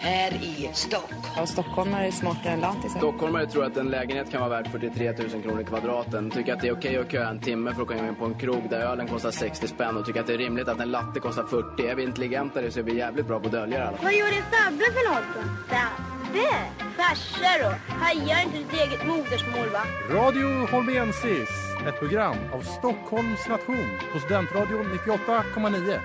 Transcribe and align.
här 0.00 0.32
i 0.32 0.70
Stockholm. 0.72 1.22
Ja, 1.36 1.46
stockholmare 1.46 2.06
är 2.06 2.10
smartare 2.10 2.52
än 2.52 2.60
lantisar. 2.60 2.98
Stockholmare 2.98 3.46
tror 3.46 3.64
att 3.64 3.76
en 3.76 3.88
lägenhet 3.88 4.30
kan 4.30 4.40
vara 4.40 4.50
värd 4.50 4.68
43 4.72 5.12
000 5.12 5.42
kronor 5.42 5.62
kvadraten. 5.62 6.30
Tycker 6.30 6.54
att 6.54 6.60
det 6.60 6.68
är 6.68 6.72
okej 6.72 6.98
att 6.98 7.12
köa 7.12 7.28
en 7.28 7.40
timme 7.40 7.74
för 7.74 7.82
att 7.82 7.88
komma 7.88 8.08
in 8.08 8.14
på 8.14 8.24
en 8.24 8.34
krog 8.34 8.70
där 8.70 8.80
ölen 8.80 9.08
kostar 9.08 9.30
60 9.30 9.68
spänn 9.68 9.96
och 9.96 10.06
tycker 10.06 10.20
att 10.20 10.26
det 10.26 10.34
är 10.34 10.38
rimligt 10.38 10.68
att 10.68 10.80
en 10.80 10.90
latte 10.90 11.20
kostar 11.20 11.44
40. 11.44 11.86
Är 11.86 11.94
vi 11.94 12.02
intelligentare 12.02 12.70
så 12.70 12.78
är 12.78 12.84
vi 12.84 12.96
jävligt 12.96 13.26
bra 13.26 13.40
på 13.40 13.46
att 13.46 13.52
dölja 13.52 13.78
det 13.78 13.88
alla. 13.88 13.98
Vad 14.02 14.12
gjorde 14.12 14.32
Fabbe 14.32 14.84
för 14.84 15.14
något 15.14 15.24
då? 15.34 15.40
Fabbe? 15.74 16.48
Farsa 16.96 17.50
då? 17.62 17.94
Hajar 17.94 18.42
inte 18.44 18.58
ditt 18.58 18.72
eget 18.72 19.06
modersmål 19.06 19.68
va? 19.72 19.82
Radio 20.10 20.66
Holmensis, 20.66 21.48
ett 21.88 21.98
program 21.98 22.36
av 22.52 22.60
Stockholms 22.60 23.48
nation 23.48 23.90
på 24.12 24.18
Studentradion 24.18 24.86
98,9. 25.06 25.98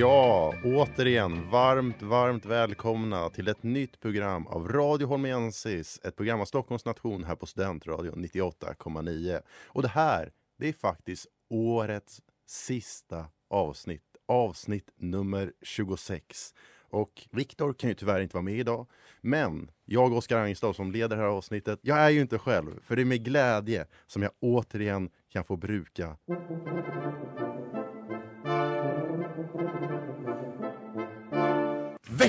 Ja, 0.00 0.54
återigen 0.64 1.50
varmt, 1.50 2.02
varmt 2.02 2.44
välkomna 2.44 3.30
till 3.30 3.48
ett 3.48 3.62
nytt 3.62 4.00
program 4.00 4.46
av 4.46 4.68
Radio 4.68 5.06
Holmiensis. 5.06 6.00
ett 6.04 6.16
program 6.16 6.40
av 6.40 6.44
Stockholms 6.44 6.84
nation 6.84 7.24
här 7.24 7.34
på 7.34 7.46
Studentradion 7.46 8.24
98,9. 8.24 9.40
Och 9.66 9.82
det 9.82 9.88
här, 9.88 10.32
det 10.58 10.68
är 10.68 10.72
faktiskt 10.72 11.26
årets 11.50 12.22
sista 12.46 13.24
avsnitt, 13.50 14.02
avsnitt 14.28 14.90
nummer 14.96 15.52
26. 15.62 16.54
Och 16.90 17.28
Viktor 17.30 17.72
kan 17.72 17.90
ju 17.90 17.94
tyvärr 17.94 18.20
inte 18.20 18.36
vara 18.36 18.44
med 18.44 18.58
idag, 18.58 18.86
men 19.20 19.70
jag, 19.84 20.12
Oskar 20.12 20.38
Angestad, 20.38 20.74
som 20.74 20.92
leder 20.92 21.16
det 21.16 21.22
här 21.22 21.28
avsnittet, 21.28 21.78
jag 21.82 21.98
är 21.98 22.10
ju 22.10 22.20
inte 22.20 22.38
själv, 22.38 22.80
för 22.82 22.96
det 22.96 23.02
är 23.02 23.06
med 23.06 23.24
glädje 23.24 23.86
som 24.06 24.22
jag 24.22 24.32
återigen 24.40 25.10
kan 25.32 25.44
få 25.44 25.56
bruka 25.56 26.16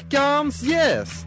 veckans 0.10 0.64
gäst! 0.64 1.26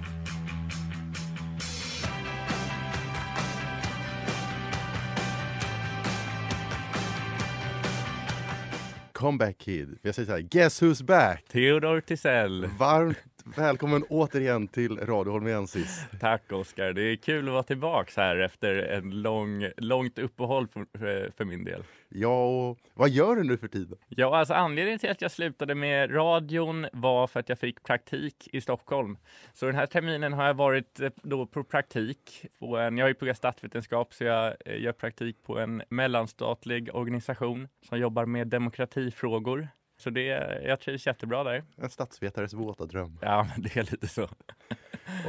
Comeback 9.13 9.59
Kid. 9.59 9.99
Jag 10.03 10.15
säger 10.15 10.27
så 10.27 10.33
här, 10.33 10.41
guess 10.41 10.83
who's 10.83 11.05
back? 11.05 11.45
Theodor 11.49 12.01
Tisell. 12.01 12.67
Varmt 12.79 13.19
välkommen 13.45 14.05
återigen 14.09 14.69
till 14.69 14.99
Radio 14.99 15.31
Holmensis. 15.31 16.07
Tack 16.21 16.53
Oskar, 16.53 16.93
det 16.93 17.03
är 17.03 17.17
kul 17.17 17.49
att 17.49 17.53
vara 17.53 17.63
tillbaks 17.63 18.17
här 18.17 18.37
efter 18.37 18.75
en 18.75 19.23
lång, 19.23 19.69
långt 19.77 20.19
uppehåll 20.19 20.69
för, 20.69 21.31
för 21.37 21.45
min 21.45 21.65
del. 21.65 21.83
Ja, 22.09 22.45
och 22.45 22.79
vad 22.95 23.11
gör 23.11 23.37
du 23.37 23.43
nu 23.43 23.57
för 23.57 23.69
tiden? 23.69 23.99
Ja, 24.09 24.37
alltså 24.37 24.55
anledningen 24.55 24.99
till 24.99 25.11
att 25.11 25.23
jag 25.23 25.31
slutade 25.31 25.75
med 25.75 26.15
radion 26.15 26.87
var 26.93 27.27
för 27.27 27.41
att 27.41 27.49
jag 27.49 27.59
fick 27.59 27.83
praktik 27.83 28.49
i 28.53 28.61
Stockholm. 28.61 29.19
Så 29.53 29.67
den 29.67 29.75
här 29.75 29.87
terminen 29.87 30.33
har 30.33 30.47
jag 30.47 30.55
varit 30.55 31.01
eh, 31.01 31.11
då 31.23 31.47
på 31.47 31.65
praktik 31.65 32.47
på 32.59 32.77
en, 32.77 32.99
jag 32.99 33.05
har 33.05 33.09
ju 33.09 33.15
pluggat 33.15 33.37
statsvetenskap 33.37 34.15
så 34.15 34.25
jag 34.25 34.55
eh, 34.67 34.81
gör 34.81 34.93
praktik 34.93 35.43
på 35.43 35.59
en 35.59 35.83
mellanstatlig 35.89 36.95
organisation 36.95 37.69
som 37.89 37.99
jobbar 37.99 38.27
med 38.27 38.49
demokratifrågor. 38.49 39.69
Så 40.03 40.11
det, 40.11 40.25
jag 40.65 40.81
trivs 40.81 41.07
jättebra 41.07 41.45
där. 41.45 41.65
En 41.77 41.91
statsvetares 41.91 42.55
våta 42.55 42.87
dröm. 42.87 43.19
Ja, 43.23 43.47
det 43.57 43.77
är 43.77 43.83
lite 43.83 44.09
så. 44.09 44.23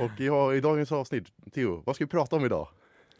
Och 0.02 0.12
ja, 0.20 0.54
i 0.54 0.62
dagens 0.62 0.92
avsnitt, 0.92 1.28
Theo, 1.54 1.84
vad 1.86 1.96
ska 1.96 2.06
vi 2.06 2.10
prata 2.10 2.36
om 2.36 2.46
idag? 2.46 2.68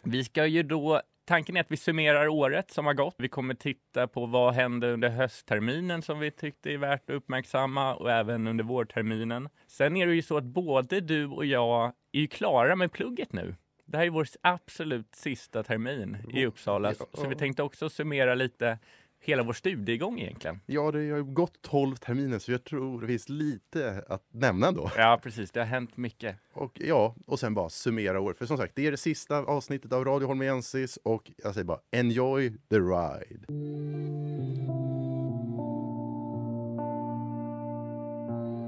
Vi 0.04 0.24
ska 0.24 0.46
ju 0.46 0.64
då 0.64 1.02
Tanken 1.26 1.58
är 1.58 1.62
att 1.62 1.72
vi 1.72 1.78
summerar 1.78 2.28
året 2.28 2.72
som 2.72 2.86
har 2.86 2.94
gått. 2.94 3.16
Vi 3.18 3.30
kommer 3.30 3.54
titta 3.54 4.08
på 4.08 4.26
vad 4.26 4.54
hände 4.54 4.94
under 4.94 5.10
höstterminen 5.10 6.02
som 6.02 6.20
vi 6.20 6.32
tyckte 6.32 6.72
är 6.72 6.78
värt 6.78 7.10
att 7.10 7.16
uppmärksamma 7.16 7.96
och 7.96 8.12
även 8.12 8.48
under 8.48 8.64
vårterminen. 8.64 9.50
Sen 9.68 9.98
är 9.98 10.08
det 10.08 10.16
ju 10.16 10.22
så 10.22 10.38
att 10.38 10.44
både 10.44 11.02
du 11.02 11.26
och 11.28 11.46
jag 11.46 11.94
är 12.12 12.20
ju 12.20 12.28
klara 12.28 12.76
med 12.76 12.92
plugget 12.92 13.34
nu. 13.34 13.56
Det 13.86 13.98
här 13.98 14.06
är 14.06 14.10
vår 14.10 14.28
absolut 14.42 15.16
sista 15.16 15.64
termin 15.64 16.18
i 16.34 16.46
Uppsala, 16.46 16.94
så 16.94 17.28
vi 17.28 17.36
tänkte 17.36 17.64
också 17.64 17.90
summera 17.90 18.36
lite 18.36 18.80
hela 19.24 19.44
vår 19.44 19.54
studiegång 19.54 20.20
egentligen. 20.20 20.60
Ja, 20.66 20.92
det 20.92 20.98
har 20.98 21.18
ju 21.18 21.24
gått 21.24 21.62
12 21.62 21.96
terminer 21.96 22.40
så 22.40 22.52
jag 22.52 22.64
tror 22.64 23.02
det 23.02 23.08
finns 23.08 23.30
lite 23.30 24.04
att 24.08 24.24
nämna 24.32 24.68
ändå. 24.68 24.92
Ja, 24.98 25.20
precis. 25.24 25.52
Det 25.52 25.60
har 25.60 25.68
hänt 25.68 25.98
mycket. 25.98 26.36
Och 26.54 26.72
ja, 26.76 27.16
och 27.26 27.40
sen 27.40 27.54
bara 27.54 27.70
summera 27.70 28.20
året. 28.20 28.38
För 28.38 28.46
som 28.46 28.58
sagt, 28.58 28.76
det 28.76 28.88
är 28.88 28.92
det 28.92 28.98
sista 28.98 29.38
avsnittet 29.38 29.94
av 29.94 30.06
Radio 30.06 30.28
Holmensis 30.28 30.98
och 31.04 31.32
jag 31.38 31.54
säger 31.54 31.66
bara 31.66 31.80
enjoy 31.92 32.54
the 32.70 32.80
ride. 32.80 33.46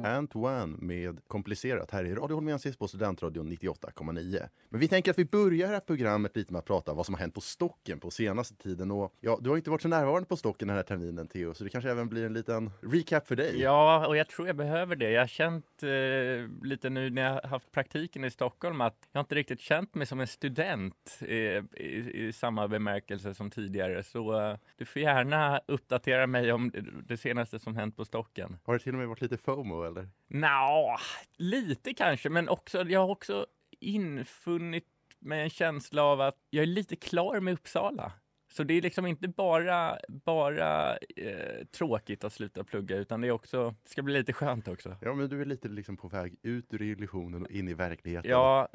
Ant 0.05 0.35
One 0.35 0.77
med 0.79 1.27
Komplicerat 1.27 1.91
här 1.91 2.03
i 2.03 2.15
Radio 2.15 2.35
Holmensis 2.35 2.77
på 2.77 2.87
Studentradion 2.87 3.51
98,9. 3.51 4.49
Men 4.69 4.79
vi 4.79 4.87
tänker 4.87 5.11
att 5.11 5.19
vi 5.19 5.25
börjar 5.25 5.67
det 5.67 5.73
här 5.73 5.79
programmet 5.79 6.35
lite 6.35 6.53
med 6.53 6.59
att 6.59 6.65
prata 6.65 6.93
vad 6.93 7.05
som 7.05 7.15
har 7.15 7.19
hänt 7.19 7.33
på 7.33 7.41
Stocken 7.41 7.99
på 7.99 8.11
senaste 8.11 8.55
tiden. 8.55 8.91
Och 8.91 9.13
ja, 9.19 9.37
du 9.41 9.49
har 9.49 9.57
inte 9.57 9.69
varit 9.69 9.81
så 9.81 9.87
närvarande 9.87 10.29
på 10.29 10.37
Stocken 10.37 10.67
den 10.67 10.77
här 10.77 10.83
terminen 10.83 11.27
Theo, 11.27 11.53
så 11.53 11.63
det 11.63 11.69
kanske 11.69 11.91
även 11.91 12.09
blir 12.09 12.25
en 12.25 12.33
liten 12.33 12.71
recap 12.81 13.27
för 13.27 13.35
dig. 13.35 13.61
Ja, 13.61 14.07
och 14.07 14.17
jag 14.17 14.27
tror 14.27 14.47
jag 14.47 14.55
behöver 14.55 14.95
det. 14.95 15.11
Jag 15.11 15.21
har 15.21 15.27
känt 15.27 15.83
eh, 15.83 16.67
lite 16.67 16.89
nu 16.89 17.09
när 17.09 17.21
jag 17.21 17.31
har 17.31 17.49
haft 17.49 17.71
praktiken 17.71 18.23
i 18.23 18.31
Stockholm 18.31 18.81
att 18.81 19.07
jag 19.11 19.21
inte 19.21 19.35
riktigt 19.35 19.59
känt 19.59 19.95
mig 19.95 20.07
som 20.07 20.19
en 20.19 20.27
student 20.27 21.19
eh, 21.21 21.27
i, 21.27 22.11
i, 22.13 22.33
samma 22.33 22.67
bemärkelse 22.67 23.33
som 23.33 23.51
tidigare. 23.51 24.03
Så 24.03 24.41
eh, 24.41 24.57
du 24.77 24.85
får 24.85 25.01
gärna 25.01 25.61
uppdatera 25.67 26.27
mig 26.27 26.51
om 26.51 26.71
det 27.07 27.17
senaste 27.17 27.59
som 27.59 27.75
hänt 27.75 27.97
på 27.97 28.05
Stocken. 28.05 28.57
Har 28.63 28.73
det 28.73 28.79
till 28.79 28.93
och 28.93 28.99
med 28.99 29.07
varit 29.07 29.21
lite 29.21 29.37
FOMO 29.37 29.83
eller? 29.83 29.94
Nja, 30.27 30.97
lite 31.37 31.93
kanske, 31.93 32.29
men 32.29 32.49
också, 32.49 32.83
jag 32.83 32.99
har 32.99 33.09
också 33.09 33.45
infunnit 33.79 34.85
med 35.19 35.43
en 35.43 35.49
känsla 35.49 36.03
av 36.03 36.21
att 36.21 36.37
jag 36.49 36.63
är 36.63 36.67
lite 36.67 36.95
klar 36.95 37.39
med 37.39 37.53
Uppsala. 37.53 38.11
Så 38.51 38.63
det 38.63 38.73
är 38.73 38.81
liksom 38.81 39.05
inte 39.05 39.27
bara, 39.27 39.97
bara 40.07 40.97
eh, 40.97 41.65
tråkigt 41.71 42.23
att 42.23 42.33
sluta 42.33 42.63
plugga 42.63 42.97
utan 42.97 43.21
det 43.21 43.27
är 43.27 43.31
också, 43.31 43.75
ska 43.85 44.01
bli 44.01 44.13
lite 44.13 44.33
skönt 44.33 44.67
också. 44.67 44.97
Ja 45.01 45.13
men 45.13 45.29
du 45.29 45.41
är 45.41 45.45
lite 45.45 45.67
liksom 45.67 45.97
på 45.97 46.07
väg 46.07 46.35
ut 46.41 46.73
ur 46.73 46.81
illusionen 46.81 47.45
och 47.45 47.51
in 47.51 47.67
i 47.67 47.73
verkligheten. 47.73 48.31
Ja, 48.31 48.67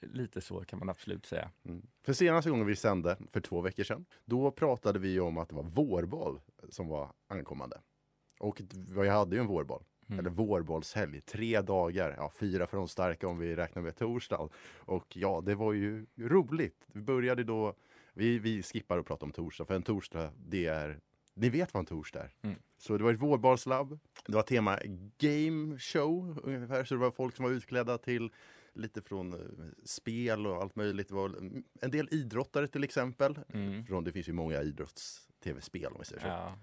lite 0.00 0.40
så 0.40 0.64
kan 0.64 0.78
man 0.78 0.88
absolut 0.88 1.26
säga. 1.26 1.50
Mm. 1.64 1.86
För 2.04 2.12
senaste 2.12 2.50
gången 2.50 2.66
vi 2.66 2.76
sände, 2.76 3.16
för 3.30 3.40
två 3.40 3.60
veckor 3.60 3.84
sedan, 3.84 4.06
då 4.24 4.50
pratade 4.50 4.98
vi 4.98 5.20
om 5.20 5.38
att 5.38 5.48
det 5.48 5.54
var 5.54 5.62
vårboll 5.62 6.40
som 6.68 6.88
var 6.88 7.12
ankommande. 7.28 7.80
Och 8.38 8.62
vi 8.72 9.08
hade 9.08 9.36
ju 9.36 9.40
en 9.40 9.46
vårboll. 9.46 9.82
Mm. 10.08 10.18
Eller 10.18 10.30
vårbollshelg, 10.30 11.20
tre 11.20 11.60
dagar, 11.60 12.14
ja, 12.16 12.30
fyra 12.34 12.66
för 12.66 12.76
de 12.76 12.88
starka 12.88 13.28
om 13.28 13.38
vi 13.38 13.56
räknar 13.56 13.82
med 13.82 13.96
torsdag. 13.96 14.48
Och 14.76 15.16
ja, 15.16 15.42
det 15.46 15.54
var 15.54 15.72
ju 15.72 16.06
roligt. 16.16 16.86
Vi 16.92 17.00
började 17.00 17.44
då, 17.44 17.74
vi, 18.12 18.38
vi 18.38 18.62
skippar 18.62 18.98
att 18.98 19.06
prata 19.06 19.24
om 19.24 19.32
torsdag, 19.32 19.64
för 19.64 19.74
en 19.74 19.82
torsdag, 19.82 20.32
det 20.46 20.66
är, 20.66 21.00
ni 21.34 21.48
vet 21.48 21.74
vad 21.74 21.80
en 21.80 21.86
torsdag 21.86 22.20
är. 22.20 22.34
Mm. 22.42 22.56
Så 22.78 22.98
det 22.98 23.04
var 23.04 23.12
ett 23.12 23.22
vårbollslabb, 23.22 23.98
det 24.26 24.34
var 24.34 24.42
tema 24.42 24.78
game 25.18 25.78
show 25.78 26.40
ungefär, 26.44 26.84
så 26.84 26.94
det 26.94 27.00
var 27.00 27.10
folk 27.10 27.36
som 27.36 27.44
var 27.44 27.52
utklädda 27.52 27.98
till 27.98 28.30
lite 28.72 29.02
från 29.02 29.34
uh, 29.34 29.40
spel 29.84 30.46
och 30.46 30.56
allt 30.62 30.76
möjligt. 30.76 31.08
Det 31.08 31.14
var 31.14 31.36
en 31.80 31.90
del 31.90 32.08
idrottare 32.10 32.68
till 32.68 32.84
exempel. 32.84 33.38
Mm. 33.54 33.86
Från, 33.86 34.04
det 34.04 34.12
finns 34.12 34.28
ju 34.28 34.32
många 34.32 34.62
idrotts-tv-spel 34.62 35.92
om 35.92 35.98
vi 35.98 36.04
säger 36.04 36.22
så. 36.22 36.28
Ja. 36.28 36.58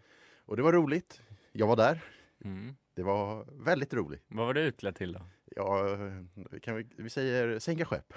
Och 0.46 0.58
det 0.58 0.64
var 0.64 0.74
roligt. 0.74 1.22
Jag 1.52 1.68
var 1.68 1.76
där. 1.76 2.04
Mm. 2.44 2.76
Det 2.96 3.04
var 3.04 3.46
väldigt 3.64 3.94
roligt. 3.94 4.24
Vad 4.28 4.46
var 4.46 4.54
du 4.54 4.62
utklädd 4.62 4.96
till 4.96 5.14
då? 5.14 5.22
Ja, 5.56 5.98
kan 6.62 6.76
vi, 6.76 6.88
vi 6.98 7.10
säger 7.10 7.60
sänka 7.60 7.86
skepp. 7.86 8.14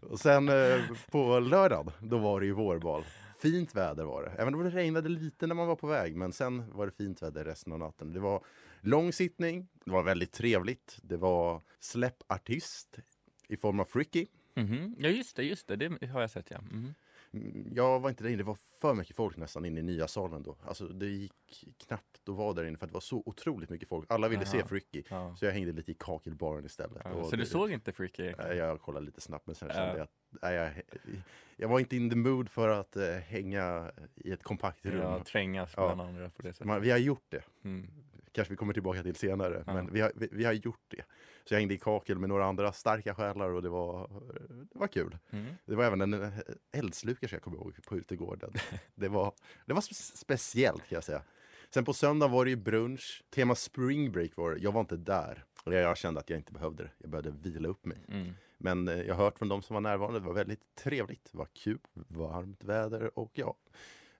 och 0.00 0.20
sen 0.20 0.48
eh, 0.48 0.80
på 1.10 1.40
lördag, 1.40 1.92
då 2.00 2.18
var 2.18 2.40
det 2.40 2.46
ju 2.46 2.52
vårbal. 2.52 3.04
Fint 3.42 3.74
väder 3.74 4.04
var 4.04 4.22
det. 4.22 4.30
Även 4.30 4.54
om 4.54 4.64
det 4.64 4.70
regnade 4.70 5.08
lite 5.08 5.46
när 5.46 5.54
man 5.54 5.66
var 5.66 5.76
på 5.76 5.86
väg, 5.86 6.16
men 6.16 6.32
sen 6.32 6.76
var 6.76 6.86
det 6.86 6.92
fint 6.92 7.22
väder 7.22 7.44
resten 7.44 7.72
av 7.72 7.78
natten. 7.78 8.12
Det 8.12 8.20
var 8.20 8.44
lång 8.80 9.12
sittning, 9.12 9.68
det 9.84 9.90
var 9.90 10.02
väldigt 10.02 10.32
trevligt. 10.32 10.98
Det 11.02 11.16
var 11.16 11.62
släppartist 11.80 12.98
i 13.48 13.56
form 13.56 13.80
av 13.80 13.84
Fricky. 13.84 14.26
Mm 14.54 14.68
-hmm. 14.68 14.94
Ja, 14.98 15.08
just 15.08 15.36
det, 15.36 15.42
just 15.42 15.68
det. 15.68 15.76
Det 15.76 16.06
har 16.06 16.20
jag 16.20 16.30
sett, 16.30 16.50
ja. 16.50 16.58
Mm 16.58 16.70
-hmm. 16.72 16.94
Jag 17.74 18.00
var 18.00 18.10
inte 18.10 18.22
där 18.24 18.28
inne, 18.30 18.36
det 18.38 18.44
var 18.44 18.58
för 18.80 18.94
mycket 18.94 19.16
folk 19.16 19.36
nästan 19.36 19.64
inne 19.64 19.80
i 19.80 19.82
nya 19.82 20.08
salen 20.08 20.42
då. 20.42 20.56
Alltså 20.66 20.88
det 20.88 21.06
gick 21.06 21.64
knappt 21.86 22.28
att 22.28 22.34
vara 22.34 22.52
där 22.52 22.64
inne 22.64 22.78
för 22.78 22.86
det 22.86 22.92
var 22.92 23.00
så 23.00 23.22
otroligt 23.26 23.70
mycket 23.70 23.88
folk. 23.88 24.06
Alla 24.10 24.28
ville 24.28 24.46
se 24.46 24.56
Jaha. 24.58 24.66
Fricky. 24.66 25.02
Ja. 25.08 25.36
Så 25.36 25.44
jag 25.44 25.52
hängde 25.52 25.72
lite 25.72 25.90
i 25.90 25.94
kakelbaren 25.94 26.64
istället. 26.64 27.02
Ja, 27.04 27.24
så 27.24 27.30
du 27.30 27.36
det- 27.36 27.46
såg 27.46 27.70
inte? 27.72 27.92
Nej, 28.18 28.56
Jag 28.56 28.80
kollade 28.80 29.06
lite 29.06 29.20
snabbt 29.20 29.46
men 29.46 29.54
sen 29.54 29.68
Ja. 29.68 29.74
kände 29.74 29.92
jag 29.96 30.00
att 30.04 30.12
nej, 30.42 30.54
jag, 30.54 30.72
jag 31.56 31.68
var 31.68 31.80
inte 31.80 31.96
in 31.96 32.10
the 32.10 32.16
mood 32.16 32.48
för 32.48 32.68
att 32.68 32.96
eh, 32.96 33.08
hänga 33.14 33.92
i 34.14 34.32
ett 34.32 34.42
kompakt 34.42 34.86
rum. 34.86 35.00
Ja, 35.00 35.24
trängas 35.24 35.72
Ja. 35.76 35.86
bland 35.94 36.08
andra 36.08 36.30
på 36.30 36.42
det 36.42 36.52
sättet. 36.52 36.66
Man, 36.66 36.80
vi 36.82 36.90
har 36.90 36.98
gjort 36.98 37.24
det. 37.28 37.42
Mm. 37.64 37.90
Kanske 38.32 38.52
vi 38.52 38.56
kommer 38.56 38.72
tillbaka 38.72 39.02
till 39.02 39.16
senare. 39.16 39.64
Ja. 39.66 39.74
Men 39.74 39.92
vi 39.92 40.00
har, 40.00 40.12
vi, 40.14 40.28
vi 40.32 40.44
har 40.44 40.52
gjort 40.52 40.84
det. 40.88 41.02
Så 41.44 41.54
jag 41.54 41.58
hängde 41.58 41.74
i 41.74 41.78
kakel 41.78 42.18
med 42.18 42.28
några 42.28 42.44
andra 42.44 42.72
starka 42.72 43.14
själar 43.14 43.50
och 43.50 43.62
det 43.62 43.68
var, 43.68 44.10
det 44.72 44.78
var 44.78 44.86
kul. 44.86 45.18
Mm. 45.30 45.54
Det 45.64 45.74
var 45.74 45.84
även 45.84 46.00
en 46.00 46.22
eh, 46.22 46.32
eldslukare 46.72 47.30
jag 47.32 47.42
kommer 47.42 47.56
ihåg 47.56 47.76
på 47.86 47.96
utegården. 47.96 48.52
Det 48.94 49.08
var, 49.08 49.34
det 49.66 49.72
var 49.74 49.80
spe- 49.80 50.16
speciellt 50.16 50.88
kan 50.88 50.96
jag 50.96 51.04
säga. 51.04 51.22
Sen 51.74 51.84
på 51.84 51.92
söndag 51.92 52.28
var 52.28 52.44
det 52.44 52.50
ju 52.50 52.56
brunch. 52.56 53.24
Tema 53.30 53.54
spring 53.54 54.12
break 54.12 54.36
var 54.36 54.50
det. 54.50 54.58
Jag 54.60 54.72
var 54.72 54.80
inte 54.80 54.96
där. 54.96 55.44
Och 55.64 55.74
Jag 55.74 55.96
kände 55.96 56.20
att 56.20 56.30
jag 56.30 56.38
inte 56.38 56.52
behövde 56.52 56.82
det. 56.82 56.90
Jag 56.98 57.10
behövde 57.10 57.30
vila 57.30 57.68
upp 57.68 57.84
mig. 57.84 57.98
Mm. 58.08 58.32
Men 58.58 58.88
eh, 58.88 59.02
jag 59.02 59.14
har 59.14 59.24
hört 59.24 59.38
från 59.38 59.48
de 59.48 59.62
som 59.62 59.74
var 59.74 59.80
närvarande, 59.80 60.20
det 60.20 60.26
var 60.26 60.34
väldigt 60.34 60.74
trevligt. 60.74 61.28
Det 61.32 61.38
var 61.38 61.48
kul, 61.52 61.78
varmt 61.92 62.64
väder 62.64 63.18
och 63.18 63.30
ja, 63.34 63.56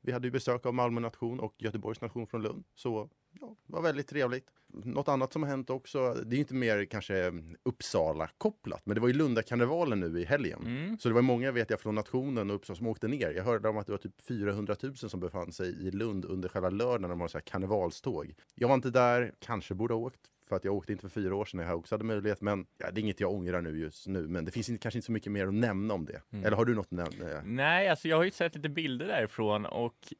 vi 0.01 0.13
hade 0.13 0.27
ju 0.27 0.31
besök 0.31 0.67
av 0.67 0.75
Malmö 0.75 1.01
nation 1.01 1.41
och 1.41 1.55
Göteborgs 1.59 2.01
nation 2.01 2.27
från 2.27 2.43
Lund. 2.43 2.65
Så 2.75 3.11
ja, 3.41 3.57
det 3.67 3.73
var 3.73 3.83
väldigt 3.83 4.09
trevligt. 4.09 4.47
Något 4.67 5.09
annat 5.09 5.33
som 5.33 5.43
har 5.43 5.51
hänt 5.51 5.71
också, 5.71 6.15
det 6.15 6.37
är 6.37 6.41
inte 6.41 6.55
mer 6.55 6.85
kanske 6.85 7.33
Uppsala-kopplat, 7.63 8.87
men 8.87 8.95
det 8.95 9.01
var 9.01 9.09
ju 9.09 9.15
Lundakarnevalen 9.15 10.01
nu 10.01 10.21
i 10.21 10.25
helgen. 10.25 10.63
Mm. 10.67 10.99
Så 10.99 11.09
det 11.09 11.15
var 11.15 11.23
många 11.23 11.53
vet 11.53 11.71
jag 11.71 11.81
från 11.81 11.95
nationen 11.95 12.51
och 12.51 12.57
Uppsala 12.57 12.77
som 12.77 12.87
åkte 12.87 13.09
ner. 13.09 13.31
Jag 13.31 13.45
hörde 13.45 13.69
om 13.69 13.77
att 13.77 13.87
det 13.87 13.93
var 13.93 13.99
typ 13.99 14.23
400 14.23 14.77
000 14.83 14.97
som 14.97 15.21
befann 15.21 15.53
sig 15.53 15.87
i 15.87 15.91
Lund 15.91 16.25
under 16.25 16.49
själva 16.49 16.71
lördagen 16.71 17.03
när 17.03 17.09
de 17.09 17.21
har 17.21 17.29
så 17.29 17.39
här 17.39 17.43
karnevalståg. 17.43 18.35
Jag 18.55 18.69
var 18.69 18.75
inte 18.75 18.91
där, 18.91 19.35
kanske 19.39 19.75
borde 19.75 19.95
ha 19.95 20.01
åkt. 20.01 20.21
För 20.49 20.57
att 20.57 20.65
jag 20.65 20.75
åkte 20.75 20.93
inte 20.93 21.03
för 21.03 21.09
fyra 21.09 21.37
år 21.37 21.45
sedan 21.45 21.61
när 21.61 21.67
jag 21.67 21.79
också 21.79 21.95
hade 21.95 22.05
möjlighet. 22.05 22.41
Men 22.41 22.67
ja, 22.79 22.91
det 22.91 23.01
är 23.01 23.03
inget 23.03 23.21
jag 23.21 23.33
ångrar 23.33 23.61
nu 23.61 23.79
just 23.79 24.07
nu. 24.07 24.29
Men 24.29 24.45
det 24.45 24.51
finns 24.51 24.69
inte, 24.69 24.83
kanske 24.83 24.99
inte 24.99 25.07
så 25.07 25.13
mycket 25.13 25.33
mer 25.33 25.47
att 25.47 25.55
nämna 25.55 25.95
om 25.95 26.05
det. 26.05 26.23
Mm. 26.31 26.45
Eller 26.45 26.57
har 26.57 26.65
du 26.65 26.75
något 26.75 26.87
att 26.87 26.91
nämna? 26.91 27.43
Nej, 27.45 27.89
alltså 27.89 28.09
jag 28.09 28.17
har 28.17 28.25
ju 28.25 28.31
sett 28.31 28.55
lite 28.55 28.69
bilder 28.69 29.07
därifrån 29.07 29.67
och 29.67 30.15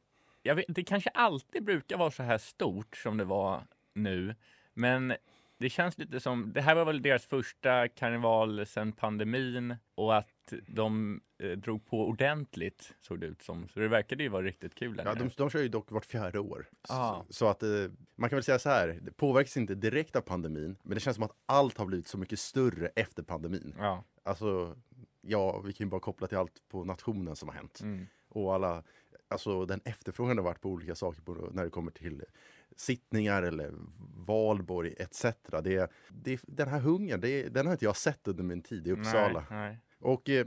vet, 0.55 0.65
det 0.67 0.83
kanske 0.83 1.09
alltid 1.09 1.63
brukar 1.63 1.97
vara 1.97 2.11
så 2.11 2.23
här 2.23 2.37
stort 2.37 2.97
som 2.97 3.17
det 3.17 3.25
var 3.25 3.63
nu. 3.93 4.35
Men 4.73 5.13
det 5.57 5.69
känns 5.69 5.97
lite 5.97 6.19
som, 6.19 6.53
det 6.53 6.61
här 6.61 6.75
var 6.75 6.85
väl 6.85 7.01
deras 7.01 7.25
första 7.25 7.87
karneval 7.87 8.65
sedan 8.65 8.91
pandemin 8.91 9.75
och 9.95 10.17
att 10.17 10.53
de 10.67 11.21
eh, 11.37 11.49
drog 11.51 11.85
på 11.85 12.07
ordentligt 12.07 12.93
såg 13.01 13.19
det 13.19 13.27
ut 13.27 13.41
som. 13.41 13.67
Så 13.67 13.79
det 13.79 13.87
verkade 13.87 14.23
ju 14.23 14.29
vara 14.29 14.43
riktigt 14.43 14.75
kul. 14.75 15.01
Ja, 15.05 15.13
de, 15.13 15.29
de 15.37 15.49
kör 15.49 15.59
ju 15.59 15.67
dock 15.67 15.91
vart 15.91 16.05
fjärde 16.05 16.39
år. 16.39 16.65
Ah. 16.89 17.23
Så, 17.27 17.33
så 17.33 17.47
att 17.47 17.63
eh, 17.63 17.69
man 18.15 18.29
kan 18.29 18.37
väl 18.37 18.43
säga 18.43 18.59
så 18.59 18.69
här, 18.69 18.99
det 19.01 19.11
påverkas 19.11 19.57
inte 19.57 19.75
direkt 19.75 20.15
av 20.15 20.21
pandemin. 20.21 20.75
Men 20.83 20.95
det 20.95 20.99
känns 20.99 21.15
som 21.15 21.23
att 21.23 21.35
allt 21.45 21.77
har 21.77 21.85
blivit 21.85 22.07
så 22.07 22.17
mycket 22.17 22.39
större 22.39 22.87
efter 22.87 23.23
pandemin. 23.23 23.75
Ja. 23.77 24.03
Alltså, 24.23 24.75
ja, 25.21 25.59
vi 25.59 25.73
kan 25.73 25.87
ju 25.87 25.89
bara 25.89 26.01
koppla 26.01 26.27
till 26.27 26.37
allt 26.37 26.63
på 26.69 26.83
nationen 26.83 27.35
som 27.35 27.49
har 27.49 27.55
hänt. 27.55 27.79
Mm. 27.81 28.07
Och 28.29 28.53
alla, 28.53 28.83
alltså 29.27 29.65
den 29.65 29.81
efterfrågan 29.85 30.37
har 30.37 30.45
varit 30.45 30.61
på 30.61 30.69
olika 30.69 30.95
saker 30.95 31.21
på, 31.21 31.33
när 31.51 31.63
det 31.63 31.69
kommer 31.69 31.91
till 31.91 32.23
sittningar 32.75 33.43
eller 33.43 33.73
valborg 34.15 34.93
etc. 34.97 35.25
Det, 35.63 35.91
det, 36.09 36.41
den 36.47 36.67
här 36.67 36.79
hungern, 36.79 37.21
det, 37.21 37.49
den 37.49 37.65
har 37.65 37.73
inte 37.73 37.85
jag 37.85 37.97
sett 37.97 38.27
under 38.27 38.43
min 38.43 38.61
tid 38.61 38.87
i 38.87 38.91
Uppsala. 38.91 39.45
Nej, 39.49 39.59
nej. 39.59 39.79
Och 39.99 40.29
eh, 40.29 40.45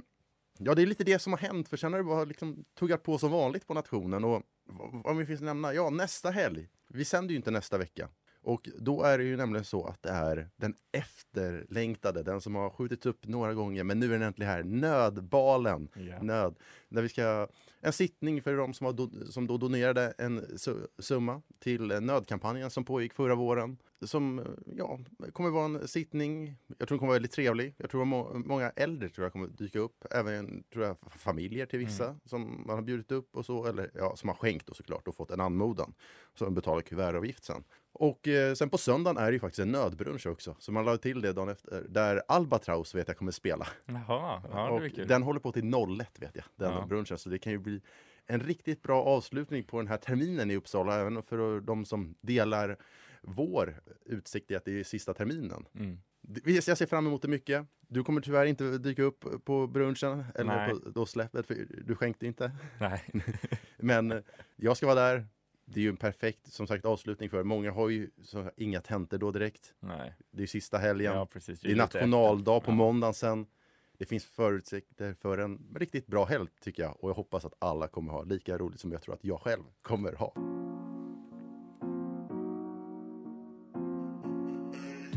ja, 0.58 0.74
det 0.74 0.82
är 0.82 0.86
lite 0.86 1.04
det 1.04 1.18
som 1.18 1.32
har 1.32 1.40
hänt, 1.40 1.68
för 1.68 1.76
sen 1.76 1.92
har 1.92 2.00
det 2.00 2.04
bara 2.04 2.24
liksom 2.24 2.64
tuggat 2.78 3.02
på 3.02 3.18
som 3.18 3.30
vanligt 3.30 3.66
på 3.66 3.74
nationen. 3.74 4.24
Och 4.24 4.42
vad, 4.64 5.02
vad 5.04 5.16
vi 5.16 5.26
finns 5.26 5.40
nämna? 5.40 5.74
Ja, 5.74 5.90
nästa 5.90 6.30
helg. 6.30 6.68
Vi 6.88 7.04
sänder 7.04 7.30
ju 7.30 7.36
inte 7.36 7.50
nästa 7.50 7.78
vecka. 7.78 8.08
Och 8.46 8.68
då 8.78 9.02
är 9.02 9.18
det 9.18 9.24
ju 9.24 9.36
nämligen 9.36 9.64
så 9.64 9.84
att 9.86 10.02
det 10.02 10.08
är 10.10 10.48
den 10.56 10.74
efterlängtade, 10.92 12.22
den 12.22 12.40
som 12.40 12.54
har 12.54 12.70
skjutits 12.70 13.06
upp 13.06 13.26
några 13.26 13.54
gånger, 13.54 13.84
men 13.84 13.98
nu 14.00 14.06
är 14.06 14.10
den 14.10 14.22
äntligen 14.22 14.52
här, 14.52 14.62
Nödbalen. 14.62 15.88
Ja. 15.94 16.22
Nöd. 16.22 16.54
Där 16.88 17.02
vi 17.02 17.08
ska, 17.08 17.48
en 17.80 17.92
sittning 17.92 18.42
för 18.42 18.56
de 18.56 18.74
som, 18.74 18.84
har 18.84 18.92
do, 18.92 19.10
som 19.30 19.46
då 19.46 19.56
donerade 19.56 20.14
en 20.18 20.40
su- 20.40 20.86
summa 20.98 21.42
till 21.58 21.82
nödkampanjen 21.86 22.70
som 22.70 22.84
pågick 22.84 23.12
förra 23.14 23.34
våren. 23.34 23.76
Som, 24.02 24.56
ja, 24.76 24.98
kommer 25.32 25.50
vara 25.50 25.64
en 25.64 25.88
sittning, 25.88 26.56
jag 26.66 26.78
tror 26.78 26.86
den 26.88 26.98
kommer 26.98 27.08
vara 27.08 27.14
väldigt 27.16 27.32
trevlig. 27.32 27.74
Jag 27.78 27.90
tror 27.90 28.04
må, 28.04 28.32
många 28.34 28.70
äldre 28.70 29.08
tror 29.08 29.24
jag 29.24 29.32
kommer 29.32 29.46
dyka 29.46 29.78
upp, 29.78 30.04
även 30.10 30.62
tror 30.72 30.84
jag 30.84 30.96
familjer 31.16 31.66
till 31.66 31.78
vissa 31.78 32.16
som 32.24 32.64
man 32.66 32.76
har 32.76 32.82
bjudit 32.82 33.12
upp 33.12 33.36
och 33.36 33.46
så, 33.46 33.66
eller 33.66 33.90
ja, 33.94 34.16
som 34.16 34.28
har 34.28 34.36
skänkt 34.36 34.68
och 34.68 34.76
såklart 34.76 35.08
och 35.08 35.16
fått 35.16 35.30
en 35.30 35.40
anmodan. 35.40 35.94
Som 36.34 36.54
betalar 36.54 36.80
kuvertavgift 36.82 37.44
sen. 37.44 37.64
Och 37.92 38.28
eh, 38.28 38.54
sen 38.54 38.70
på 38.70 38.78
söndagen 38.78 39.16
är 39.16 39.26
det 39.26 39.32
ju 39.32 39.40
faktiskt 39.40 39.58
en 39.60 39.72
nödbrunch 39.72 40.26
också, 40.26 40.56
så 40.58 40.72
man 40.72 40.84
la 40.84 40.96
till 40.96 41.20
det 41.20 41.32
dagen 41.32 41.48
efter, 41.48 41.84
där 41.88 42.22
Albatraus 42.28 42.94
vet 42.94 43.08
jag 43.08 43.16
kommer 43.16 43.32
spela. 43.32 43.66
Jaha, 43.86 44.42
ja, 44.52 44.66
det 44.66 44.86
och 44.86 44.94
kul. 44.94 45.08
den 45.08 45.22
håller 45.22 45.40
på 45.40 45.52
till 45.52 45.74
01 46.00 46.08
vet 46.18 46.30
jag, 46.36 46.44
den 46.56 46.72
Ja. 46.72 46.86
brunchen. 46.88 47.18
Så 47.18 47.28
det 47.28 47.38
kan 47.38 47.52
ju 47.52 47.58
bli 47.58 47.80
en 48.26 48.40
riktigt 48.40 48.82
bra 48.82 49.02
avslutning 49.02 49.64
på 49.64 49.76
den 49.76 49.88
här 49.88 49.96
terminen 49.96 50.50
i 50.50 50.56
Uppsala, 50.56 51.00
även 51.00 51.22
för 51.22 51.60
de 51.60 51.84
som 51.84 52.14
delar 52.20 52.76
vår 53.26 53.80
utsikt 54.04 54.50
i 54.50 54.56
att 54.56 54.64
det 54.64 54.80
är 54.80 54.84
sista 54.84 55.14
terminen. 55.14 55.66
Mm. 55.74 55.98
Jag 56.44 56.78
ser 56.78 56.86
fram 56.86 57.06
emot 57.06 57.22
det 57.22 57.28
mycket. 57.28 57.66
Du 57.88 58.04
kommer 58.04 58.20
tyvärr 58.20 58.46
inte 58.46 58.78
dyka 58.78 59.02
upp 59.02 59.44
på 59.44 59.66
brunchen 59.66 60.24
eller 60.34 60.56
Nej. 60.56 60.70
på 60.70 60.90
då 60.90 61.06
släppet, 61.06 61.46
för 61.46 61.66
du 61.84 61.94
skänkte 61.94 62.26
inte. 62.26 62.52
Nej. 62.80 63.02
Men 63.76 64.12
eh, 64.12 64.18
jag 64.56 64.76
ska 64.76 64.86
vara 64.86 65.00
där. 65.00 65.26
Det 65.64 65.80
är 65.80 65.82
ju 65.82 65.88
en 65.88 65.96
perfekt 65.96 66.52
som 66.52 66.66
sagt 66.66 66.84
avslutning 66.84 67.30
för 67.30 67.42
många 67.42 67.70
har 67.72 67.88
ju 67.88 68.10
så, 68.22 68.50
inga 68.56 68.80
tentor 68.80 69.18
då 69.18 69.30
direkt. 69.30 69.74
Nej. 69.80 70.14
Det 70.30 70.42
är 70.42 70.46
sista 70.46 70.78
helgen. 70.78 71.14
Ja, 71.14 71.26
precis. 71.26 71.60
Det 71.60 71.72
är 71.72 71.76
nationaldag 71.76 72.56
efter. 72.56 72.66
på 72.66 72.70
Ja. 72.72 72.76
måndagen 72.76 73.14
sen. 73.14 73.46
Det 73.98 74.06
finns 74.06 74.24
förutsikter 74.24 75.14
för 75.14 75.38
en 75.38 75.74
riktigt 75.76 76.06
bra 76.06 76.24
helg 76.24 76.48
tycker 76.60 76.82
jag. 76.82 77.04
Och 77.04 77.10
jag 77.10 77.14
hoppas 77.14 77.44
att 77.44 77.54
alla 77.58 77.88
kommer 77.88 78.12
ha 78.12 78.22
lika 78.24 78.58
roligt 78.58 78.80
som 78.80 78.92
jag 78.92 79.02
tror 79.02 79.14
att 79.14 79.24
jag 79.24 79.40
själv 79.40 79.62
kommer 79.82 80.12
ha. 80.12 80.34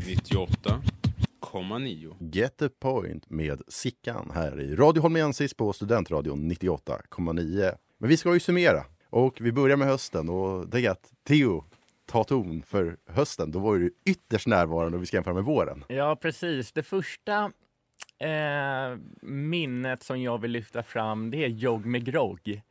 98,9. 0.09 2.15
Get 2.19 2.57
the 2.57 2.69
point 2.69 3.29
med 3.29 3.61
Sickan 3.67 4.31
här 4.33 4.61
i 4.61 4.75
Radio 4.75 5.01
Holmensis 5.01 5.53
på 5.53 5.73
Studentradion 5.73 6.51
98,9. 6.51 7.75
Men 7.97 8.09
vi 8.09 8.17
ska 8.17 8.33
ju 8.33 8.39
summera 8.39 8.83
och 9.09 9.37
vi 9.41 9.51
börjar 9.51 9.77
med 9.77 9.87
hösten 9.87 10.29
och 10.29 10.69
det 10.69 10.85
är 10.85 10.91
att 10.91 11.11
Theo, 11.27 11.63
ta 12.05 12.23
ton 12.23 12.63
för 12.63 12.97
hösten. 13.07 13.51
Då 13.51 13.59
var 13.59 13.75
du 13.75 13.93
ytterst 14.05 14.47
närvarande 14.47 14.97
och 14.97 15.01
vi 15.01 15.07
ska 15.07 15.17
jämföra 15.17 15.33
med 15.33 15.43
våren. 15.43 15.83
Ja, 15.87 16.15
precis. 16.15 16.71
Det 16.71 16.83
första 16.83 17.51
eh, 18.19 18.97
minnet 19.21 20.03
som 20.03 20.21
jag 20.21 20.41
vill 20.41 20.51
lyfta 20.51 20.83
fram 20.83 21.31
det 21.31 21.43
är 21.43 21.47
Jogg 21.47 21.85
med 21.85 22.05
grogg. 22.05 22.61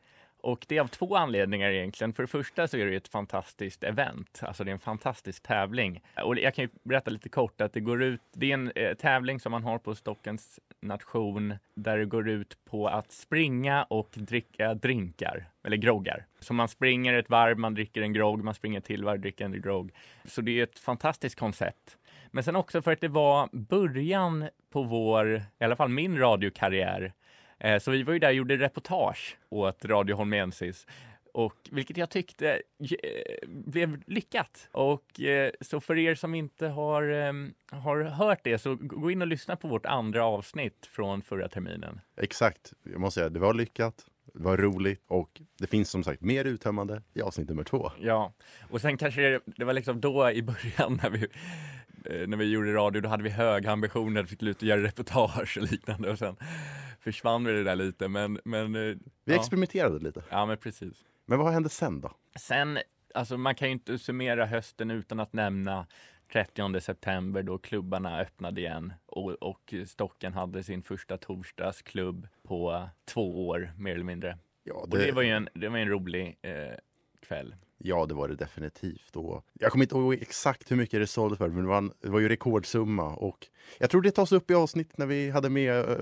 Och 0.41 0.65
det 0.69 0.77
är 0.77 0.81
av 0.81 0.87
två 0.87 1.17
anledningar 1.17 1.71
egentligen. 1.71 2.13
För 2.13 2.23
det 2.23 2.27
första 2.27 2.69
så 2.69 2.77
är 2.77 2.87
det 2.87 2.97
ett 2.97 3.09
fantastiskt 3.09 3.85
event, 3.85 4.41
alltså 4.43 4.65
det 4.65 4.71
är 4.71 4.73
en 4.73 4.79
fantastisk 4.79 5.43
tävling. 5.43 6.03
Och 6.25 6.39
jag 6.39 6.55
kan 6.55 6.65
ju 6.65 6.71
berätta 6.83 7.11
lite 7.11 7.29
kort 7.29 7.61
att 7.61 7.73
det 7.73 7.81
går 7.81 8.03
ut, 8.03 8.21
det 8.33 8.51
är 8.51 8.55
en 8.55 8.73
eh, 8.75 8.95
tävling 8.95 9.41
som 9.41 9.53
man 9.53 9.65
har 9.65 9.79
på 9.79 9.95
Stockens 9.95 10.61
nation 10.81 11.55
där 11.75 11.99
det 11.99 12.05
går 12.05 12.29
ut 12.29 12.59
på 12.65 12.89
att 12.89 13.13
springa 13.13 13.85
och 13.85 14.11
dricka 14.15 14.75
drinkar, 14.75 15.51
eller 15.65 15.77
groggar. 15.77 16.27
Så 16.41 16.55
man 16.55 16.69
springer 16.69 17.15
ett 17.15 17.31
varv, 17.31 17.59
man 17.59 17.75
dricker 17.75 18.03
en 18.03 18.13
grogg, 18.13 18.45
man 18.45 18.55
springer 18.55 18.81
till 18.81 19.05
varv, 19.05 19.21
dricker 19.21 19.45
en 19.45 19.63
grogg. 19.63 19.93
Så 20.25 20.41
det 20.41 20.59
är 20.59 20.63
ett 20.63 20.79
fantastiskt 20.79 21.39
koncept. 21.39 21.99
Men 22.31 22.45
sen 22.45 22.57
också 22.57 22.83
för 22.83 22.93
att 22.93 23.01
det 23.01 23.09
var 23.09 23.49
början 23.53 24.49
på 24.73 24.83
vår, 24.83 25.43
i 25.61 25.65
alla 25.65 25.77
fall 25.77 25.89
min 25.89 26.19
radiokarriär. 26.19 27.13
Eh, 27.59 27.79
Så 27.79 27.91
vi 27.91 28.03
var 28.03 28.13
ju 28.13 28.19
där 28.19 28.29
och 28.29 28.35
gjorde 28.35 28.57
reportage 28.57 29.37
åt 29.49 29.85
Radio 29.85 30.15
Holmensis. 30.17 30.87
Och 31.33 31.55
vilket 31.71 31.97
jag 31.97 32.11
tyckte 32.11 32.53
eh, 32.53 33.49
blev 33.49 34.03
lyckat. 34.07 34.69
Och 34.73 35.21
eh, 35.21 35.51
så 35.61 35.81
för 35.81 35.99
er 35.99 36.15
som 36.15 36.35
inte 36.35 36.67
har, 36.69 37.03
har 37.77 38.03
hört 38.03 38.41
det 38.45 38.59
så 38.59 38.75
gå 38.81 39.11
in 39.11 39.23
och 39.23 39.29
lyssna 39.29 39.57
på 39.57 39.69
vårt 39.69 39.87
andra 39.87 40.25
avsnitt 40.25 40.87
från 40.91 41.23
förra 41.23 41.49
terminen. 41.49 42.01
Exakt, 42.17 42.73
jag 42.83 43.01
måste 43.01 43.21
säga 43.21 43.29
det 43.29 43.41
var 43.41 43.55
lyckat. 43.55 44.07
Det 44.35 44.43
var 44.43 44.57
roligt 44.57 45.03
och 45.07 45.41
det 45.59 45.67
finns 45.67 45.91
som 45.91 46.05
sagt 46.05 46.21
mer 46.21 46.45
uttömmande 46.45 47.03
i 47.15 47.23
avsnitt 47.23 47.49
nummer 47.49 47.65
två. 47.65 47.93
Ja, 48.01 48.33
och 48.71 48.81
sen 48.81 48.97
kanske 48.97 49.21
det, 49.21 49.41
det 49.47 49.65
var 49.65 49.73
liksom 49.73 50.01
då 50.01 50.31
i 50.31 50.43
början 50.43 51.01
när 51.03 51.11
vi, 51.11 51.27
när 52.27 52.37
vi 52.37 52.45
gjorde 52.45 52.73
radio, 52.73 53.01
då 53.01 53.09
hade 53.09 53.23
vi 53.23 53.31
höga 53.31 53.71
ambitioner, 53.71 54.25
fick 54.25 54.43
ut 54.43 54.57
och 54.57 54.63
göra 54.63 54.83
reportage 54.83 55.59
och 55.59 55.71
liknande 55.71 56.11
och 56.11 56.19
sen 56.19 56.37
försvann 57.01 57.45
det 57.45 57.65
där 57.65 57.77
lite. 57.77 58.09
Men, 58.09 58.41
men, 58.45 58.75
eh, 58.75 58.81
Vi 58.81 58.99
ja. 59.25 59.35
experimenterade 59.35 59.99
lite. 59.99 60.23
ja, 60.31 60.47
men 60.47 60.57
precis. 60.59 61.05
Men 61.27 61.39
vad 61.39 61.53
hände 61.53 61.69
sen 61.69 62.01
då? 62.01 62.11
Sen, 62.39 62.79
alltså 63.15 63.37
man 63.37 63.55
kan 63.55 63.69
ju 63.69 63.73
inte 63.73 63.99
summera 63.99 64.47
hösten 64.47 64.91
utan 64.91 65.21
att 65.21 65.33
nämna 65.33 65.87
30 66.33 66.81
september 66.81 67.43
då 67.43 67.59
klubbarna 67.59 68.21
öppnade 68.21 68.61
igen 68.61 68.93
och, 69.07 69.31
och 69.31 69.75
Stocken 69.87 70.33
hade 70.33 70.63
sin 70.63 70.83
första 70.83 71.17
torsdagsklubb 71.19 72.29
på 72.43 72.89
två 73.05 73.49
år 73.49 73.73
mer 73.79 73.95
eller 73.95 74.05
mindre. 74.05 74.39
Ja, 74.65 74.75
Och 74.75 74.99
det 74.99 75.13
var 75.13 75.23
ju 75.23 75.31
en, 75.31 75.49
det 75.55 75.69
var 75.69 75.79
en 75.79 75.89
rolig 75.89 76.39
eh, 76.43 76.75
kväll. 77.21 77.55
Ja, 77.79 78.07
det 78.07 78.15
var 78.15 78.29
det 78.29 78.35
definitivt. 78.37 79.17
Och 79.17 79.45
jag 79.53 79.73
kommer 79.73 79.85
inte 79.85 79.95
ihåg 79.97 80.15
exakt 80.15 80.71
hur 80.71 80.77
mycket 80.77 81.01
det 81.01 81.07
såldes 81.07 81.39
för, 81.39 81.49
men 81.49 81.63
det 81.63 81.69
var, 81.69 81.79
en, 81.79 81.93
det 82.01 82.09
var 82.09 82.21
ju 82.21 82.29
rekordsumma. 82.29 83.15
Och 83.15 83.47
jag 83.79 83.91
tror 83.91 84.03
det 84.03 84.11
tas 84.11 84.33
upp 84.33 84.51
i 84.51 84.55
avsnitt 84.55 84.99
när 84.99 85.07
vi 85.07 85.31
hade 85.31 85.51
med 85.51 85.89
uh, 85.89 85.97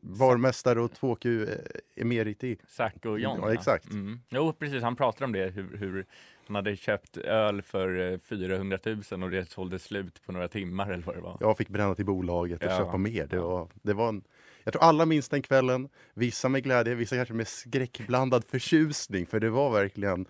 varmästare 0.00 0.80
och 0.80 0.90
2Q 0.92 1.48
eh, 1.48 2.02
emeriti. 2.02 2.56
Zac 2.68 2.92
och 3.04 3.20
John. 3.20 3.38
Ja, 3.42 3.52
exakt. 3.52 3.90
Mm. 3.90 4.20
Jo, 4.28 4.52
precis. 4.52 4.82
Han 4.82 4.96
pratade 4.96 5.24
om 5.24 5.32
det, 5.32 5.48
hur, 5.48 5.76
hur 5.76 6.06
han 6.46 6.54
hade 6.54 6.76
köpt 6.76 7.16
öl 7.16 7.62
för 7.62 8.12
eh, 8.12 8.18
400 8.18 8.78
000 9.10 9.22
och 9.22 9.30
det 9.30 9.50
sålde 9.50 9.78
slut 9.78 10.22
på 10.26 10.32
några 10.32 10.48
timmar 10.48 10.90
eller 10.90 11.04
vad 11.04 11.14
det 11.16 11.20
var. 11.20 11.36
Jag 11.40 11.56
fick 11.56 11.68
bränna 11.68 11.94
till 11.94 12.04
bolaget 12.04 12.62
och 12.64 12.70
Ja. 12.70 12.78
köpa 12.78 12.96
mer. 12.96 13.26
Det 13.26 13.38
var, 13.40 13.68
det 13.82 13.92
var 13.94 14.08
en, 14.08 14.22
jag 14.64 14.72
tror 14.72 14.82
alla 14.82 15.06
minns 15.06 15.28
den 15.28 15.42
kvällen. 15.42 15.88
Vissa 16.14 16.48
med 16.48 16.62
glädje, 16.62 16.94
vissa 16.94 17.16
kanske 17.16 17.34
med 17.34 17.48
skräckblandad 17.48 18.44
förtjusning. 18.44 19.26
För 19.26 19.40
det 19.40 19.50
var 19.50 19.70
verkligen 19.70 20.26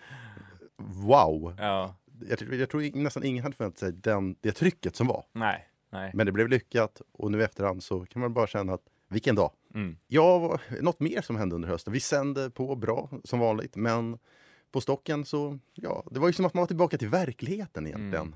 wow. 0.78 1.54
Ja, 1.58 1.94
Jag, 2.28 2.38
tror- 2.38 2.54
jag 2.54 2.70
tror 2.70 2.96
nästan 3.02 3.24
ingen 3.24 3.42
hade 3.42 3.56
förväntat 3.56 3.78
sig 3.78 3.92
den, 3.92 4.36
det 4.40 4.52
trycket 4.52 4.96
som 4.96 5.06
var. 5.06 5.24
nej, 5.32 5.68
nej. 5.90 6.10
Men 6.14 6.26
det 6.26 6.32
blev 6.32 6.48
lyckat 6.48 7.02
och 7.12 7.32
nu 7.32 7.40
i 7.40 7.42
efterhand 7.42 7.82
så 7.82 8.06
kan 8.06 8.20
man 8.22 8.32
bara 8.34 8.46
känna 8.46 8.72
att 8.74 8.82
vilken 9.08 9.34
dag. 9.34 9.50
Mm. 9.74 9.96
Ja, 10.06 10.58
något 10.80 11.00
mer 11.00 11.20
som 11.22 11.36
hände 11.36 11.54
under 11.54 11.68
hösten. 11.68 11.92
Vi 11.92 12.00
sände 12.00 12.50
på 12.50 12.76
bra 12.76 13.10
som 13.24 13.38
vanligt, 13.38 13.76
men 13.76 14.18
på 14.72 14.80
stocken 14.80 15.24
så, 15.24 15.58
ja, 15.74 16.04
det 16.10 16.20
var 16.20 16.26
ju 16.28 16.32
som 16.32 16.44
att 16.44 16.54
man 16.54 16.62
var 16.62 16.66
tillbaka 16.66 16.98
till 16.98 17.08
verkligheten 17.08 17.86
egentligen. 17.86 18.14
Mm. 18.26 18.34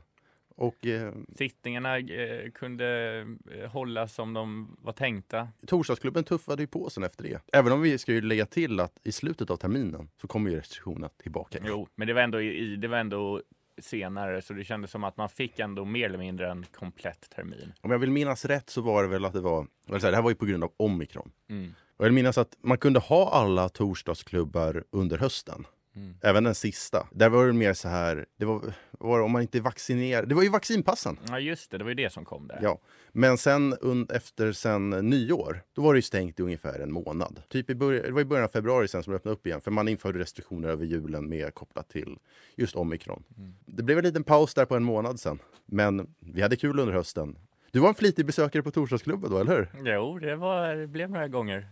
Och 0.57 0.87
eh, 0.87 1.13
Sittningarna 1.37 1.99
eh, 1.99 2.51
kunde 2.51 3.19
eh, 3.51 3.71
hållas 3.71 4.15
som 4.15 4.35
de 4.35 4.77
var 4.81 4.93
tänkta. 4.93 5.49
Torsdagsklubben 5.67 6.25
tuffade 6.25 6.63
ju 6.63 6.67
på 6.67 6.91
sen 6.91 7.03
efter 7.03 7.25
det. 7.25 7.41
Även 7.53 7.73
om 7.73 7.83
vi 7.83 7.99
ska 7.99 8.13
ju 8.13 8.21
lägga 8.21 8.47
till 8.47 8.81
att 8.81 8.99
i 9.03 9.13
slutet 9.13 9.51
av 9.51 9.57
terminen 9.57 10.09
så 10.21 10.27
kommer 10.27 10.51
ju 10.51 10.57
restriktionerna 10.57 11.09
tillbaka. 11.09 11.59
Jo, 11.65 11.89
men 11.95 12.09
det 12.09 12.15
var 12.15 12.23
ändå, 12.23 12.41
i, 12.41 12.77
det 12.77 12.89
var 12.89 12.99
ändå 12.99 13.43
senare, 13.79 14.43
så 14.43 14.53
det 14.53 14.65
kändes 14.65 14.91
som 14.91 15.05
att 15.05 15.17
man 15.17 15.29
fick 15.29 15.59
ändå 15.59 15.85
mer 15.85 16.07
eller 16.07 16.19
mindre 16.19 16.51
en 16.51 16.67
komplett 16.75 17.31
termin. 17.31 17.73
Om 17.81 17.91
jag 17.91 17.99
vill 17.99 18.11
minnas 18.11 18.45
rätt 18.45 18.71
så 18.71 18.81
var 18.81 19.03
det 19.03 19.09
väl 19.09 19.25
att 19.25 19.33
det 19.33 19.41
var, 19.41 19.67
eller 19.89 19.99
så 19.99 20.07
här, 20.07 20.11
det 20.11 20.17
här 20.17 20.23
var 20.23 20.31
ju 20.31 20.37
på 20.37 20.47
grund 20.47 20.65
av 20.65 20.73
omikron. 20.77 21.31
Mm. 21.51 21.75
Och 21.97 22.05
jag 22.05 22.11
vill 22.11 22.15
minnas 22.15 22.39
att 22.39 22.57
man 22.63 22.79
kunde 22.79 23.01
ha 23.01 23.31
alla 23.31 23.69
torsdagsklubbar 23.69 24.85
under 24.91 25.19
hösten. 25.19 25.67
Mm. 25.95 26.15
Även 26.21 26.45
den 26.45 26.55
sista. 26.55 27.09
Där 27.13 27.29
var 27.29 27.47
det 27.47 27.53
mer 27.53 27.73
så 27.73 27.89
här, 27.89 28.27
det 28.37 28.45
var, 28.45 28.75
var 28.91 29.19
det 29.19 29.25
om 29.25 29.33
man 29.33 29.43
inte 29.43 29.59
är 29.59 29.63
vaccinerad. 29.63 30.29
Det 30.29 30.35
var 30.35 30.43
ju 30.43 30.49
vaccinpassen. 30.49 31.19
Ja, 31.29 31.41
just 31.41 31.71
det, 31.71 31.79
det 31.79 31.85
var 31.85 31.91
ju 31.91 31.95
det 31.95 32.13
som 32.13 32.25
kom 32.25 32.47
där. 32.47 32.59
Ja, 32.63 32.79
men 33.13 33.39
sen 33.39 33.77
un, 33.81 34.07
efter 34.11 34.53
sen 34.53 34.91
nyår, 34.91 35.63
då 35.73 35.83
var 35.83 35.95
det 35.95 35.99
ju 35.99 36.03
stängt 36.03 36.41
i 36.41 36.43
ungefär 36.43 36.79
en 36.79 36.93
månad. 36.93 37.43
Typ 37.49 37.71
i 37.71 37.75
början, 37.75 38.05
det 38.05 38.13
var 38.13 38.21
i 38.21 38.25
början 38.25 38.45
av 38.45 38.49
februari 38.49 38.89
sen 38.89 39.03
som 39.03 39.11
det 39.11 39.17
öppnade 39.17 39.35
upp 39.35 39.47
igen, 39.47 39.61
för 39.61 39.71
man 39.71 39.89
införde 39.89 40.19
restriktioner 40.19 40.69
över 40.69 40.85
julen 40.85 41.29
med 41.29 41.55
kopplat 41.55 41.89
till 41.89 42.19
just 42.57 42.77
omikron. 42.77 43.25
Det 43.67 43.83
blev 43.83 43.99
en 43.99 44.05
liten 44.05 44.25
paus 44.25 44.55
där 44.55 44.65
på 44.65 44.77
en 44.77 44.85
månad 44.85 45.21
sen, 45.21 45.39
men 45.67 46.15
vi 46.21 46.43
hade 46.43 46.57
kul 46.57 46.81
under 46.81 46.95
hösten. 46.95 47.39
Du 47.71 47.81
var 47.81 47.89
en 47.89 47.95
flitig 47.95 48.27
besökare 48.27 48.63
på 48.63 48.71
torsdagsklubben 48.71 49.31
då, 49.31 49.39
eller 49.39 49.57
hur? 49.57 49.91
Jo, 49.93 50.19
det, 50.19 50.37
var, 50.37 50.75
det 50.75 50.87
blev 50.87 51.11
några 51.11 51.29
gånger. 51.29 51.69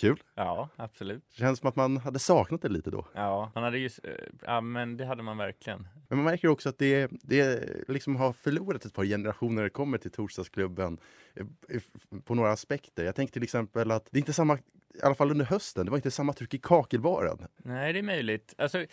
Kul. 0.00 0.22
Ja, 0.34 0.68
absolut. 0.76 1.22
Det 1.28 1.36
känns 1.40 1.58
som 1.58 1.68
att 1.68 1.76
man 1.76 1.96
hade 1.96 2.18
saknat 2.18 2.62
det 2.62 2.68
lite 2.68 2.90
då. 2.90 3.06
Ja, 3.14 3.50
man 3.54 3.64
hade 3.64 3.78
ju, 3.78 3.86
s- 3.86 3.98
eh, 4.04 4.10
ja, 4.42 4.60
men 4.60 4.96
det 4.96 5.04
hade 5.04 5.22
man 5.22 5.36
verkligen. 5.36 5.88
Men 6.08 6.18
man 6.18 6.24
märker 6.24 6.48
också 6.48 6.68
att 6.68 6.78
det, 6.78 7.10
det 7.22 7.68
liksom 7.88 8.16
har 8.16 8.32
förlorat 8.32 8.84
ett 8.84 8.94
par 8.94 9.04
generationer 9.04 9.54
när 9.54 9.62
det 9.62 9.70
kommer 9.70 9.98
till 9.98 10.10
torsdagsklubben 10.10 10.98
eh, 11.34 11.80
på 12.24 12.34
några 12.34 12.52
aspekter. 12.52 13.04
Jag 13.04 13.14
tänker 13.14 13.32
till 13.32 13.42
exempel 13.42 13.90
att 13.90 14.08
det 14.10 14.16
är 14.18 14.20
inte 14.20 14.32
samma, 14.32 14.56
i 14.94 15.02
alla 15.02 15.14
fall 15.14 15.30
under 15.30 15.44
hösten, 15.44 15.84
det 15.84 15.90
var 15.90 15.98
inte 15.98 16.10
samma 16.10 16.32
tryck 16.32 16.54
i 16.54 16.58
kakelbaren. 16.58 17.38
Nej, 17.56 17.92
det 17.92 17.98
är 17.98 18.02
möjligt. 18.02 18.54
Alltså, 18.58 18.84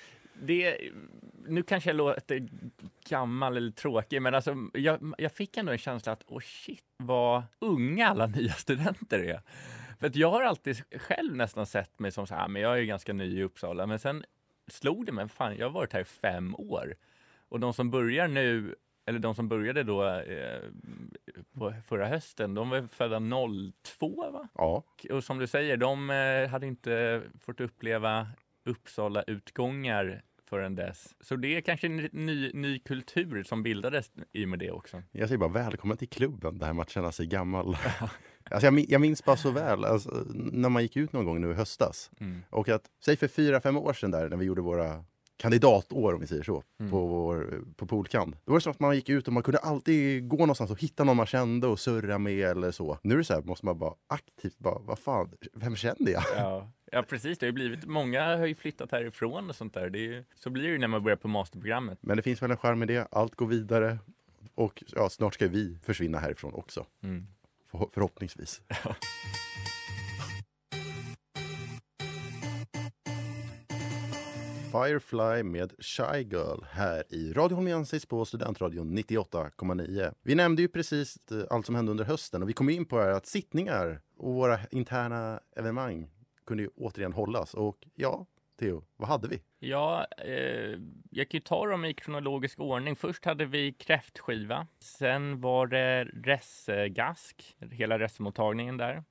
det, 0.42 0.78
nu 1.48 1.64
kanske 1.64 1.90
jag 1.90 1.98
låter 1.98 2.48
gammal 3.10 3.58
eller 3.58 3.72
tråkig, 3.72 4.22
men 4.22 4.36
alltså, 4.36 4.56
jag, 4.74 5.14
jag 5.18 5.32
fick 5.32 5.58
ändå 5.58 5.72
en 5.72 5.78
känsla 5.78 6.12
att 6.12 6.24
oh 6.28 6.40
shit, 6.40 6.84
vad 6.98 7.44
unga 7.60 8.08
alla 8.08 8.28
nya 8.28 8.52
studenter 8.54 9.20
är. 9.20 9.42
För 10.00 10.08
att 10.08 10.16
jag 10.16 10.32
har 10.32 10.42
alltid 10.44 11.02
själv 11.02 11.36
nästan 11.36 11.66
sett 11.66 12.00
mig 12.00 12.12
som 12.12 12.28
så 12.28 12.36
här, 12.36 12.48
men 12.48 12.62
jag 12.62 12.74
är 12.74 12.78
ju 12.78 12.86
ganska 12.86 13.14
ny 13.14 13.40
i 13.40 13.44
Uppsala, 13.44 13.86
men 13.88 14.00
sen 14.00 14.24
slog 14.68 15.06
det 15.06 15.12
mig, 15.12 15.30
fan, 15.30 15.58
jag 15.58 15.66
har 15.66 15.74
varit 15.74 15.94
här 15.94 16.02
i 16.02 16.06
fem 16.06 16.56
år. 16.56 16.96
Och 17.50 17.60
de 17.60 17.74
som 17.74 17.92
börjar 17.92 18.28
nu, 18.28 18.76
eller 19.06 19.20
de 19.20 19.36
som 19.36 19.48
började 19.48 19.84
då 19.84 20.06
eh, 20.08 20.62
på 21.54 21.74
förra 21.88 22.08
hösten, 22.08 22.54
de 22.54 22.70
var 22.70 22.88
födda 22.88 23.20
02 24.00 24.32
va? 24.32 24.48
Ja, 24.54 24.84
Och 25.12 25.24
som 25.24 25.38
du 25.40 25.48
säger, 25.48 25.78
de 25.78 26.10
eh, 26.10 26.50
hade 26.50 26.68
inte 26.68 27.22
fått 27.40 27.62
uppleva 27.62 28.28
Uppsala-utgångar 28.66 30.22
förrän 30.46 30.76
dess. 30.76 31.16
Så 31.20 31.36
det 31.36 31.58
är 31.58 31.62
kanske 31.62 31.88
en 31.88 31.96
ny, 32.12 32.52
ny 32.54 32.80
kultur 32.80 33.44
som 33.44 33.64
bildades 33.64 34.12
i 34.32 34.46
och 34.46 34.50
med 34.50 34.60
det 34.60 34.72
också. 34.72 35.04
jag 35.12 35.28
säger 35.30 35.40
bara 35.40 35.50
välkommen 35.50 35.98
till 35.98 36.10
klubben, 36.10 36.58
det 36.58 36.66
här 36.66 36.74
med 36.74 36.82
att 36.84 36.90
känna 36.90 37.12
sig 37.12 37.28
gammal. 37.28 37.78
Alltså 38.52 38.68
jag, 38.68 38.86
jag 38.90 39.02
minns 39.02 39.26
bara 39.26 39.38
så 39.38 39.52
väl, 39.52 39.86
alltså, 39.86 40.24
när 40.34 40.70
man 40.70 40.82
gick 40.84 40.98
ut 40.98 41.14
någon 41.14 41.26
gång 41.26 41.42
nu 41.42 41.52
i 41.52 41.54
höstas. 41.54 42.12
Mm. 42.20 42.42
Och 42.50 42.70
att, 42.70 42.84
säg 43.06 43.18
för 43.18 43.28
fyra, 43.28 43.62
fem 43.62 43.78
år 43.78 43.94
sedan 43.94 44.12
där, 44.12 44.30
när 44.30 44.38
vi 44.38 44.46
gjorde 44.46 44.62
våra 44.62 45.04
kandidatår 45.38 46.14
om 46.14 46.20
vi 46.20 46.28
säger 46.28 46.44
så, 46.44 46.64
Mm. 46.80 46.92
på, 46.92 47.06
vår, 47.08 47.62
på 47.76 47.86
Polkand. 47.88 48.36
Då 48.46 48.52
var 48.52 48.60
det 48.60 48.64
så 48.64 48.70
att 48.70 48.80
man 48.80 48.96
gick 48.96 49.10
ut 49.10 49.28
och 49.28 49.34
man 49.34 49.44
kunde 49.44 49.58
alltid 49.60 50.28
gå 50.28 50.38
någonstans 50.38 50.72
och 50.72 50.82
hitta 50.82 51.04
någon 51.04 51.18
man 51.18 51.26
kände 51.26 51.68
och 51.68 51.80
surra 51.80 52.18
med 52.18 52.40
eller 52.50 52.72
så. 52.72 52.98
Nu 53.04 53.14
är 53.14 53.18
det 53.18 53.24
så 53.24 53.34
här, 53.34 53.42
måste 53.42 53.66
man 53.66 53.80
bara 53.80 53.94
aktivt 54.08 54.58
bara, 54.60 54.80
vad 54.80 55.00
fan, 55.00 55.32
vem 55.54 55.76
kände 55.76 56.12
jag? 56.12 56.24
Ja. 56.36 56.72
ja, 56.92 57.04
precis. 57.04 57.38
Det 57.38 57.46
har 57.46 57.54
blivit, 57.54 57.86
många 57.86 58.38
har 58.38 58.46
ju 58.46 58.56
flyttat 58.56 58.92
härifrån 58.92 59.50
och 59.50 59.56
sånt 59.56 59.74
där. 59.74 59.90
Det 59.90 60.00
ju, 60.00 60.24
så 60.36 60.50
blir 60.50 60.64
det 60.64 60.70
ju 60.70 60.78
när 60.78 60.88
man 60.88 61.04
börjar 61.04 61.18
på 61.18 61.28
masterprogrammet. 61.28 62.00
Men 62.02 62.18
det 62.18 62.24
finns 62.24 62.42
väl 62.42 62.52
en 62.52 62.58
charm 62.58 62.84
i 62.84 62.86
det, 62.86 63.08
allt 63.12 63.36
går 63.36 63.48
vidare. 63.48 63.98
Och 64.56 64.84
ja, 64.96 65.10
snart 65.10 65.34
ska 65.34 65.48
vi 65.48 65.78
försvinna 65.84 66.18
härifrån 66.20 66.54
också, 66.54 66.86
Mm. 67.04 67.28
För, 67.68 67.88
förhoppningsvis. 67.94 68.62
Firefly 74.72 75.44
med 75.44 75.74
Shy 75.80 76.22
Girl 76.22 76.64
här 76.72 77.04
i 77.10 77.34
Radio 77.34 77.56
Holmiensis 77.56 78.06
på 78.06 78.26
Studentradion 78.26 78.98
98,9. 78.98 80.14
Vi 80.24 80.36
nämnde 80.36 80.62
ju 80.62 80.68
precis 80.68 81.18
eh, 81.32 81.38
allt 81.50 81.66
som 81.66 81.76
hände 81.76 81.92
under 81.92 82.06
hösten 82.06 82.42
och 82.42 82.50
vi 82.50 82.54
kom 82.54 82.70
in 82.70 82.86
på 82.86 83.00
att 83.00 83.26
sittningar 83.26 84.02
och 84.18 84.34
våra 84.34 84.60
interna 84.72 85.40
evenemang 85.56 86.10
kunde 86.46 86.64
ju 86.64 86.70
återigen 86.76 87.14
hållas. 87.14 87.54
Och 87.54 87.78
ja, 87.96 88.26
Theo, 88.60 88.84
vad 88.96 89.10
hade 89.10 89.28
vi? 89.28 89.42
Ja, 89.60 90.06
eh, 90.18 90.80
jag 91.10 91.30
kan 91.30 91.38
ju 91.38 91.40
ta 91.40 91.68
dem 91.68 91.86
i 91.86 91.94
kronologisk 91.94 92.60
ordning. 92.60 92.96
Först 92.96 93.26
hade 93.26 93.46
vi 93.46 93.72
kräftskiva. 93.74 94.68
Sen 94.80 95.42
var 95.42 95.68
det 95.68 96.04
ressegask, 96.04 97.56
hela 97.72 98.00
ressemottagningen 98.00 98.78
där. 98.78 99.04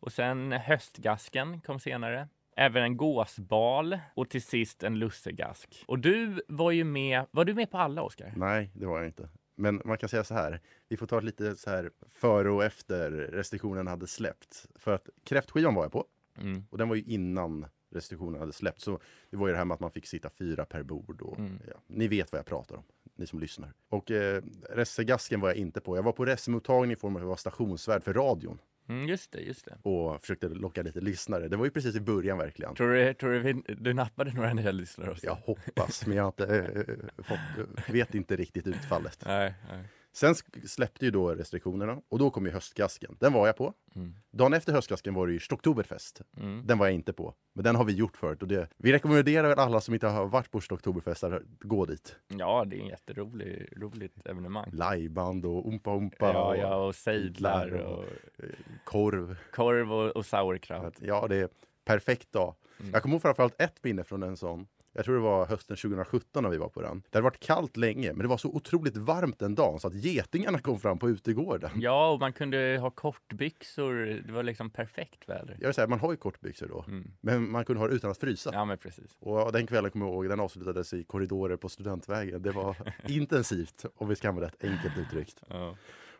Och 0.00 0.12
sen 0.12 0.52
höstgasken 0.52 1.60
kom 1.60 1.80
senare. 1.80 2.28
Även 2.56 2.82
en 2.82 2.96
gåsbal 2.96 3.98
och 4.14 4.30
till 4.30 4.42
sist 4.42 4.82
en 4.82 4.98
lussegask. 4.98 5.84
Och 5.86 5.98
du 5.98 6.42
var 6.48 6.70
ju 6.70 6.84
med, 6.84 7.26
var 7.30 7.44
du 7.44 7.54
med 7.54 7.70
på 7.70 7.78
alla 7.78 8.02
Oskar? 8.02 8.32
Nej, 8.36 8.70
det 8.74 8.86
var 8.86 8.98
jag 8.98 9.06
inte. 9.06 9.28
Men 9.54 9.82
man 9.84 9.98
kan 9.98 10.08
säga 10.08 10.24
så 10.24 10.34
här, 10.34 10.60
vi 10.88 10.96
får 10.96 11.06
ta 11.06 11.20
lite 11.20 11.56
så 11.56 11.70
här 11.70 11.90
före 12.08 12.50
och 12.50 12.64
efter 12.64 13.10
restriktionerna 13.10 13.90
hade 13.90 14.06
släppt. 14.06 14.66
För 14.74 14.94
att 14.94 15.08
kräftskivan 15.24 15.74
var 15.74 15.82
jag 15.84 15.92
på 15.92 16.04
Mm. 16.38 16.64
och 16.70 16.78
den 16.78 16.88
var 16.88 16.96
ju 16.96 17.02
innan 17.02 17.66
restriktionerna 17.90 18.38
hade 18.38 18.52
släppt. 18.52 18.80
Så 18.80 18.98
det 19.30 19.36
var 19.36 19.46
ju 19.46 19.52
det 19.52 19.58
här 19.58 19.64
med 19.64 19.74
att 19.74 19.80
man 19.80 19.90
fick 19.90 20.06
sitta 20.06 20.30
fyra 20.30 20.64
per 20.64 20.82
bord. 20.82 21.22
Och, 21.22 21.38
Mm. 21.38 21.58
ja, 21.68 21.74
ni 21.86 22.08
vet 22.08 22.32
vad 22.32 22.38
jag 22.38 22.46
pratar 22.46 22.76
om, 22.76 22.82
ni 23.16 23.26
som 23.26 23.40
lyssnar. 23.40 23.72
Och 23.88 24.10
eh, 24.10 24.42
ressegasken 24.70 25.40
var 25.40 25.48
jag 25.48 25.56
inte 25.56 25.80
på. 25.80 25.96
Jag 25.96 26.02
var 26.02 26.12
på 26.12 26.24
ressemottagning 26.24 26.92
i 26.92 26.96
form 26.96 27.16
av 27.16 27.22
att 27.22 27.26
vara 27.28 27.36
stationsvärd 27.36 28.02
för 28.04 28.14
radion 28.14 28.58
Mm, 28.88 29.08
just 29.08 29.32
det, 29.32 29.40
just 29.40 29.64
det. 29.64 29.78
och 29.82 30.20
försökte 30.20 30.48
locka 30.48 30.82
lite 30.82 31.00
lyssnare. 31.00 31.48
Det 31.48 31.56
var 31.56 31.64
ju 31.64 31.70
precis 31.70 31.96
i 31.96 32.00
början 32.00 32.38
verkligen. 32.38 32.74
Tror 32.74 32.92
du, 32.94 33.14
tror 33.14 33.30
du 33.30 33.62
du 33.74 33.92
nappade 33.94 34.32
några 34.32 34.52
nya 34.52 34.72
lyssnare? 34.72 35.10
Oskar? 35.10 35.28
Jag 35.28 35.34
hoppas, 35.34 36.06
men 36.06 36.16
jag 36.16 36.24
har 36.24 36.28
inte, 36.28 36.56
eh, 36.56 37.24
fått, 37.24 37.38
eh, 37.78 37.92
vet 37.92 38.14
inte 38.14 38.36
riktigt 38.36 38.66
utfallet. 38.66 39.22
Nej, 39.26 39.54
nej. 39.70 39.84
Sen 40.16 40.34
släppte 40.66 41.04
ju 41.04 41.10
då 41.10 41.34
restriktionerna 41.34 42.00
och 42.08 42.18
då 42.18 42.30
kom 42.30 42.46
ju 42.46 42.52
höstgasken. 42.52 43.16
Den 43.20 43.32
var 43.32 43.46
jag 43.46 43.56
på. 43.56 43.74
Mm. 43.94 44.14
Dagen 44.30 44.52
efter 44.52 44.72
höstgasken 44.72 45.14
var 45.14 45.26
det 45.26 45.32
ju 45.32 45.40
Stocktoberfest. 45.40 46.22
Mm. 46.36 46.66
Den 46.66 46.78
var 46.78 46.86
jag 46.86 46.94
inte 46.94 47.12
på. 47.12 47.34
Men 47.54 47.64
den 47.64 47.76
har 47.76 47.84
vi 47.84 47.92
gjort 47.92 48.16
förut. 48.16 48.42
Och 48.42 48.48
det, 48.48 48.68
vi 48.76 48.92
rekommenderar 48.92 49.48
väl 49.48 49.58
alla 49.58 49.80
som 49.80 49.94
inte 49.94 50.06
har 50.06 50.26
varit 50.26 50.50
på 50.50 50.60
Stocktoberfest 50.60 51.24
att 51.24 51.42
gå 51.60 51.84
dit. 51.84 52.16
Ja, 52.28 52.64
det 52.64 52.76
är 52.76 52.80
en 52.80 52.86
jätterolig 52.86 53.68
roligt 53.76 54.26
evenemang. 54.26 54.70
Liveband 54.72 55.46
och 55.46 55.68
Umpa 55.68 55.96
Umpa 55.96 56.32
Ja, 56.32 56.48
och 56.48 56.56
ja, 56.56 56.76
och 56.76 56.94
sejdlar 56.94 57.66
idlar 57.66 57.80
och 57.80 58.04
eh, 58.38 58.48
korv. 58.84 59.36
korv 59.52 59.92
och, 59.92 60.16
och 60.16 60.26
sauerkraut. 60.26 60.98
Ja, 61.00 61.26
det 61.28 61.36
är 61.36 61.48
perfekt 61.84 62.32
dag. 62.32 62.54
Mm. 62.80 62.92
Jag 62.92 63.02
kommer 63.02 63.14
ihåg 63.14 63.22
framförallt 63.22 63.60
ett 63.62 63.84
minne 63.84 64.04
från 64.04 64.22
en 64.22 64.36
sån 64.36 64.66
Jag 64.96 65.04
tror 65.04 65.14
det 65.14 65.20
var 65.20 65.46
hösten 65.46 65.76
2017 65.76 66.42
när 66.42 66.50
vi 66.50 66.56
var 66.56 66.68
på 66.68 66.82
den. 66.82 67.02
Det 67.10 67.18
hade 67.18 67.24
varit 67.24 67.40
kallt 67.40 67.76
länge, 67.76 68.12
men 68.12 68.18
det 68.18 68.28
var 68.28 68.36
så 68.36 68.48
otroligt 68.48 68.96
varmt 68.96 69.38
den 69.38 69.54
dagen 69.54 69.80
så 69.80 69.88
att 69.88 69.94
getingarna 69.94 70.58
kom 70.58 70.80
fram 70.80 70.98
på 70.98 71.10
utegården. 71.10 71.70
Ja, 71.74 72.10
och 72.10 72.20
man 72.20 72.32
kunde 72.32 72.78
ha 72.80 72.90
kortbyxor. 72.90 74.22
Det 74.26 74.32
var 74.32 74.42
liksom 74.42 74.70
perfekt 74.70 75.28
väder. 75.28 75.56
Jag 75.60 75.74
säga, 75.74 75.86
man 75.86 76.00
har 76.00 76.10
ju 76.10 76.16
kortbyxor 76.16 76.66
då, 76.66 76.84
men 77.20 77.50
man 77.50 77.64
kunde 77.64 77.80
ha 77.80 77.88
det 77.88 77.94
utan 77.94 78.10
att 78.10 78.18
frysa. 78.18 78.50
Ja, 78.52 78.64
men 78.64 78.78
precis. 78.78 79.16
Och 79.20 79.52
den 79.52 79.66
kvällen 79.66 79.90
kommer 79.90 80.06
jag 80.06 80.14
ihåg, 80.14 80.28
den 80.28 80.40
avslutades 80.40 80.92
i 80.92 81.04
korridorer 81.04 81.56
på 81.56 81.68
Studentvägen. 81.68 82.42
Det 82.42 82.52
var 82.52 82.76
intensivt, 83.08 83.84
om 83.96 84.08
vi 84.08 84.16
ska 84.16 84.28
använda 84.28 84.48
ett 84.48 84.64
enkelt 84.64 84.98
uttryckt. 84.98 85.42
Ja. 85.48 85.76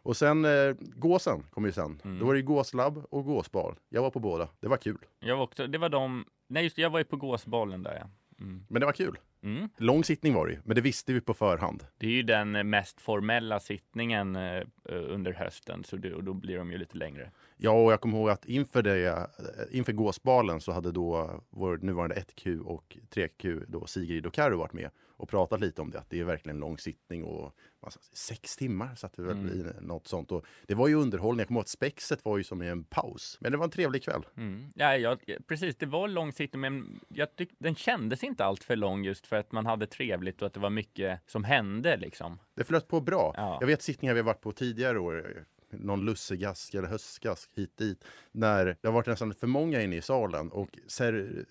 Och 0.07 0.17
sen 0.17 0.45
eh, 0.45 0.75
gåsen 0.81 1.43
kom 1.51 1.65
ju 1.65 1.73
sen. 1.73 2.01
Mm. 2.05 2.19
Då 2.19 2.27
var 2.27 2.33
det 2.33 2.41
ju 2.41 2.47
gåslabb 2.47 3.07
och 3.11 3.25
gåsbal. 3.25 3.75
Jag 3.89 4.03
var 4.03 4.11
på 4.11 4.21
båda. 4.21 4.49
Det 4.61 4.69
var 4.69 4.77
kul. 4.77 4.99
Jag 5.19 5.37
var 5.37 5.45
också, 5.45 5.67
det 5.67 5.79
var 5.79 5.89
de, 5.89 6.25
nej 6.49 6.63
just 6.65 6.77
det, 6.77 6.83
jag 6.83 6.91
var 6.91 6.99
ju 6.99 7.05
på 7.05 7.17
gåsbollen 7.17 7.83
där 7.83 7.95
ja. 8.01 8.09
Mm. 8.41 8.65
Men 8.69 8.81
det 8.81 8.87
var 8.87 8.93
kul. 8.93 9.19
Mm. 9.43 9.69
Lång 9.77 10.05
sittning 10.05 10.35
var 10.35 10.47
det 10.47 10.53
ju, 10.53 10.59
men 10.65 10.75
det 10.75 10.81
visste 10.81 11.13
vi 11.13 11.21
på 11.21 11.35
förhand. 11.35 11.85
Det 11.99 12.07
är 12.07 12.11
ju 12.11 12.23
den 12.23 12.71
mest 12.71 13.01
formella 13.01 13.61
sittningen 13.61 14.37
eh, 14.37 14.63
under 14.85 15.33
hösten, 15.33 15.85
så 15.85 15.97
det, 15.97 16.15
och 16.15 16.25
då 16.25 16.35
blir 16.35 16.59
de 16.59 16.73
ju 16.73 16.79
lite 16.79 16.97
längre. 16.97 17.31
Ja, 17.57 17.71
och 17.71 17.93
jag 17.93 18.01
kommer 18.01 18.19
ihåg 18.19 18.31
att 18.31 18.45
inför, 18.45 18.83
det, 18.83 19.07
eh, 19.07 19.25
inför 19.71 19.93
gåsbalen 19.93 20.61
så 20.61 20.73
hade 20.73 20.93
då 20.93 21.41
vår 21.51 21.79
nuvarande 21.79 22.15
1Q 22.15 22.61
och 22.61 22.99
3Q, 23.11 23.65
då 23.69 23.87
Sigrid 23.87 24.27
och 24.27 24.35
Karo 24.35 24.59
varit 24.59 24.73
med 24.73 24.91
och 25.17 25.29
pratat 25.29 25.61
lite 25.61 25.83
om 25.83 25.91
det. 25.91 25.99
Att 25.99 26.11
det 26.11 26.21
är 26.21 26.25
verkligen 26.25 26.59
lång 26.59 26.79
sittning 26.79 27.25
och 27.25 27.55
alltså, 27.81 28.01
sex 28.13 28.57
timmar 28.57 28.95
satt 28.95 29.19
vi 29.19 29.23
väl 29.23 29.37
Mm. 29.37 29.61
i 29.61 29.65
något 29.81 30.07
sånt. 30.09 30.33
Och 30.33 30.47
det 30.67 30.75
var 30.75 30.89
ju 30.89 30.95
underhållning. 30.95 31.39
Jag 31.39 31.49
kommer 31.49 31.59
ihåg 31.59 31.65
att 31.65 31.69
spexet 31.69 32.25
var 32.25 32.39
ju 32.39 32.45
som 32.45 32.63
i 32.63 32.69
en 32.69 32.85
paus. 32.85 33.39
Men 33.41 33.53
det 33.53 33.59
var 33.59 33.65
en 33.65 33.71
trevlig 33.71 34.03
kväll. 34.03 34.27
Mm. 34.37 34.73
Ja, 34.75 34.97
ja, 34.97 35.17
precis, 35.47 35.77
det 35.77 35.87
var 35.87 36.09
lång 36.09 36.33
sittning, 36.33 36.61
men 36.61 37.01
jag 37.09 37.37
tyck, 37.37 37.51
den 37.59 37.75
kändes 37.75 38.25
inte 38.25 38.45
allt 38.45 38.65
för 38.65 38.77
lång 38.77 39.05
just 39.05 39.27
för 39.27 39.37
att 39.37 39.53
man 39.53 39.67
hade 39.67 39.87
trevligt 39.87 40.43
och 40.43 40.47
att 40.47 40.55
det 40.55 40.61
var 40.61 40.71
mycket 40.71 41.21
som 41.27 41.45
hände 41.45 41.97
liksom. 41.97 42.39
Det 42.55 42.65
flöt 42.65 42.89
på 42.89 43.01
bra. 43.01 43.35
Ja. 43.37 43.57
Jag 43.61 43.67
vet 43.67 43.83
sittningar 43.83 44.15
vi 44.15 44.21
har 44.21 44.27
varit 44.27 44.41
på 44.41 44.53
tidigare 44.53 44.99
år, 44.99 45.45
någon 45.71 46.05
lussegask 46.05 46.75
eller 46.75 46.89
höstgask 46.89 47.51
hit 47.55 47.77
dit, 47.77 48.05
när 48.33 48.65
det 48.67 48.89
har 48.89 48.93
varit 48.93 49.07
nästan 49.07 49.35
för 49.35 49.47
många 49.47 49.83
inne 49.83 49.97
i 49.97 50.03
salen 50.03 50.51
och 50.53 50.79
ser, 50.87 51.45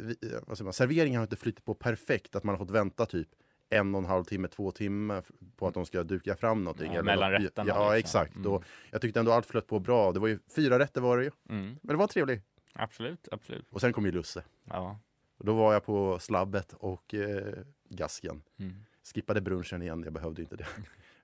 man, 0.64 0.74
serveringen 0.74 1.18
har 1.18 1.24
inte 1.24 1.36
flyttat 1.36 1.66
på 1.66 1.74
perfekt, 1.74 2.36
att 2.36 2.44
man 2.44 2.56
har 2.56 2.66
fått 2.66 2.76
vänta 2.76 3.06
typ 3.06 3.28
en 3.70 3.96
och 3.96 4.00
en 4.02 4.06
halv 4.06 4.24
timme, 4.24 4.48
två 4.48 4.72
timmar 4.72 5.24
på 5.56 5.68
att 5.68 5.74
de 5.74 5.86
ska 5.86 6.04
duka 6.04 6.36
fram 6.36 6.64
någonting. 6.64 6.94
Ja, 6.94 7.04
mellan 7.04 7.32
rätterna, 7.32 7.68
Ja, 7.70 7.94
liksom. 7.94 7.98
exakt. 7.98 8.36
Mm. 8.36 8.52
Och 8.52 8.64
jag 8.92 9.02
tyckte 9.02 9.20
ändå 9.20 9.32
allt 9.32 9.46
flöt 9.46 9.68
på 9.68 9.80
bra. 9.80 10.12
Det 10.12 10.20
var 10.20 10.28
ju 10.28 10.40
fyra 10.56 10.80
rätter 10.80 11.02
var 11.02 11.18
det 11.18 11.24
ju. 11.24 11.32
Mm. 11.50 11.66
Men 11.82 11.88
det 11.88 11.96
var 11.96 12.08
trevligt. 12.08 12.44
Absolut, 12.74 13.28
absolut. 13.32 13.66
Och 13.72 13.82
sen 13.82 13.94
kom 13.94 14.06
ju 14.06 14.12
Lusse. 14.12 14.44
Ja. 14.64 15.00
Och 15.38 15.46
då 15.46 15.54
var 15.54 15.74
jag 15.74 15.86
på 15.86 16.20
slabbet 16.20 16.74
och 16.74 17.14
eh, 17.14 17.54
gasken. 17.90 18.42
Mm. 18.60 18.86
Skippade 19.14 19.42
brunchen 19.42 19.82
igen, 19.82 20.04
jag 20.04 20.14
behövde 20.14 20.42
inte 20.42 20.56
det. 20.56 20.68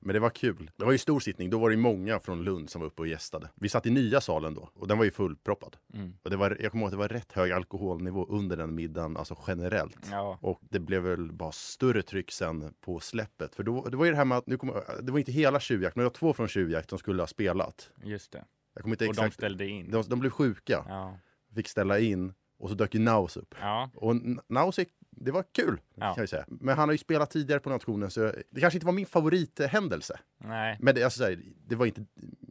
Men 0.03 0.13
det 0.13 0.20
var 0.20 0.29
kul. 0.29 0.72
Det 0.75 0.86
var 0.86 0.91
ju 0.91 0.98
stor 0.98 1.20
sittning, 1.20 1.50
då 1.50 1.60
var 1.60 1.70
det 1.70 1.77
många 1.77 2.20
från 2.20 2.43
Lund 2.43 2.70
som 2.70 2.81
var 2.81 2.88
uppe 2.88 3.01
och 3.01 3.08
gästade. 3.08 3.50
Vi 3.55 3.70
satt 3.70 3.86
i 3.86 3.89
nya 3.89 4.22
salen 4.22 4.53
då 4.53 4.70
och 4.74 4.88
den 4.88 4.98
var 4.98 5.05
ju 5.05 5.12
fullproppad. 5.12 5.77
Mm. 5.93 6.13
Och 6.24 6.29
det 6.29 6.38
var, 6.38 6.58
jag 6.62 6.72
kommer 6.72 6.81
ihåg 6.84 6.88
att 6.88 6.91
det 6.91 6.98
var 6.98 7.08
rätt 7.08 7.31
hög 7.31 7.51
alkoholnivå 7.51 8.25
under 8.25 8.58
den 8.58 8.75
middagen, 8.75 9.17
alltså 9.17 9.38
generellt. 9.48 10.08
Ja. 10.12 10.38
Och 10.41 10.60
det 10.70 10.79
blev 10.79 11.01
väl 11.03 11.31
bara 11.31 11.51
större 11.51 12.01
tryck 12.01 12.31
sen 12.31 12.74
på 12.81 13.00
släppet. 13.00 13.55
För 13.55 13.63
då, 13.63 13.86
det 13.89 13.98
var 13.98 14.05
ju 14.05 14.12
det 14.12 14.17
här 14.17 14.25
med 14.25 14.38
att, 14.38 14.48
nu 14.48 14.58
kommer, 14.58 15.01
det 15.01 15.12
var 15.12 15.20
inte 15.20 15.31
hela 15.31 15.60
tjuvjakt, 15.60 15.96
men 15.96 16.01
det 16.03 16.05
var 16.10 16.13
två 16.13 16.34
från 16.34 16.48
tjuvjakt 16.48 16.89
som 16.89 17.00
skulle 17.00 17.22
ha 17.22 17.27
spelat. 17.27 17.91
Just 18.03 18.31
det. 18.31 18.46
Jag 18.74 18.84
kommer 18.84 18.93
inte 18.96 19.08
Och 19.08 19.15
de 19.15 19.20
exakt. 19.22 19.34
ställde 19.36 19.67
in. 19.67 19.91
De, 19.91 20.03
de 20.08 20.20
blev 20.20 20.29
sjuka, 20.29 20.86
Ja. 20.88 21.17
fick 21.55 21.67
ställa 21.67 22.00
in 22.00 22.34
och 22.60 22.70
så 22.70 22.75
dök 22.75 22.93
ju 22.96 23.00
Naus 23.01 23.38
upp. 23.38 23.55
Ja. 23.62 23.89
Och 23.96 24.15
Naus, 24.48 24.77
gick- 24.79 24.93
det 25.12 25.32
var 25.32 25.44
kul 25.51 25.82
Ja. 25.96 26.13
kan 26.13 26.22
jag 26.22 26.30
säga. 26.30 26.46
Men 26.48 26.77
han 26.77 26.89
har 26.89 26.94
ju 26.94 26.98
spelat 26.98 27.32
tidigare 27.32 27.60
på 27.60 27.70
nationen 27.70 28.12
så 28.12 28.34
det 28.50 28.60
kanske 28.62 28.77
inte 28.77 28.86
var 28.86 28.94
min 28.94 29.06
favorithändelse. 29.06 30.20
Nej. 30.43 30.77
Men 30.79 30.95
det, 30.95 31.03
alltså, 31.03 31.24
här, 31.24 31.39
det 31.67 31.75
var 31.75 31.86
inte, 31.86 32.05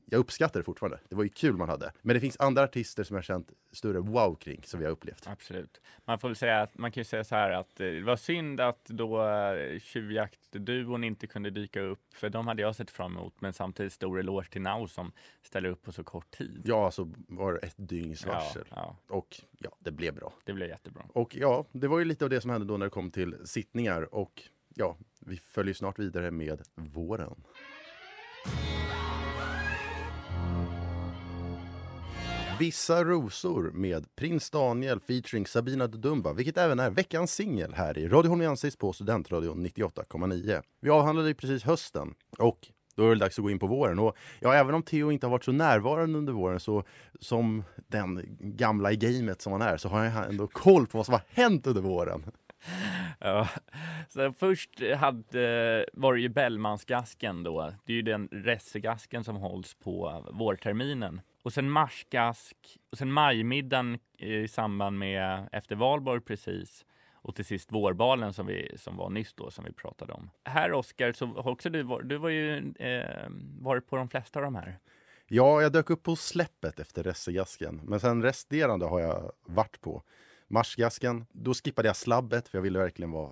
jag 0.07 0.19
uppskattar 0.19 0.61
det 0.61 0.65
fortfarande. 0.65 0.99
Det 1.09 1.15
var 1.17 1.23
ju 1.23 1.29
kul 1.29 1.57
man 1.57 1.69
hade. 1.69 1.93
Men 2.03 2.15
det 2.15 2.21
finns 2.21 2.37
andra 2.41 2.63
artister 2.63 3.05
som 3.05 3.17
jag 3.17 3.25
känt 3.25 3.53
större 3.73 4.01
wow 4.01 4.35
kring 4.35 4.63
som 4.65 4.81
vi 4.81 4.87
har 4.87 4.93
upplevt. 4.93 5.27
Absolut. 5.27 5.81
Man 6.05 6.19
får 6.19 6.29
väl 6.29 6.37
säga 6.37 6.61
att 6.61 6.79
man 6.79 6.93
kan 6.93 7.01
ju 7.01 7.05
säga 7.05 7.25
så 7.25 7.35
här 7.35 7.51
att 7.51 7.81
eh, 7.81 7.87
det 7.87 8.03
var 8.03 8.17
synd 8.17 8.61
att 8.61 8.85
då 8.85 9.27
eh, 9.29 9.79
tjuvjaktduon 9.79 11.05
inte 11.05 11.27
kunde 11.27 11.51
dyka 11.51 11.81
upp, 11.81 12.01
för 12.15 12.31
de 12.31 12.47
hade 12.47 12.63
jag 12.63 12.77
sett 12.77 12.91
fram 12.91 13.17
emot, 13.17 13.41
men 13.41 13.53
samtidigt 13.53 13.93
stor 13.93 14.19
eloge 14.21 14.49
till 14.51 14.63
Now 14.63 14.87
som 14.87 15.13
ställer 15.43 15.69
upp 15.69 15.83
på 15.83 15.93
så 15.93 16.05
kort 16.05 16.31
tid. 16.31 16.63
Ja, 16.65 16.91
så 16.91 17.13
var 17.29 17.53
det 17.53 17.59
ett 17.59 17.75
dygns 17.77 18.25
Ja, 18.27 18.33
varsel. 18.33 18.65
ja, 18.71 18.97
Och 19.09 19.41
ja, 19.59 19.71
det 19.79 19.91
blev 19.91 20.15
bra. 20.15 20.33
det 20.45 20.53
blev 20.53 20.69
jättebra. 20.69 21.03
Och 21.13 21.37
ja, 21.37 21.65
det 21.73 21.89
var 21.89 21.99
ju 21.99 22.05
lite 22.05 22.25
av 22.25 22.31
det 22.31 22.41
som 22.41 22.51
hände 22.51 22.67
då 22.67 22.77
när 22.77 22.87
det 22.87 22.91
kom 22.91 23.11
till 23.11 23.37
sittningar. 23.45 24.15
Och 24.15 24.43
ja, 24.75 24.97
vi 25.21 25.37
följer 25.37 25.75
snart 25.75 25.99
vidare 25.99 26.31
med 26.31 26.63
våren. 26.75 27.35
Vissa 32.61 33.05
rosor 33.05 33.71
med 33.75 34.17
Prins 34.17 34.51
Daniel 34.51 35.01
featuring 35.01 35.47
Sabina 35.47 35.87
Dumba, 35.87 36.33
vilket 36.33 36.57
även 36.57 36.79
är 36.79 36.91
veckans 36.91 37.35
singel 37.35 37.75
här 37.75 37.99
i 37.99 38.09
Radio 38.09 38.29
Holmiansis 38.29 38.77
på 38.77 38.93
Studentradion 38.93 39.67
98,9. 39.67 40.63
Vi 40.81 40.91
avhandlade 40.91 41.29
ju 41.29 41.35
precis 41.35 41.65
hösten 41.65 42.15
och 42.39 42.69
då 42.95 43.07
är 43.07 43.09
det 43.09 43.21
dags 43.21 43.39
att 43.39 43.43
gå 43.43 43.51
in 43.51 43.59
på 43.59 43.67
våren. 43.67 43.99
Och 43.99 44.17
ja, 44.41 44.55
även 44.55 44.75
om 44.75 44.83
Theo 44.83 45.13
inte 45.13 45.27
har 45.27 45.31
varit 45.31 45.45
så 45.45 45.53
närvarande 45.53 46.19
under 46.19 46.33
våren 46.33 46.61
så 46.61 46.85
som 47.21 47.65
den 47.77 48.27
gamla 48.41 48.93
i 48.93 48.97
gamet 48.97 49.43
som 49.43 49.53
han 49.53 49.63
är 49.63 49.77
så 49.77 49.89
har 49.89 50.05
jag 50.05 50.29
ändå 50.29 50.47
koll 50.47 50.87
på 50.87 50.99
vad 50.99 51.07
som 51.07 51.13
har 51.13 51.23
hänt 51.29 51.67
under 51.67 51.83
våren. 51.83 52.25
Ja. 53.21 53.49
Så 54.09 54.33
först 54.33 54.71
hade, 54.97 55.87
var 55.93 56.15
det 56.15 56.21
ju 56.21 56.29
Bellmansgasken 56.29 57.43
då. 57.43 57.73
Det 57.85 57.93
är 57.93 57.97
ju 57.97 58.03
den 58.03 58.29
ressegasken 58.33 59.25
som 59.25 59.37
hålls 59.37 59.75
på 59.75 60.25
vårterminen. 60.33 61.21
Och 61.43 61.53
sen 61.53 61.71
marsgask 61.71 62.57
och 62.91 62.99
sen 62.99 63.13
majmiddagen 63.13 63.99
eh, 64.19 64.29
i 64.29 64.49
samband 64.49 64.99
med 64.99 65.49
efter 65.53 65.77
valborg 65.77 66.21
precis. 66.21 66.85
Och 67.23 67.35
till 67.35 67.45
sist 67.45 67.73
vårbalen 67.73 68.33
som, 68.33 68.47
vi, 68.47 68.75
som 68.77 68.97
var 68.97 69.11
nyss 69.11 69.35
då 69.35 69.51
som 69.51 69.65
vi 69.65 69.73
pratade 69.73 70.13
om. 70.13 70.31
Här 70.45 70.73
Oskar, 70.73 71.13
så 71.13 71.27
har 71.27 71.51
också 71.51 71.71
du, 71.71 71.99
du 72.03 72.17
var 72.17 72.29
ju 72.29 72.73
eh, 72.79 73.29
varit 73.61 73.87
på 73.87 73.97
de 73.97 74.09
flesta 74.09 74.39
av 74.39 74.45
de 74.45 74.55
här. 74.55 74.79
Ja, 75.27 75.63
jag 75.63 75.73
dök 75.73 75.91
upp 75.91 76.03
på 76.03 76.17
släppet 76.17 76.81
efter 76.81 77.03
Ressegasken, 77.03 77.81
men 77.85 78.01
sen 78.01 78.23
resterande 78.23 78.87
har 78.87 79.01
jag 79.01 79.33
varit 79.45 79.81
på. 79.81 80.03
Marsgasken, 80.51 81.27
då 81.33 81.55
skippade 81.55 81.89
jag 81.89 81.97
slabbet 81.97 82.49
för 82.49 82.59
jag 82.59 82.63
ville 82.63 82.79
verkligen 82.79 83.11
vara 83.11 83.31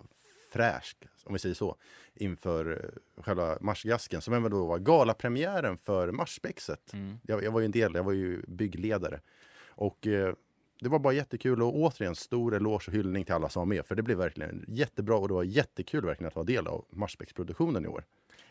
fräsch, 0.52 0.96
om 1.24 1.32
vi 1.32 1.38
säger 1.38 1.54
så, 1.54 1.76
inför 2.14 2.70
eh, 2.70 3.22
själva 3.22 3.58
Marsgasken 3.60 4.20
som 4.20 4.34
även 4.34 4.50
då 4.50 4.66
var 4.66 4.78
galapremiären 4.78 5.76
för 5.76 6.12
Marsspexet. 6.12 6.92
Mm. 6.92 7.18
Jag, 7.22 7.44
jag 7.44 7.50
var 7.50 7.60
ju 7.60 7.64
en 7.64 7.72
del, 7.72 7.94
jag 7.94 8.04
var 8.04 8.12
ju 8.12 8.42
byggledare. 8.46 9.20
Och 9.68 10.06
eh, 10.06 10.34
det 10.80 10.88
var 10.88 10.98
bara 10.98 11.12
jättekul 11.12 11.62
och 11.62 11.76
återigen 11.76 12.14
stor 12.14 12.54
eloge 12.54 12.84
och 12.86 12.92
hyllning 12.92 13.24
till 13.24 13.34
alla 13.34 13.48
som 13.48 13.60
var 13.60 13.66
med. 13.66 13.86
För 13.86 13.94
det 13.94 14.02
blev 14.02 14.18
verkligen 14.18 14.64
jättebra 14.68 15.16
och 15.16 15.28
det 15.28 15.34
var 15.34 15.44
jättekul 15.44 16.04
verkligen 16.04 16.28
att 16.28 16.36
vara 16.36 16.46
del 16.46 16.66
av 16.66 16.84
Marsspexproduktionen 16.90 17.84
i 17.84 17.88
år. 17.88 18.04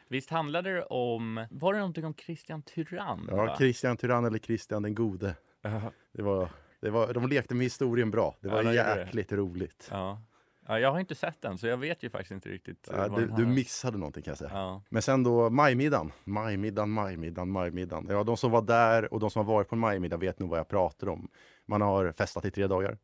Visst 0.07 0.29
handlade 0.29 0.73
det 0.73 0.83
om, 0.83 1.45
var 1.51 1.73
det 1.73 1.79
någonting 1.79 2.05
om 2.05 2.13
Christian 2.13 2.61
Tyrann? 2.61 3.27
Ja, 3.29 3.35
va? 3.35 3.55
Christian 3.57 3.97
Tyrann 3.97 4.25
eller 4.25 4.39
Christian 4.39 4.83
den 4.83 4.95
gode. 4.95 5.35
Ja. 5.61 5.91
Det 6.11 6.21
var, 6.21 6.49
det 6.81 6.89
var, 6.89 7.13
de 7.13 7.27
lekte 7.27 7.55
med 7.55 7.65
historien 7.65 8.11
bra. 8.11 8.35
Det 8.41 8.47
Ja, 8.47 8.53
var 8.53 8.63
de 8.63 8.69
gjorde 8.69 8.95
det. 8.95 8.99
jäkligt 9.01 9.31
roligt. 9.31 9.87
Ja. 9.91 10.21
ja, 10.67 10.79
jag 10.79 10.91
har 10.91 10.99
inte 10.99 11.15
sett 11.15 11.41
den 11.41 11.57
så 11.57 11.67
jag 11.67 11.77
vet 11.77 12.03
ju 12.03 12.09
faktiskt 12.09 12.31
inte 12.31 12.49
riktigt. 12.49 12.89
Ja, 12.91 13.07
du, 13.07 13.27
du 13.27 13.45
missade 13.45 13.97
någonting 13.97 14.23
kan 14.23 14.31
jag 14.31 14.37
säga. 14.37 14.51
Ja. 14.53 14.81
Men 14.89 15.01
sen 15.01 15.23
då 15.23 15.49
majmiddagen. 15.49 16.11
Majmiddagen, 16.23 16.89
majmiddagen, 16.89 17.49
majmiddagen. 17.51 18.07
Ja, 18.09 18.23
de 18.23 18.37
som 18.37 18.51
var 18.51 18.61
där 18.61 19.13
och 19.13 19.19
de 19.19 19.29
som 19.29 19.45
har 19.45 19.53
varit 19.53 19.69
på 19.69 19.75
en 19.75 19.79
majmiddag 19.79 20.17
vet 20.17 20.39
nog 20.39 20.49
vad 20.49 20.59
jag 20.59 20.67
pratar 20.67 21.09
om. 21.09 21.29
Man 21.65 21.81
har 21.81 22.11
festat 22.11 22.45
i 22.45 22.51
tre 22.51 22.67
dagar 22.67 22.97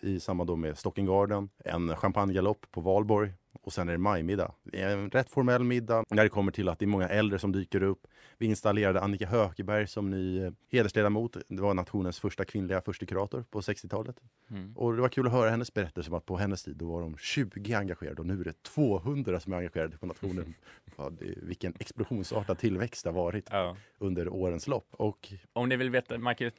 i 0.00 0.20
samband 0.20 0.48
då 0.50 0.56
med 0.56 0.78
Stocking 0.78 1.06
Garden, 1.06 1.50
en 1.64 1.96
champagnegalopp 1.96 2.66
på 2.70 2.80
Valborg 2.80 3.32
och 3.68 3.72
sen 3.72 3.88
är 3.88 3.92
det 3.92 3.98
majmiddag. 3.98 4.52
En 4.72 5.10
rätt 5.10 5.30
formell 5.30 5.64
middag 5.64 6.04
när 6.10 6.22
det 6.22 6.28
kommer 6.28 6.52
till 6.52 6.68
att 6.68 6.78
det 6.78 6.84
är 6.84 6.86
många 6.86 7.08
äldre 7.08 7.38
som 7.38 7.52
dyker 7.52 7.82
upp. 7.82 8.06
Vi 8.38 8.46
installerade 8.46 9.00
Annika 9.00 9.26
Hökeberg 9.26 9.86
som 9.86 10.10
ny 10.10 10.42
eh, 10.44 10.52
hedersledamot. 10.72 11.36
Det 11.48 11.62
var 11.62 11.74
nationens 11.74 12.20
första 12.20 12.44
kvinnliga 12.44 12.80
förstekurator 12.80 13.44
på 13.50 13.60
60-talet. 13.60 14.16
Mm. 14.50 14.76
Och 14.76 14.94
det 14.96 15.00
var 15.02 15.08
kul 15.08 15.26
att 15.26 15.32
höra 15.32 15.50
hennes 15.50 15.74
berättelse 15.74 16.10
om 16.10 16.16
att 16.16 16.26
på 16.26 16.36
hennes 16.36 16.62
tid 16.64 16.76
då 16.76 16.92
var 16.92 17.00
de 17.00 17.16
20 17.16 17.74
engagerade 17.74 18.20
och 18.20 18.26
nu 18.26 18.40
är 18.40 18.44
det 18.44 18.62
200 18.62 19.40
som 19.40 19.52
är 19.52 19.56
engagerade 19.56 19.98
på 19.98 20.06
nationen. 20.06 20.54
Ja, 21.00 21.10
det, 21.10 21.34
vilken 21.42 21.74
explosionsartad 21.80 22.58
tillväxt 22.58 23.04
det 23.04 23.10
har 23.10 23.14
varit 23.14 23.48
Ja. 23.50 23.76
under 23.98 24.28
årens 24.28 24.66
lopp. 24.66 24.86
Och 24.90 25.32
Om 25.52 25.68
ni 25.68 25.76
vill 25.76 25.90
veta, 25.90 26.18
man 26.18 26.34
kan 26.34 26.50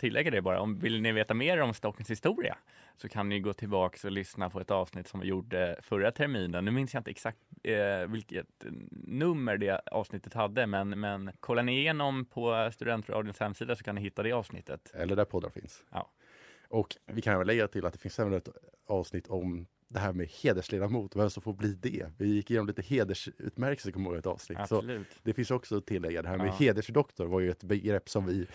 tillägga 0.00 0.30
det 0.30 0.42
bara, 0.42 0.60
om 0.60 0.78
vill 0.78 1.02
ni 1.02 1.12
veta 1.12 1.34
mer 1.34 1.60
om 1.60 1.74
Stockholms 1.74 2.10
historia 2.10 2.56
så 2.96 3.08
kan 3.08 3.28
ni 3.28 3.40
gå 3.40 3.52
tillbaks 3.52 4.04
och 4.04 4.12
lyssna 4.12 4.50
på 4.50 4.60
ett 4.60 4.70
avsnitt 4.70 5.08
som 5.08 5.20
vi 5.20 5.26
gjorde 5.26 5.76
förra 5.82 6.10
terminen. 6.12 6.64
Nu 6.64 6.70
minns 6.70 6.94
jag 6.94 7.00
inte 7.00 7.10
exakt 7.10 7.38
eh, 7.62 8.08
vilket 8.08 8.46
nummer 8.90 9.56
det 9.56 9.80
avsnittet 9.86 10.34
hade, 10.34 10.66
men, 10.66 11.00
men 11.00 11.30
kollar 11.40 11.62
ni 11.62 11.80
igenom 11.80 12.24
på 12.24 12.70
Studentradions 12.72 13.40
hemsida 13.40 13.76
så 13.76 13.84
kan 13.84 13.94
ni 13.94 14.00
hitta 14.00 14.22
det 14.22 14.32
avsnittet. 14.32 14.90
Eller 14.94 15.16
där 15.16 15.24
poddar 15.24 15.50
finns. 15.50 15.82
Ja. 15.92 16.10
Och 16.68 16.96
vi 17.06 17.22
kan 17.22 17.34
även 17.34 17.46
lägga 17.46 17.68
till 17.68 17.86
att 17.86 17.92
det 17.92 17.98
finns 17.98 18.18
även 18.18 18.32
ett 18.32 18.48
avsnitt 18.86 19.26
om 19.28 19.66
det 19.88 19.98
här 19.98 20.12
med 20.12 20.28
hedersledamot, 20.42 21.16
vem 21.16 21.30
som 21.30 21.42
får 21.42 21.52
bli 21.52 21.74
det. 21.74 22.06
Vi 22.18 22.26
gick 22.28 22.50
igenom 22.50 22.66
lite 22.66 22.82
hedersutmärkelser, 22.82 23.90
kommer 23.92 24.06
jag 24.06 24.12
ihåg 24.12 24.18
ett 24.18 24.26
avsnitt. 24.26 24.58
Så 24.68 24.76
Absolut. 24.76 25.06
det 25.22 25.32
finns 25.32 25.50
också 25.50 25.76
att 25.76 25.86
tillägga. 25.86 26.22
Det 26.22 26.28
här 26.28 26.36
med 26.36 26.46
Ja. 26.46 26.52
hedersdoktor 26.58 27.26
var 27.26 27.40
ju 27.40 27.50
ett 27.50 27.64
begrepp 27.64 28.08
som 28.08 28.26
vi 28.26 28.46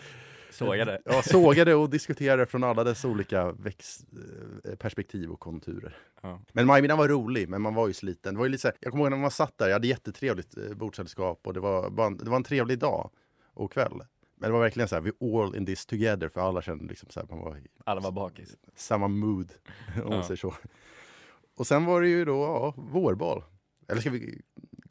Sågade. 0.52 1.02
Ja, 1.04 1.22
sågade 1.22 1.74
och 1.74 1.90
diskuterade 1.90 2.46
från 2.46 2.64
alla 2.64 2.84
dess 2.84 3.04
olika 3.04 3.40
eh, 3.42 4.74
perspektiv 4.78 5.30
och 5.30 5.40
konturer. 5.40 5.96
Ja. 6.22 6.40
Men 6.52 6.66
Majmiddagen 6.66 6.98
var 6.98 7.08
rolig, 7.08 7.48
men 7.48 7.62
man 7.62 7.74
var 7.74 7.88
ju 7.88 7.94
sliten. 7.94 8.34
Det 8.34 8.38
var 8.38 8.46
ju 8.46 8.52
lite 8.52 8.68
här, 8.68 8.76
jag 8.80 8.90
kommer 8.90 9.04
ihåg 9.04 9.10
när 9.10 9.18
man 9.18 9.30
satt 9.30 9.58
där, 9.58 9.66
jag 9.66 9.72
hade 9.72 9.86
jättetrevligt 9.86 10.56
eh, 10.56 10.74
bordssällskap 10.76 11.40
och 11.46 11.54
det 11.54 11.60
var, 11.60 12.06
en, 12.06 12.16
det 12.16 12.30
var 12.30 12.36
en 12.36 12.44
trevlig 12.44 12.78
dag 12.78 13.10
och 13.54 13.72
kväll. 13.72 14.02
Men 14.36 14.48
det 14.50 14.52
var 14.52 14.60
verkligen 14.60 14.88
så 14.88 14.94
här, 14.94 15.02
vi 15.02 15.12
all 15.38 15.56
in 15.56 15.66
this 15.66 15.86
together, 15.86 16.28
för 16.28 16.40
alla 16.40 16.62
kände 16.62 16.84
liksom 16.84 17.08
så 17.10 17.20
här, 17.20 17.26
man 17.30 17.38
var 17.38 17.60
Alla 17.84 18.00
var 18.00 18.12
bakis. 18.12 18.56
samma 18.76 19.08
mood, 19.08 19.52
om 19.96 20.08
man 20.08 20.12
Ja. 20.12 20.22
säger 20.22 20.36
så. 20.36 20.54
Och 21.56 21.66
sen 21.66 21.84
var 21.84 22.00
det 22.00 22.08
ju 22.08 22.24
då 22.24 22.42
ja, 22.42 22.74
vårbal. 22.76 23.44
Eller 23.88 24.00
ska 24.00 24.10
vi 24.10 24.42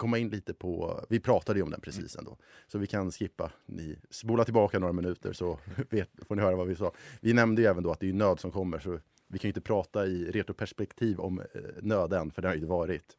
komma 0.01 0.17
in 0.17 0.29
lite 0.29 0.53
på, 0.53 0.99
vi 1.09 1.19
pratade 1.19 1.59
ju 1.59 1.63
om 1.63 1.69
den 1.69 1.81
precis 1.81 2.15
ändå. 2.15 2.37
Så 2.67 2.77
vi 2.77 2.87
kan 2.87 3.11
skippa, 3.11 3.51
ni 3.65 3.99
spola 4.09 4.43
tillbaka 4.43 4.79
några 4.79 4.93
minuter 4.93 5.33
så 5.33 5.59
vet, 5.89 6.09
får 6.27 6.35
ni 6.35 6.41
höra 6.41 6.55
vad 6.55 6.67
vi 6.67 6.75
sa. 6.75 6.91
Vi 7.19 7.33
nämnde 7.33 7.61
ju 7.61 7.67
även 7.67 7.83
då 7.83 7.91
att 7.91 7.99
det 7.99 8.09
är 8.09 8.13
nöd 8.13 8.39
som 8.39 8.51
kommer, 8.51 8.79
så 8.79 8.99
vi 9.27 9.39
kan 9.39 9.47
ju 9.47 9.49
inte 9.49 9.61
prata 9.61 10.05
i 10.05 10.31
retroperspektiv 10.31 11.19
om 11.19 11.39
eh, 11.39 11.45
nöden, 11.81 12.31
för 12.31 12.41
det 12.41 12.47
har 12.47 12.55
ju 12.55 12.59
inte 12.59 12.69
varit. 12.69 13.17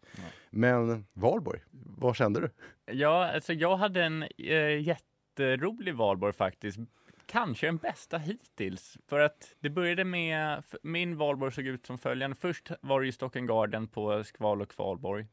Men 0.50 1.06
Valborg, 1.12 1.60
vad 1.98 2.16
kände 2.16 2.40
du? 2.40 2.50
Ja, 2.92 3.32
alltså 3.34 3.52
jag 3.52 3.76
hade 3.76 4.02
en 4.04 4.22
eh, 4.22 4.80
jätterolig 4.80 5.94
valborg 5.94 6.32
faktiskt. 6.32 6.78
Kanske 7.26 7.66
den 7.66 7.76
bästa 7.76 8.18
hittills. 8.18 8.98
För 9.06 9.20
att 9.20 9.54
det 9.60 9.70
började 9.70 10.04
med, 10.04 10.62
min 10.82 11.16
valborg 11.16 11.52
såg 11.52 11.66
ut 11.66 11.86
som 11.86 11.98
följande. 11.98 12.36
Först 12.36 12.70
var 12.80 13.00
det 13.00 13.06
ju 13.06 13.12
Stocken 13.12 13.46
Garden 13.46 13.88
på 13.88 14.24
Skval 14.24 14.62
och 14.62 14.68
Kvalborg. 14.68 15.26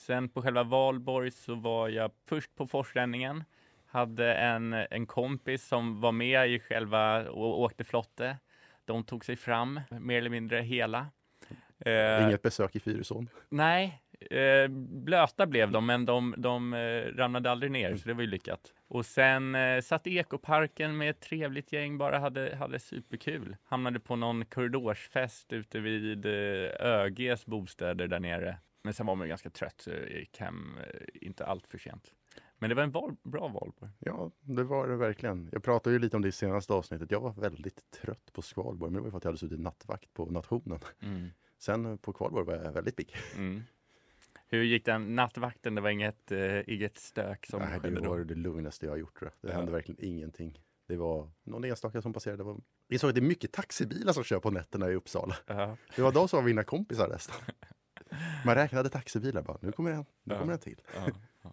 Sen 0.00 0.28
på 0.28 0.42
själva 0.42 0.62
valborg 0.62 1.30
så 1.30 1.54
var 1.54 1.88
jag 1.88 2.10
först 2.26 2.54
på 2.54 2.66
Forsränningen. 2.66 3.44
Hade 3.86 4.34
en, 4.34 4.72
en 4.72 5.06
kompis 5.06 5.66
som 5.68 6.00
var 6.00 6.12
med 6.12 6.50
i 6.50 6.60
själva 6.60 7.30
och 7.30 7.60
åkte 7.60 7.84
flotte. 7.84 8.36
De 8.84 9.04
tog 9.04 9.24
sig 9.24 9.36
fram, 9.36 9.80
mer 9.90 10.18
eller 10.18 10.30
mindre 10.30 10.60
hela. 10.60 11.06
Eh, 11.78 12.24
Inget 12.24 12.42
besök 12.42 12.76
i 12.76 12.80
Fyrisån? 12.80 13.28
Nej, 13.48 14.02
eh, 14.30 14.68
blöta 15.04 15.46
blev 15.46 15.70
de, 15.70 15.86
men 15.86 16.06
de, 16.06 16.34
de 16.38 16.74
eh, 16.74 17.16
ramlade 17.16 17.50
aldrig 17.50 17.72
ner, 17.72 17.96
så 17.96 18.08
det 18.08 18.14
var 18.14 18.22
ju 18.22 18.28
lyckat. 18.28 18.72
Och 18.88 19.06
sen 19.06 19.54
eh, 19.54 19.80
satt 19.80 20.06
i 20.06 20.18
ekoparken 20.18 20.96
med 20.96 21.10
ett 21.10 21.20
trevligt 21.20 21.72
gäng, 21.72 21.98
bara 21.98 22.18
hade, 22.18 22.56
hade 22.56 22.78
superkul. 22.78 23.56
Hamnade 23.64 24.00
på 24.00 24.16
någon 24.16 24.44
korridorsfest 24.44 25.52
ute 25.52 25.80
vid 25.80 26.26
eh, 26.26 26.32
ÖGs 26.80 27.46
bostäder 27.46 28.06
där 28.06 28.20
nere. 28.20 28.56
Men 28.82 28.94
sen 28.94 29.06
var 29.06 29.14
man 29.14 29.26
ju 29.26 29.28
ganska 29.28 29.50
trött, 29.50 29.80
så 29.80 29.90
jag 29.90 30.10
gick 30.10 30.38
hem 30.38 30.78
eh, 30.78 31.00
inte 31.26 31.46
allt 31.46 31.66
för 31.66 31.78
sent. 31.78 32.12
Men 32.58 32.68
det 32.70 32.74
var 32.76 32.82
en 32.82 32.90
val, 32.90 33.16
bra 33.22 33.48
valborg. 33.48 33.92
Ja, 33.98 34.30
det 34.40 34.64
var 34.64 34.88
det 34.88 34.96
verkligen. 34.96 35.48
Jag 35.52 35.62
pratade 35.62 35.92
ju 35.94 35.98
lite 36.00 36.16
om 36.16 36.22
det 36.22 36.28
i 36.28 36.32
senaste 36.32 36.72
avsnittet. 36.72 37.10
Jag 37.10 37.20
var 37.20 37.32
väldigt 37.32 37.90
trött 37.90 38.32
på 38.32 38.42
Skvalborg, 38.42 38.92
men 38.92 39.02
det 39.02 39.04
var 39.04 39.10
för 39.10 39.18
att 39.18 39.24
jag 39.24 39.28
hade 39.28 39.38
suttit 39.38 39.60
nattvakt 39.60 40.14
på 40.14 40.26
nationen. 40.26 40.78
Mm. 41.02 41.28
Sen 41.58 41.98
på 41.98 42.12
Kvalborg 42.12 42.46
var 42.46 42.54
jag 42.54 42.72
väldigt 42.72 42.96
pigg. 42.96 43.14
Mm. 43.36 43.62
Hur 44.48 44.62
gick 44.62 44.84
den 44.84 45.14
nattvakten? 45.16 45.74
Det 45.74 45.80
var 45.80 45.90
inget, 45.90 46.32
eh, 46.32 46.68
inget 46.74 46.98
stök 46.98 47.46
som 47.46 47.60
Nej, 47.60 47.68
det 47.74 47.80
skedde 47.88 48.08
var 48.08 48.18
då? 48.18 48.24
det 48.24 48.34
lugnaste 48.34 48.86
jag 48.86 48.92
har 48.92 48.96
gjort. 48.98 49.18
tror 49.18 49.30
jag. 49.40 49.48
Det 49.50 49.52
Ja. 49.54 49.58
hände 49.58 49.72
verkligen 49.72 50.04
ingenting. 50.04 50.60
Det 50.86 50.96
var 50.96 51.30
någon 51.42 51.64
enstaka 51.64 52.02
som 52.02 52.12
passerade. 52.12 52.36
Det 52.38 52.44
var... 52.44 52.60
Jag 52.88 53.00
såg 53.00 53.08
att 53.08 53.14
det 53.14 53.20
är 53.20 53.26
mycket 53.26 53.52
taxibilar 53.52 54.12
som 54.12 54.24
kör 54.24 54.40
på 54.40 54.50
nätterna 54.50 54.90
i 54.90 54.94
Uppsala. 54.94 55.36
Ja. 55.46 55.76
Det 55.96 56.02
var 56.02 56.12
de 56.12 56.28
som 56.28 56.36
var 56.36 56.44
mina 56.44 56.64
kompisar 56.64 57.08
nästan. 57.08 57.36
Man 58.46 58.54
räknade 58.54 58.88
taxibilar 58.88 59.42
bara. 59.42 59.58
Nu 59.60 59.72
kommer 59.72 59.90
en, 59.90 60.04
nu 60.24 60.38
kommer 60.38 60.52
en 60.52 60.58
till. 60.58 60.80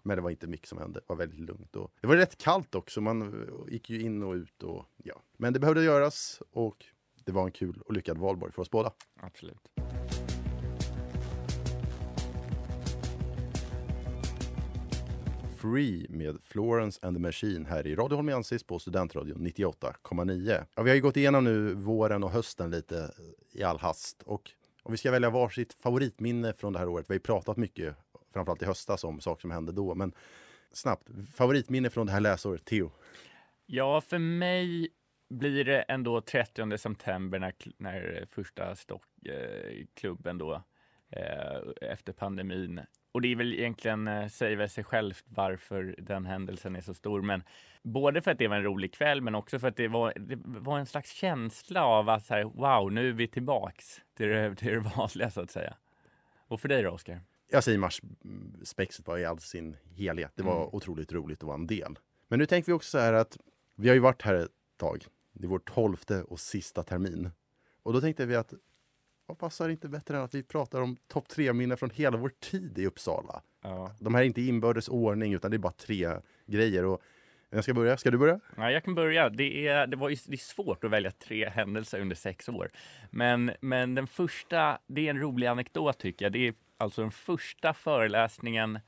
Men 0.04 0.18
det 0.18 0.22
var 0.22 0.30
inte 0.30 0.48
mycket 0.48 0.70
som 0.70 0.78
hände. 0.78 1.00
Det 1.00 1.06
var 1.08 1.16
väldigt 1.16 1.40
lugnt. 1.40 1.76
Och 1.76 1.92
det 2.02 2.08
var 2.08 2.16
rätt 2.16 2.38
kallt 2.38 2.76
också. 2.76 3.02
Man 3.02 3.48
gick 3.70 3.90
ju 3.90 4.02
in 4.02 4.24
och 4.24 4.34
ut. 4.34 4.64
Och, 4.64 4.86
ja. 4.98 5.22
Men 5.38 5.54
det 5.54 5.60
behövde 5.60 5.84
göras 5.84 6.42
och 6.52 6.86
det 7.26 7.32
var 7.32 7.46
en 7.46 7.52
kul 7.52 7.82
och 7.86 7.94
lyckad 7.94 8.18
valborg 8.18 8.52
för 8.52 8.62
oss 8.62 8.72
båda. 8.72 8.92
Absolut. 9.16 9.70
Free 15.58 16.06
med 16.10 16.38
Florence 16.42 17.08
and 17.08 17.18
the 17.18 17.22
Machine 17.22 17.66
här 17.66 17.88
i 17.88 17.96
Radio 17.96 18.16
Holmiensis 18.16 18.64
på 18.64 18.80
Studentradion 18.80 19.48
98,9. 19.48 20.66
Ja, 20.76 20.84
vi 20.84 20.90
har 20.90 20.96
ju 20.96 21.02
gått 21.02 21.18
igenom 21.18 21.44
nu 21.44 21.74
våren 21.74 22.24
och 22.24 22.32
hösten 22.32 22.72
lite 22.72 23.12
i 23.52 23.64
all 23.64 23.80
hast. 23.80 24.24
Och 24.24 24.52
om 24.88 24.92
vi 24.92 24.98
ska 24.98 25.12
välja 25.12 25.30
varsitt 25.30 25.74
favoritminne 25.74 26.54
från 26.54 26.74
det 26.74 26.80
här 26.80 26.88
året. 26.88 27.10
Vi 27.10 27.14
har 27.14 27.16
ju 27.16 27.20
pratat 27.20 27.58
mycket, 27.58 27.96
framförallt 28.34 28.62
i 28.62 28.66
höstas, 28.66 29.04
om 29.04 29.20
saker 29.20 29.42
som 29.42 29.52
hände 29.52 29.72
då. 29.72 29.96
Men 29.96 30.14
snabbt, 30.72 31.10
favoritminne 31.34 31.90
från 31.90 32.06
det 32.06 32.12
här 32.12 32.20
läsåret, 32.20 32.66
Theo? 32.66 32.92
Ja, 33.66 34.02
för 34.02 34.18
mig 34.18 34.90
blir 35.30 35.66
det 35.66 35.82
ändå 35.82 36.22
30 36.22 36.78
september 36.78 37.40
när, 37.40 37.54
när 37.78 38.28
första 38.32 38.76
stockklubben 38.76 39.70
eh, 39.70 39.86
klubben 39.94 40.38
då 40.38 40.64
eh, 41.10 41.90
efter 41.92 42.14
pandemin. 42.14 42.82
Och 43.18 43.22
det 43.22 43.32
är 43.32 43.36
väl 43.36 43.54
egentligen, 43.54 44.08
eh, 44.08 44.28
säger 44.28 44.58
väl 44.58 44.70
sig 44.70 44.84
självt 44.84 45.26
varför 45.28 45.96
den 45.98 46.26
händelsen 46.26 46.76
är 46.76 46.82
så 46.82 46.94
stor. 46.94 47.22
Men 47.22 47.44
både 47.84 48.22
för 48.22 48.32
att 48.32 48.38
det 48.38 48.48
var 48.48 48.56
en 48.56 48.64
rolig 48.64 48.94
kväll, 48.94 49.22
men 49.22 49.36
också 49.36 49.60
för 49.60 49.68
att 49.68 49.76
det 49.76 49.88
var, 49.88 50.14
det 50.16 50.40
var 50.44 50.80
en 50.80 50.86
slags 50.86 51.12
känsla 51.12 51.86
av 51.86 52.10
att 52.10 52.26
så 52.26 52.34
här, 52.34 52.44
wow, 52.44 52.92
nu 52.92 53.10
är 53.10 53.14
vi 53.14 53.28
tillbaks 53.28 54.02
till 54.18 54.28
det, 54.28 54.56
till 54.56 54.68
det 54.74 54.80
vanliga 54.80 55.30
så 55.32 55.42
att 55.42 55.52
säga. 55.52 55.74
Och 56.48 56.62
för 56.62 56.68
dig 56.68 56.84
då, 56.84 56.90
Oskar? 56.92 57.22
Jag 57.50 57.64
säger 57.64 57.78
Mars-spexet 57.78 59.06
bara 59.06 59.20
i 59.20 59.26
all 59.26 59.40
sin 59.40 59.78
helhet. 59.96 60.32
Det 60.36 60.44
var 60.44 60.56
Mm. 60.62 60.70
otroligt 60.72 61.12
roligt 61.14 61.38
att 61.40 61.48
vara 61.48 61.56
en 61.56 61.68
del. 61.68 62.00
Men 62.28 62.40
nu 62.40 62.46
tänker 62.46 62.66
vi 62.68 62.74
också 62.74 62.90
så 62.90 62.98
här 63.00 63.14
att 63.14 63.38
vi 63.76 63.88
har 63.88 63.96
ju 63.96 64.02
varit 64.02 64.22
här 64.22 64.34
ett 64.36 64.52
tag. 64.78 65.06
Det 65.34 65.46
är 65.46 65.50
vår 65.50 65.60
tolfte 65.60 66.24
och 66.24 66.40
sista 66.40 66.84
termin. 66.84 67.30
Och 67.84 67.94
då 67.94 68.02
tänkte 68.02 68.26
vi 68.26 68.36
att 68.36 68.54
vad 69.28 69.38
passar 69.38 69.70
inte 69.70 69.90
bättre 69.90 70.18
än 70.18 70.24
att 70.24 70.36
vi 70.36 70.44
pratar 70.44 70.82
om 70.82 70.98
topp 71.08 71.28
tre-minnen 71.28 71.78
från 71.78 71.90
hela 71.90 72.18
vår 72.18 72.32
tid 72.40 72.78
i 72.80 72.86
Uppsala. 72.86 73.42
Ja. 73.64 73.96
De 74.00 74.16
här 74.16 74.22
är 74.22 74.26
inte 74.26 74.42
i 74.42 74.48
inbördes 74.48 74.90
ordning 74.90 75.34
utan 75.34 75.52
det 75.52 75.58
är 75.58 75.60
bara 75.60 75.72
tre 75.72 76.10
grejer. 76.46 76.86
Och 76.86 77.02
jag 77.50 77.64
ska 77.64 77.74
börja. 77.74 77.98
Ska 77.98 78.12
du 78.12 78.18
börja? 78.18 78.40
Ja, 78.56 78.72
jag 78.72 78.84
kan 78.84 78.96
börja. 78.96 79.30
Det 79.30 79.68
är, 79.68 79.88
det 79.88 79.98
var, 79.98 80.10
det 80.10 80.34
är 80.34 80.38
svårt 80.38 80.84
att 80.84 80.92
välja 80.92 81.12
tre 81.12 81.50
händelser 81.50 82.00
under 82.00 82.16
sex 82.16 82.50
år. 82.50 82.70
Men, 83.10 83.52
men 83.62 83.96
den 83.96 84.08
första, 84.08 84.78
det 84.88 85.06
är 85.06 85.10
en 85.10 85.20
rolig 85.20 85.48
anekdot 85.48 85.98
tycker 85.98 86.26
jag. 86.26 86.32
Det 86.32 86.48
är 86.48 86.54
alltså 86.78 87.02
den 87.02 87.12
första 87.12 87.74
föreläsningen 87.74 88.80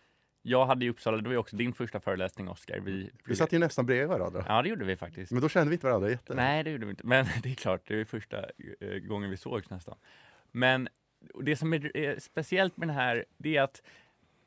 jag 0.41 0.65
hade 0.65 0.85
i 0.85 0.89
Uppsala. 0.89 1.17
Det 1.17 1.23
var 1.23 1.31
ju 1.31 1.37
också 1.37 1.55
din 1.55 1.73
första 1.73 1.99
föreläsning, 1.99 2.49
Oskar. 2.49 2.79
Vi, 2.79 3.11
Vi 3.25 3.35
satt 3.35 3.53
ju 3.53 3.59
nästan 3.59 3.85
bredvid 3.85 4.07
varandra. 4.07 4.45
Ja, 4.47 4.61
det 4.61 4.69
gjorde 4.69 4.85
vi 4.85 4.95
faktiskt. 4.95 5.31
Men 5.31 5.41
då 5.41 5.49
kände 5.49 5.69
vi 5.69 5.73
inte 5.73 5.87
varandra 5.87 6.09
jätte. 6.09 6.33
Nej, 6.33 6.63
det 6.63 6.69
gjorde 6.69 6.85
vi 6.85 6.89
inte. 6.89 7.07
Men 7.07 7.25
det 7.43 7.51
är 7.51 7.55
klart, 7.55 7.81
det 7.87 7.95
är 7.95 8.05
första 8.05 8.37
eh, 8.79 8.99
gången 8.99 9.29
vi 9.29 9.37
sågs 9.37 9.69
nästan. 9.69 9.97
Men 10.51 10.87
det 11.43 11.55
som 11.55 11.73
är 11.73 12.19
speciellt 12.19 12.77
med 12.77 12.87
den 12.87 12.95
här, 12.95 13.25
det 13.37 13.57
är 13.57 13.61
att 13.61 13.81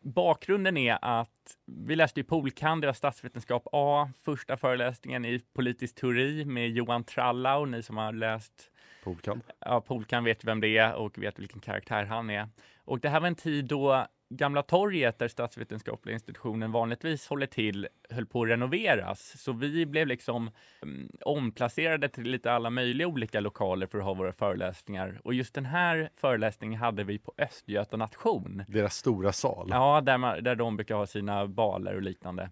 bakgrunden 0.02 0.76
är 0.76 0.98
att 1.02 1.56
vi 1.66 1.96
läste 1.96 2.20
ju 2.20 2.24
polkand, 2.24 2.82
det 2.82 2.86
var 2.86 2.94
statsvetenskap 2.94 3.68
A, 3.72 4.10
första 4.22 4.56
föreläsningen 4.56 5.24
i 5.24 5.40
politisk 5.52 5.94
teori 5.94 6.44
med 6.44 6.70
Johan 6.70 7.04
Trallau, 7.04 7.66
ni 7.66 7.82
som 7.82 7.96
har 7.96 8.12
läst 8.12 8.70
Polkand. 9.04 9.42
Ja, 9.58 9.80
Polkan 9.80 10.24
vet 10.24 10.44
vem 10.44 10.60
det 10.60 10.78
är 10.78 10.94
och 10.94 11.18
vet 11.18 11.38
vilken 11.38 11.60
karaktär 11.60 12.04
han 12.04 12.30
är. 12.30 12.48
Och 12.84 13.00
det 13.00 13.08
här 13.08 13.20
var 13.20 13.28
en 13.28 13.34
tid 13.34 13.64
då 13.64 14.06
Gamla 14.36 14.62
torget, 14.62 15.18
där 15.18 15.28
statsvetenskapliga 15.28 16.14
institutionen 16.14 16.72
vanligtvis 16.72 17.28
håller 17.28 17.46
till, 17.46 17.88
höll 18.10 18.26
på 18.26 18.42
att 18.42 18.48
renoveras. 18.48 19.42
Så 19.42 19.52
vi 19.52 19.86
blev 19.86 20.06
liksom 20.06 20.50
mm, 20.82 21.10
omplacerade 21.20 22.08
till 22.08 22.24
lite 22.24 22.52
alla 22.52 22.70
möjliga 22.70 23.08
olika 23.08 23.40
lokaler 23.40 23.86
för 23.86 23.98
att 23.98 24.04
ha 24.04 24.14
våra 24.14 24.32
föreläsningar. 24.32 25.20
Och 25.24 25.34
just 25.34 25.54
den 25.54 25.66
här 25.66 26.10
föreläsningen 26.16 26.80
hade 26.80 27.04
vi 27.04 27.18
på 27.18 27.34
Östgöta 27.38 27.96
nation. 27.96 28.64
Deras 28.68 28.96
stora 28.96 29.32
sal. 29.32 29.68
Ja, 29.70 30.00
där, 30.00 30.18
man, 30.18 30.44
där 30.44 30.54
de 30.54 30.76
brukar 30.76 30.94
ha 30.94 31.06
sina 31.06 31.46
baler 31.46 31.94
och 31.94 32.02
liknande. 32.02 32.50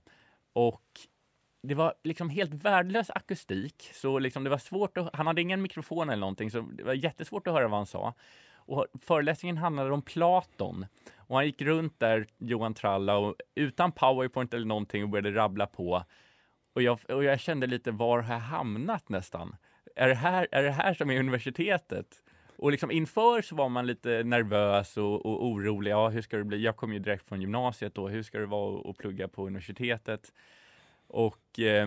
Och 0.52 0.82
det 1.62 1.74
var 1.74 1.94
liksom 2.04 2.30
helt 2.30 2.54
värdelös 2.54 3.10
akustik, 3.10 3.90
så 3.94 4.18
liksom 4.18 4.44
det 4.44 4.50
var 4.50 4.58
svårt 4.58 4.98
att, 4.98 5.10
han 5.12 5.26
hade 5.26 5.42
ingen 5.42 5.62
mikrofon 5.62 6.08
eller 6.08 6.20
någonting, 6.20 6.50
så 6.50 6.60
det 6.60 6.82
var 6.82 6.94
jättesvårt 6.94 7.46
att 7.46 7.54
höra 7.54 7.68
vad 7.68 7.78
han 7.78 7.86
sa. 7.86 8.14
Och 8.70 8.86
föreläsningen 9.02 9.56
handlade 9.56 9.90
om 9.90 10.02
Platon. 10.02 10.86
Och 11.16 11.36
han 11.36 11.46
gick 11.46 11.62
runt 11.62 12.00
där, 12.00 12.26
Johan 12.38 12.74
Tralla, 12.74 13.34
utan 13.54 13.92
powerpoint 13.92 14.54
eller 14.54 14.66
någonting 14.66 15.02
och 15.02 15.08
började 15.08 15.34
rabbla 15.34 15.66
på. 15.66 16.04
Och 16.74 16.82
jag, 16.82 16.98
och 17.08 17.24
jag 17.24 17.40
kände 17.40 17.66
lite, 17.66 17.90
var 17.90 18.18
har 18.18 18.34
jag 18.34 18.40
hamnat 18.40 19.08
nästan? 19.08 19.56
Är 19.96 20.08
det 20.08 20.14
här, 20.14 20.48
är 20.50 20.62
det 20.62 20.70
här 20.70 20.94
som 20.94 21.10
är 21.10 21.18
universitetet? 21.18 22.06
Och 22.56 22.70
liksom 22.70 22.90
inför 22.90 23.42
så 23.42 23.54
var 23.56 23.68
man 23.68 23.86
lite 23.86 24.22
nervös 24.24 24.96
och, 24.96 25.26
och 25.26 25.46
orolig. 25.46 25.90
Ja, 25.90 26.08
hur 26.08 26.22
ska 26.22 26.36
det 26.36 26.44
bli? 26.44 26.62
Jag 26.62 26.76
kom 26.76 26.92
ju 26.92 26.98
direkt 26.98 27.28
från 27.28 27.40
gymnasiet 27.40 27.94
då. 27.94 28.08
Hur 28.08 28.22
ska 28.22 28.38
det 28.38 28.46
vara 28.46 28.90
att- 28.90 28.98
plugga 28.98 29.28
på 29.28 29.46
universitetet? 29.46 30.32
Och 31.06 31.58
eh, 31.58 31.86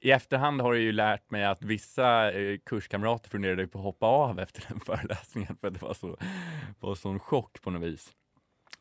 i 0.00 0.10
efterhand 0.10 0.60
har 0.60 0.74
jag 0.74 0.82
ju 0.82 0.92
lärt 0.92 1.30
mig 1.30 1.44
att 1.44 1.62
vissa 1.62 2.32
eh, 2.32 2.58
kurskamrater 2.58 3.30
funderade 3.30 3.66
på 3.66 3.78
att 3.78 3.84
hoppa 3.84 4.06
av 4.06 4.40
efter 4.40 4.64
den 4.68 4.80
föreläsningen 4.86 5.56
för 5.60 5.70
det 5.70 5.82
var 5.82 5.94
så 5.94 6.16
var 6.80 6.94
sån 6.94 7.18
chock 7.18 7.62
på 7.62 7.70
något 7.70 7.82
vis. 7.82 8.12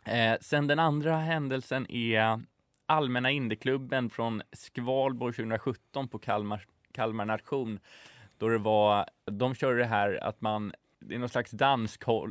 Eh, 0.05 0.37
sen 0.41 0.67
den 0.67 0.79
andra 0.79 1.17
händelsen 1.17 1.91
är 1.91 2.39
Allmänna 2.85 3.31
Indieklubben 3.31 4.09
från 4.09 4.41
Skvalborg 4.51 5.33
2017 5.33 6.07
på 6.07 6.19
Kalmar, 6.19 6.65
Kalmar 6.91 7.25
nation. 7.25 7.79
Då 8.37 8.49
det 8.49 8.57
var, 8.57 9.05
de 9.25 9.55
körde 9.55 9.77
det 9.77 9.85
här 9.85 10.23
att 10.23 10.41
man 10.41 10.73
det 10.99 11.15
är 11.15 11.19
någon 11.19 11.29
slags 11.29 11.51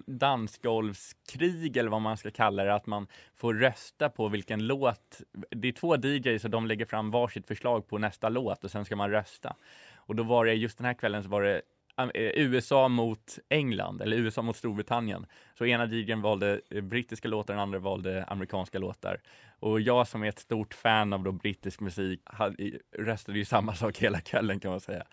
dansgolvskrig 0.07 1.77
eller 1.77 1.91
vad 1.91 2.03
man 2.03 2.17
ska 2.17 2.31
kalla 2.31 2.65
det, 2.65 2.75
att 2.75 2.87
man 2.87 3.07
får 3.37 3.55
rösta 3.55 4.09
på 4.09 4.29
vilken 4.29 4.67
låt. 4.67 5.21
Det 5.51 5.69
är 5.69 5.73
två 5.73 5.97
DJs 5.97 6.45
och 6.45 6.51
de 6.51 6.67
lägger 6.67 6.85
fram 6.85 7.11
varsitt 7.11 7.47
förslag 7.47 7.89
på 7.89 7.99
nästa 7.99 8.29
låt 8.29 8.65
och 8.65 8.71
sen 8.71 8.85
ska 8.85 8.97
man 8.97 9.11
rösta. 9.11 9.57
Och 9.97 10.17
då 10.17 10.23
var 10.23 10.45
det 10.45 10.55
just 10.55 10.79
den 10.79 10.85
här 10.85 10.95
kvällen 10.95 11.23
så 11.23 11.29
var 11.29 11.43
det 11.43 11.63
Eh, 11.99 12.33
USA 12.35 12.89
mot 12.89 13.39
England 13.49 14.03
eller 14.03 14.17
USA 14.17 14.43
mot 14.43 14.57
Storbritannien. 14.57 15.27
Så 15.59 15.67
ena 15.67 15.87
DJn 15.87 16.23
valde 16.23 16.61
eh, 16.71 16.81
brittiska 16.81 17.29
låtar, 17.29 17.55
den 17.55 17.63
andra 17.63 17.79
valde 17.79 18.25
amerikanska 18.25 18.79
låtar. 18.79 19.21
Och 19.61 19.81
jag 19.81 20.09
som 20.09 20.23
är 20.23 20.29
ett 20.29 20.39
stort 20.39 20.75
fan 20.75 21.13
av 21.13 21.23
då 21.23 21.33
brittisk 21.33 21.81
musik 21.81 22.21
hade, 22.25 22.71
röstade 22.99 23.39
ju 23.39 23.45
samma 23.45 23.75
sak 23.75 23.99
hela 23.99 24.21
kvällen 24.21 24.61
kan 24.61 24.71
man 24.71 24.81
säga. 24.81 25.05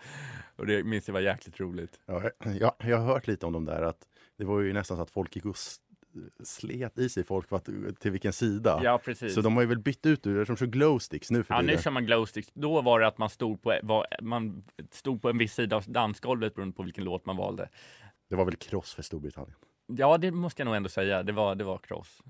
Och 0.55 0.65
det 0.65 0.83
minns 0.83 1.07
jag 1.07 1.13
var 1.13 1.21
jäkligt 1.21 1.59
roligt. 1.59 1.99
Ja, 2.05 2.29
jag, 2.59 2.73
jag 2.79 2.97
har 2.97 3.05
hört 3.05 3.27
lite 3.27 3.45
om 3.45 3.53
de 3.53 3.65
där, 3.65 3.81
att 3.81 4.07
det 4.37 4.45
var 4.45 4.61
ju 4.61 4.73
nästan 4.73 4.97
så 4.97 5.03
att 5.03 5.09
folk 5.09 5.35
gick 5.35 5.45
och 5.45 5.57
slet 6.43 6.97
i 6.97 7.10
sig 7.10 7.23
folk 7.23 7.51
att, 7.51 7.65
till 7.99 8.12
vilken 8.12 8.34
sida. 8.34 8.82
Ja, 8.84 8.97
precis. 8.97 9.34
Så 9.34 9.41
de 9.41 9.56
har 9.56 9.62
ju 9.63 9.67
väl 9.67 9.80
bytt 9.80 10.06
ut 10.06 10.23
det, 10.23 10.45
de 10.45 10.58
kör 10.58 10.65
glowsticks 10.65 11.32
nu 11.32 11.43
för 11.43 11.54
Ja, 11.54 11.62
nu 11.62 11.78
kör 11.78 11.91
man 11.91 12.06
glowsticks. 12.06 12.49
Då 12.54 12.82
var 12.82 12.99
det 12.99 13.08
att 13.08 13.17
man 13.17 13.30
stod 13.30 13.62
på, 13.62 13.80
var, 13.84 14.08
man 14.21 14.63
stod 14.91 15.21
på 15.21 15.30
en 15.30 15.38
viss 15.38 15.54
sida 15.54 15.75
av 15.75 15.84
dansgolvet 15.88 16.56
beroende 16.56 16.75
på 16.75 16.84
vilken 16.84 17.04
låt 17.04 17.25
man 17.25 17.38
valde. 17.38 17.69
Det 18.30 18.36
var 18.36 18.45
väl 18.45 18.56
cross 18.56 18.93
för 18.93 19.04
Storbritannien? 19.04 19.56
Ja, 19.88 20.17
det 20.17 20.32
måste 20.32 20.62
jag 20.62 20.65
nog 20.65 20.75
ändå 20.75 20.89
säga. 20.89 21.23
Det 21.23 21.32
var, 21.32 21.56
det 21.56 21.63
var 21.63 21.78
cross. 21.78 22.21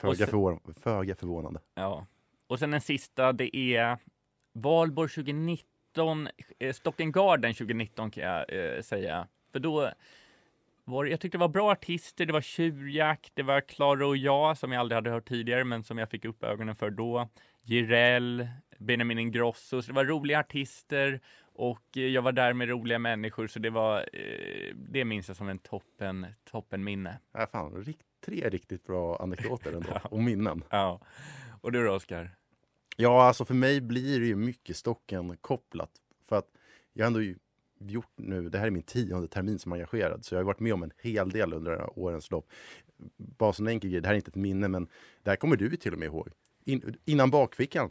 Föga, 0.00 0.26
förvån, 0.26 0.60
föga 0.80 1.14
förvånande. 1.14 1.60
Ja. 1.74 2.06
Och 2.46 2.58
sen 2.58 2.70
den 2.70 2.80
sista, 2.80 3.32
det 3.32 3.56
är 3.56 3.98
Valborg 4.52 5.08
2019, 5.08 6.28
eh, 6.58 6.72
Stocken 6.72 7.12
Garden 7.12 7.54
2019 7.54 8.10
kan 8.10 8.24
jag 8.24 8.74
eh, 8.76 8.82
säga. 8.82 9.26
För 9.52 9.58
då 9.58 9.90
var 10.84 11.04
jag 11.04 11.20
tyckte 11.20 11.38
det 11.38 11.40
var 11.40 11.48
bra 11.48 11.72
artister, 11.72 12.26
det 12.26 12.32
var 12.32 12.40
Tjurjakt, 12.40 13.32
det 13.34 13.42
var 13.42 13.60
Klara 13.60 14.06
och 14.06 14.16
jag 14.16 14.58
som 14.58 14.72
jag 14.72 14.80
aldrig 14.80 14.96
hade 14.96 15.10
hört 15.10 15.28
tidigare 15.28 15.64
men 15.64 15.84
som 15.84 15.98
jag 15.98 16.10
fick 16.10 16.24
upp 16.24 16.44
ögonen 16.44 16.74
för 16.74 16.90
då. 16.90 17.28
Jireel, 17.62 18.48
Benjamin 18.78 19.18
Ingrosso, 19.18 19.82
så 19.82 19.86
det 19.86 19.92
var 19.92 20.04
roliga 20.04 20.40
artister 20.40 21.20
och 21.54 21.96
eh, 21.96 22.02
jag 22.02 22.22
var 22.22 22.32
där 22.32 22.52
med 22.52 22.68
roliga 22.68 22.98
människor 22.98 23.46
så 23.46 23.58
det 23.58 23.70
var, 23.70 23.98
eh, 24.12 24.74
det 24.74 25.04
minns 25.04 25.28
jag 25.28 25.36
som 25.36 25.48
en 25.48 25.58
toppen, 25.58 26.26
toppen 26.50 26.84
minne. 26.84 27.18
Ja, 27.32 27.46
fan, 27.52 27.84
tre 28.24 28.48
riktigt 28.48 28.86
bra 28.86 29.16
anekdoter 29.16 29.72
ändå, 29.72 30.00
och 30.10 30.22
minnen. 30.22 30.64
Ja. 30.70 31.00
Och 31.60 31.72
du 31.72 31.84
då 31.84 31.92
Oskar? 31.92 32.30
Ja, 32.96 33.22
alltså 33.22 33.44
för 33.44 33.54
mig 33.54 33.80
blir 33.80 34.20
det 34.20 34.26
ju 34.26 34.36
mycket 34.36 34.76
stocken 34.76 35.36
kopplat. 35.36 35.90
För 36.28 36.36
att 36.36 36.48
jag 36.92 37.06
ändå 37.06 37.20
gjort 37.90 38.12
nu, 38.16 38.48
det 38.48 38.58
här 38.58 38.66
är 38.66 38.70
min 38.70 38.82
tionde 38.82 39.28
termin 39.28 39.58
som 39.58 39.72
engagerad, 39.72 40.24
så 40.24 40.34
jag 40.34 40.38
har 40.40 40.44
varit 40.44 40.60
med 40.60 40.74
om 40.74 40.82
en 40.82 40.92
hel 41.02 41.30
del 41.30 41.52
under 41.52 41.98
årens 41.98 42.30
lopp. 42.30 42.50
Bara 43.16 43.52
som 43.52 43.66
en 43.66 43.72
enkel 43.72 43.90
grej, 43.90 44.00
det 44.00 44.08
här 44.08 44.14
är 44.14 44.16
inte 44.16 44.28
ett 44.28 44.34
minne, 44.34 44.68
men 44.68 44.88
det 45.22 45.30
här 45.30 45.36
kommer 45.36 45.56
du 45.56 45.76
till 45.76 45.92
och 45.92 45.98
med 45.98 46.06
ihåg. 46.06 46.28
In, 46.64 46.96
innan 47.04 47.30
bakfickan, 47.30 47.90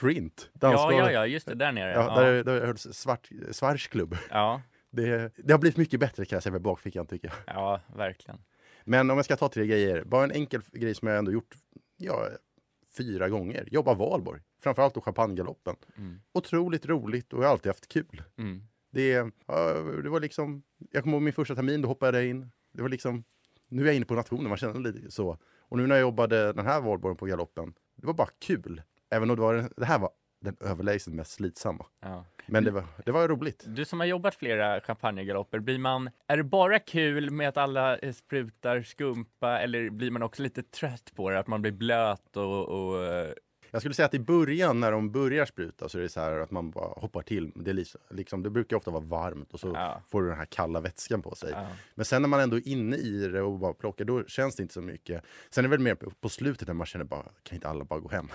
Print, 0.00 0.50
Ja, 0.52 0.58
dansgolvet. 0.58 0.98
ja, 0.98 1.12
ja, 1.12 1.26
just 1.26 1.46
det, 1.46 1.54
där 1.54 1.72
nere. 1.72 1.92
Ja, 1.92 2.20
där, 2.20 2.44
där 2.44 2.66
hölls 2.66 2.82
svart, 2.92 3.28
Svarsklubb. 3.50 4.16
Ja, 4.30 4.62
Det, 4.90 5.32
det 5.36 5.52
har 5.52 5.58
blivit 5.58 5.76
mycket 5.76 6.00
bättre 6.00 6.24
kan 6.24 6.36
jag 6.36 6.42
säga 6.42 6.52
med 6.52 6.62
bakfickan 6.62 7.06
tycker 7.06 7.28
jag. 7.28 7.54
ja, 7.56 7.80
verkligen. 7.96 8.40
Men 8.84 9.10
om 9.10 9.16
jag 9.18 9.24
ska 9.24 9.36
ta 9.36 9.48
tre 9.48 9.66
grejer, 9.66 10.04
bara 10.04 10.24
en 10.24 10.30
enkel 10.32 10.60
grej 10.72 10.94
som 10.94 11.08
jag 11.08 11.18
ändå 11.18 11.32
gjort 11.32 11.54
ja, 11.96 12.28
fyra 12.96 13.28
gånger. 13.28 13.68
Jobba 13.70 13.94
valborg, 13.94 14.40
framförallt 14.62 14.94
då 14.94 15.00
champagnegaloppen. 15.00 15.76
Mm. 15.96 16.20
Otroligt 16.32 16.86
roligt 16.86 17.32
och 17.32 17.38
jag 17.42 17.46
har 17.46 17.52
alltid 17.52 17.70
haft 17.70 17.88
kul. 17.88 18.22
Mm. 18.38 18.62
Det, 18.90 19.08
ja, 19.46 19.72
det 20.02 20.08
var 20.08 20.20
liksom, 20.20 20.62
jag 20.90 21.02
kommer 21.02 21.16
ihåg 21.16 21.22
min 21.22 21.32
första 21.32 21.54
termin, 21.54 21.82
då 21.82 21.88
hoppade 21.88 22.18
jag 22.18 22.26
in. 22.28 22.50
Det 22.72 22.82
var 22.82 22.88
liksom, 22.88 23.24
nu 23.68 23.82
är 23.82 23.86
jag 23.86 23.96
inne 23.96 24.04
på 24.04 24.14
nationen, 24.14 24.48
man 24.48 24.56
känner 24.58 24.80
lite 24.80 25.10
så. 25.10 25.38
Och 25.58 25.78
nu 25.78 25.86
när 25.86 25.94
jag 25.94 26.02
jobbade 26.02 26.52
den 26.52 26.66
här 26.66 26.80
valborgen 26.80 27.16
på 27.16 27.26
galoppen, 27.26 27.74
det 27.96 28.06
var 28.06 28.14
bara 28.14 28.28
kul. 28.38 28.82
Även 29.10 29.30
om 29.30 29.36
det, 29.36 29.42
var, 29.42 29.70
det 29.76 29.84
här 29.84 29.98
var 29.98 30.10
den 30.40 30.56
överlägset 30.60 31.14
mest 31.14 31.32
slitsamma. 31.32 31.86
Ja. 32.00 32.24
Men 32.46 32.64
det 32.64 32.70
var, 32.70 32.84
det 33.04 33.12
var 33.12 33.28
roligt. 33.28 33.64
Du 33.66 33.84
som 33.84 34.00
har 34.00 34.06
jobbat 34.06 34.34
flera 34.34 34.80
champagnegalopper, 34.80 35.58
blir 35.58 35.78
man, 35.78 36.10
är 36.26 36.36
det 36.36 36.44
bara 36.44 36.78
kul 36.78 37.30
med 37.30 37.48
att 37.48 37.56
alla 37.56 37.98
eh, 37.98 38.12
sprutar 38.12 38.82
skumpa 38.82 39.58
eller 39.58 39.90
blir 39.90 40.10
man 40.10 40.22
också 40.22 40.42
lite 40.42 40.62
trött 40.62 41.12
på 41.14 41.30
det? 41.30 41.38
Att 41.38 41.46
man 41.46 41.62
blir 41.62 41.72
blöt 41.72 42.36
och, 42.36 42.68
och 42.68 43.04
eh, 43.04 43.32
Jag 43.70 43.82
skulle 43.82 43.94
säga 43.94 44.06
att 44.06 44.14
i 44.14 44.18
början 44.18 44.80
när 44.80 44.92
de 44.92 45.10
börjar 45.12 45.46
spruta 45.46 45.88
så 45.88 45.98
är 45.98 46.02
det 46.02 46.08
så 46.08 46.20
här 46.20 46.38
att 46.38 46.50
man 46.50 46.70
bara 46.70 46.88
hoppar 47.00 47.22
till. 47.22 47.52
Det, 47.54 47.70
är 47.70 48.14
liksom, 48.14 48.42
det 48.42 48.50
brukar 48.50 48.76
ofta 48.76 48.90
vara 48.90 49.04
varmt 49.04 49.52
och 49.54 49.60
så 49.60 49.68
Ja. 49.74 50.02
får 50.10 50.22
du 50.22 50.28
den 50.28 50.38
här 50.38 50.44
kalla 50.44 50.80
vätskan 50.80 51.22
på 51.22 51.34
sig. 51.34 51.50
ja. 51.52 51.66
Men 51.94 52.04
sen 52.04 52.22
när 52.22 52.28
man 52.28 52.40
ändå 52.40 52.56
är 52.56 52.68
inne 52.68 52.96
i 52.96 53.28
det 53.28 53.42
och 53.42 53.58
bara 53.58 53.72
plockar, 53.72 54.04
då 54.04 54.24
känns 54.24 54.56
det 54.56 54.62
inte 54.62 54.74
så 54.74 54.80
mycket. 54.80 55.24
Sen 55.50 55.64
är 55.64 55.68
det 55.68 55.76
väl 55.76 55.80
mer 55.84 55.94
på, 55.94 56.28
slutet 56.28 56.68
när 56.68 56.74
man 56.74 56.86
känner 56.86 57.04
bara, 57.04 57.22
kan 57.42 57.54
inte 57.56 57.68
alla 57.68 57.84
bara 57.84 58.00
gå 58.00 58.08
hem? 58.08 58.28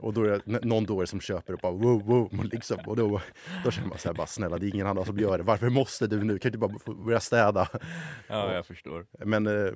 och 0.00 0.12
då 0.14 0.22
är 0.22 0.40
det 0.44 0.64
någon 0.64 0.84
dåre 0.84 1.06
som 1.06 1.20
köper 1.20 1.52
och 1.52 1.58
bara 1.62 1.72
wow, 1.72 2.02
wow, 2.06 2.44
liksom. 2.52 2.78
Och 2.86 2.96
då, 2.96 3.20
då 3.64 3.70
känner 3.70 3.88
man 3.88 3.98
så 3.98 4.08
här 4.08 4.14
bara, 4.14 4.26
snälla 4.26 4.58
det 4.58 4.66
är 4.66 4.74
ingen 4.74 4.86
annan 4.86 5.04
som 5.04 5.18
gör 5.18 5.38
det. 5.38 5.44
Varför 5.44 5.68
måste 5.68 6.06
du 6.06 6.24
nu? 6.24 6.38
Kan 6.38 6.52
du 6.52 6.56
inte 6.56 6.84
bara 6.84 6.94
börja 7.04 7.20
städa? 7.20 7.68
ja, 8.28 8.54
jag 8.54 8.66
förstår. 8.66 9.06
Men, 9.24 9.46
eh, 9.46 9.72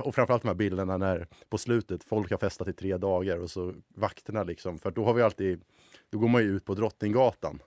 och 0.00 0.14
framförallt 0.14 0.42
de 0.42 0.48
här 0.48 0.54
bilderna 0.54 0.96
när 0.96 1.26
på 1.48 1.58
slutet 1.58 2.04
folk 2.04 2.30
har 2.30 2.38
festat 2.38 2.68
i 2.68 2.72
tre 2.72 2.96
dagar 2.96 3.38
och 3.38 3.50
så 3.50 3.74
vakterna 3.94 4.44
liksom, 4.46 4.78
för 4.78 4.90
då 4.90 5.04
har 5.04 5.14
vi 5.14 5.22
alltid, 5.22 5.60
då 6.10 6.18
går 6.18 6.28
man 6.28 6.42
ju 6.42 6.56
ut 6.56 6.64
på 6.64 6.74
Drottninggatan, 6.74 7.58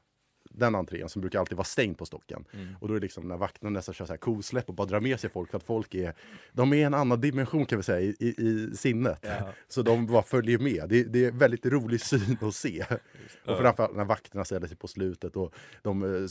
den 0.52 0.76
entrén 0.76 1.10
som 1.10 1.22
brukar 1.22 1.40
alltid 1.40 1.58
vara 1.58 1.66
stängd 1.66 1.98
på 1.98 2.06
stocken. 2.06 2.46
Mm. 2.54 2.76
Och 2.80 2.88
då 2.88 2.94
är 2.94 3.00
det 3.00 3.04
liksom 3.04 3.28
när 3.28 3.38
vakterna 3.38 3.70
nästan 3.70 3.94
kör 3.94 4.06
så 4.06 4.14
här 4.14 4.18
kosläpp 4.18 4.70
och 4.70 4.76
bara 4.76 4.88
drar 4.88 5.00
med 5.00 5.20
sig 5.20 5.30
folk 5.30 5.52
för 5.52 5.58
att 5.58 5.64
folk 5.64 5.96
är, 5.96 6.14
de 6.52 6.74
är 6.74 6.78
i 6.78 6.84
en 6.84 6.94
annan 6.94 7.22
dimension 7.22 7.66
kan 7.66 7.78
vi 7.78 7.84
säga 7.84 8.00
i, 8.00 8.16
i, 8.20 8.76
sinnet. 8.76 9.20
Ja. 9.22 9.54
Så 9.68 9.82
de 9.82 10.08
bara 10.08 10.24
följer 10.24 10.60
med. 10.60 10.90
Det, 10.90 11.04
det 11.04 11.26
är 11.26 11.32
väldigt 11.32 11.66
rolig 11.66 12.02
syn 12.02 12.38
att 12.42 12.56
se. 12.56 12.86
Och 13.46 13.58
framförallt 13.58 13.96
när 13.96 14.06
vakterna 14.06 14.46
ställer 14.46 14.68
sig 14.68 14.78
på 14.78 14.88
slutet 14.88 15.36
och 15.36 15.56
de 15.82 16.04
eh, 16.04 16.10
eh, 16.10 16.28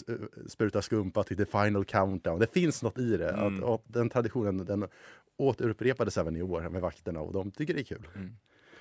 sprutar 0.46 0.80
skumpa 0.80 1.22
till 1.22 1.36
the 1.36 1.46
final 1.46 1.84
countdown. 1.84 2.38
Det 2.38 2.52
finns 2.52 2.82
något 2.82 2.98
i 2.98 3.16
det. 3.16 3.30
Mm. 3.30 3.64
Att, 3.64 3.70
att 3.70 3.82
den 3.86 4.10
traditionen 4.10 4.64
den 4.64 4.88
återupprepades 5.36 6.18
även 6.18 6.36
i 6.36 6.42
år 6.42 6.68
med 6.68 6.82
vakterna 6.82 7.20
och 7.20 7.32
de 7.32 7.50
tycker 7.50 7.74
det 7.74 7.80
är 7.80 7.84
kul. 7.84 8.08
Mm. 8.14 8.36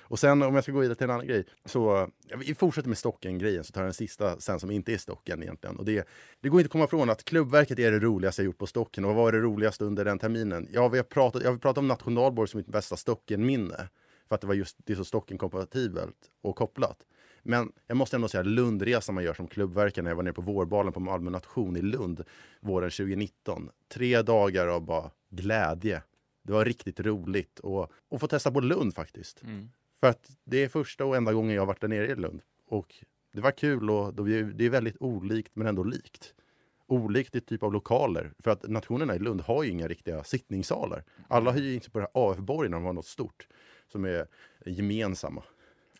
Och 0.08 0.18
sen 0.18 0.42
om 0.42 0.54
jag 0.54 0.64
ska 0.64 0.72
gå 0.72 0.78
vidare 0.78 0.94
till 0.96 1.04
en 1.04 1.10
annan 1.10 1.26
grej. 1.26 1.44
Så 1.64 2.08
vi 2.36 2.54
fortsätter 2.54 2.88
med 2.88 2.98
stocken-grejen 2.98 3.64
så 3.64 3.72
tar 3.72 3.80
jag 3.80 3.86
den 3.86 3.94
sista 3.94 4.40
sen 4.40 4.60
som 4.60 4.70
inte 4.70 4.92
är 4.92 4.98
stocken 4.98 5.42
egentligen. 5.42 5.76
Och 5.76 5.84
det, 5.84 6.08
det 6.40 6.48
går 6.48 6.60
inte 6.60 6.66
att 6.66 6.72
komma 6.72 6.84
ifrån 6.84 7.10
att 7.10 7.24
klubbverket 7.24 7.78
är 7.78 7.90
det 7.90 7.98
roligaste 7.98 8.42
jag 8.42 8.46
gjort 8.46 8.58
på 8.58 8.66
stocken. 8.66 9.04
Och 9.04 9.14
vad 9.14 9.24
var 9.24 9.32
det 9.32 9.38
roligaste 9.38 9.84
under 9.84 10.04
den 10.04 10.18
terminen? 10.18 10.68
Ja, 10.72 10.88
vi 10.88 10.98
har 10.98 11.04
pratat, 11.04 11.42
jag 11.42 11.50
har 11.50 11.58
pratat 11.58 11.78
om 11.78 11.88
Nationalborg 11.88 12.48
som 12.48 12.58
mitt 12.58 12.66
bästa 12.66 12.96
stocken-minne. 12.96 13.88
För 14.28 14.34
att 14.34 14.40
det 14.40 14.46
var 14.46 14.54
just 14.54 14.76
det 14.84 14.92
är 14.92 14.96
så 14.96 15.04
stocken-kompatibelt 15.04 16.16
och 16.42 16.56
kopplat. 16.56 17.04
Men 17.42 17.72
jag 17.86 17.96
måste 17.96 18.16
ändå 18.16 18.28
säga 18.28 18.42
Lundresan 18.42 19.14
man 19.14 19.24
gör 19.24 19.34
som 19.34 19.48
klubbverkare 19.48 20.02
när 20.02 20.10
jag 20.10 20.16
var 20.16 20.22
nere 20.22 20.32
på 20.32 20.42
vårbalen 20.42 20.92
på 20.92 21.00
Malmö 21.00 21.30
nation 21.30 21.76
i 21.76 21.82
Lund 21.82 22.24
våren 22.60 22.90
2019. 22.90 23.70
Tre 23.88 24.22
dagar 24.22 24.66
av 24.66 24.82
bara 24.82 25.10
glädje. 25.30 26.02
Det 26.42 26.52
var 26.52 26.64
riktigt 26.64 27.00
roligt 27.00 27.58
och, 27.58 27.92
och 28.08 28.20
få 28.20 28.26
testa 28.26 28.50
på 28.50 28.60
Lund 28.60 28.94
faktiskt. 28.94 29.42
Mm. 29.42 29.70
För 30.00 30.06
att 30.06 30.30
det 30.44 30.64
är 30.64 30.68
första 30.68 31.04
och 31.04 31.16
enda 31.16 31.32
gången 31.32 31.56
jag 31.56 31.66
varit 31.66 31.80
där 31.80 31.88
nere 31.88 32.06
i 32.06 32.14
Lund. 32.14 32.42
Och 32.66 32.94
det 33.32 33.40
var 33.40 33.50
kul 33.50 33.90
och 33.90 34.14
det 34.54 34.64
är 34.66 34.70
väldigt 34.70 34.96
olikt 35.00 35.56
men 35.56 35.66
ändå 35.66 35.82
likt. 35.82 36.34
Olikt 36.86 37.34
i 37.34 37.40
typ 37.40 37.62
av 37.62 37.72
lokaler. 37.72 38.32
För 38.38 38.50
att 38.50 38.68
nationerna 38.68 39.14
i 39.14 39.18
Lund 39.18 39.40
har 39.40 39.62
ju 39.64 39.70
inga 39.70 39.88
riktiga 39.88 40.24
sittningssalar. 40.24 41.04
Alla 41.28 41.52
hyr 41.52 41.74
in 41.74 41.80
sig 41.80 41.92
på 41.92 41.98
det 41.98 42.08
här 42.14 42.30
AF-borgen 42.30 42.70
när 42.70 42.78
de 42.78 42.84
har 42.84 42.92
något 42.92 43.06
stort. 43.06 43.48
Som 43.92 44.04
är 44.04 44.26
gemensamma 44.66 45.42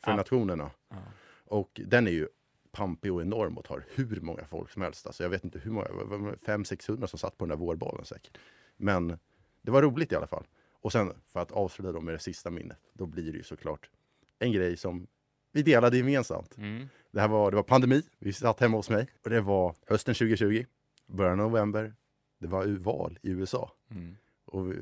för 0.04 0.10
Ja. 0.10 0.16
nationerna. 0.16 0.70
Ja. 0.88 0.96
Och 1.44 1.80
den 1.86 2.06
är 2.06 2.10
ju 2.10 2.28
pampig 2.72 3.12
och 3.12 3.22
enorm 3.22 3.58
och 3.58 3.64
tar 3.64 3.84
hur 3.94 4.20
många 4.20 4.44
folk 4.44 4.70
som 4.70 4.82
helst. 4.82 5.06
Alltså 5.06 5.22
jag 5.22 5.30
vet 5.30 5.44
inte 5.44 5.58
hur 5.58 5.70
många, 5.70 5.86
500-600 5.86 7.06
som 7.06 7.18
satt 7.18 7.38
på 7.38 7.44
den 7.44 7.48
där 7.48 7.66
vårbalen 7.66 8.04
säkert. 8.04 8.38
Men 8.76 9.18
det 9.62 9.70
var 9.70 9.82
roligt 9.82 10.12
i 10.12 10.16
alla 10.16 10.26
fall. 10.26 10.46
Och 10.80 10.92
sen 10.92 11.12
för 11.26 11.40
att 11.40 11.52
avsluta 11.52 11.92
då 11.92 12.00
med 12.00 12.14
det 12.14 12.18
sista 12.18 12.50
minnet, 12.50 12.78
då 12.92 13.06
blir 13.06 13.32
det 13.32 13.38
ju 13.38 13.44
såklart 13.44 13.90
en 14.38 14.52
grej 14.52 14.76
som 14.76 15.06
vi 15.52 15.62
delade 15.62 15.96
gemensamt. 15.96 16.56
Mm. 16.56 16.88
Det 17.10 17.20
här 17.20 17.28
var, 17.28 17.50
det 17.50 17.56
var 17.56 17.62
pandemi, 17.62 18.02
vi 18.18 18.32
satt 18.32 18.60
hemma 18.60 18.76
hos 18.76 18.90
mig 18.90 19.06
och 19.24 19.30
det 19.30 19.40
var 19.40 19.74
hösten 19.86 20.14
2020, 20.14 20.64
början 21.06 21.40
av 21.40 21.50
november. 21.50 21.94
Det 22.38 22.46
var 22.46 22.66
val 22.66 23.18
i 23.22 23.30
USA 23.30 23.72
Mm. 23.90 24.16
och 24.44 24.72
vi, 24.72 24.76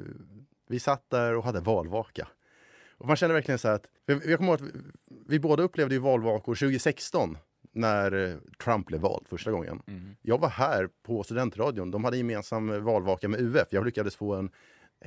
vi 0.69 0.81
satt 0.81 1.11
där 1.11 1.35
och 1.37 1.45
hade 1.45 1.61
valvaka. 1.61 2.29
Och 2.99 3.07
man 3.07 3.17
kände 3.17 3.35
verkligen 3.35 3.59
så 3.59 3.69
här 3.69 3.75
att, 3.75 3.87
jag 4.07 4.39
kommer 4.39 4.53
ihåg 4.53 4.55
att 4.55 4.61
vi, 4.63 4.71
vi 5.27 5.41
båda 5.41 5.63
upplevde 5.63 5.95
ju 5.95 6.01
valvakor 6.01 6.55
2016 6.55 7.39
när 7.73 8.13
eh, 8.31 8.37
Trump 8.65 8.87
blev 8.87 9.01
vald 9.01 9.29
första 9.29 9.51
gången. 9.51 9.83
Mm. 9.87 10.17
Jag 10.23 10.39
var 10.41 10.49
här 10.49 10.89
på 11.03 11.23
studentradion. 11.23 11.91
De 11.91 12.05
hade 12.05 12.17
gemensam 12.17 12.85
valvaka 12.85 13.29
med 13.29 13.41
UF. 13.41 13.69
Jag 13.71 13.85
lyckades 13.85 14.17
få 14.17 14.35
en 14.35 14.51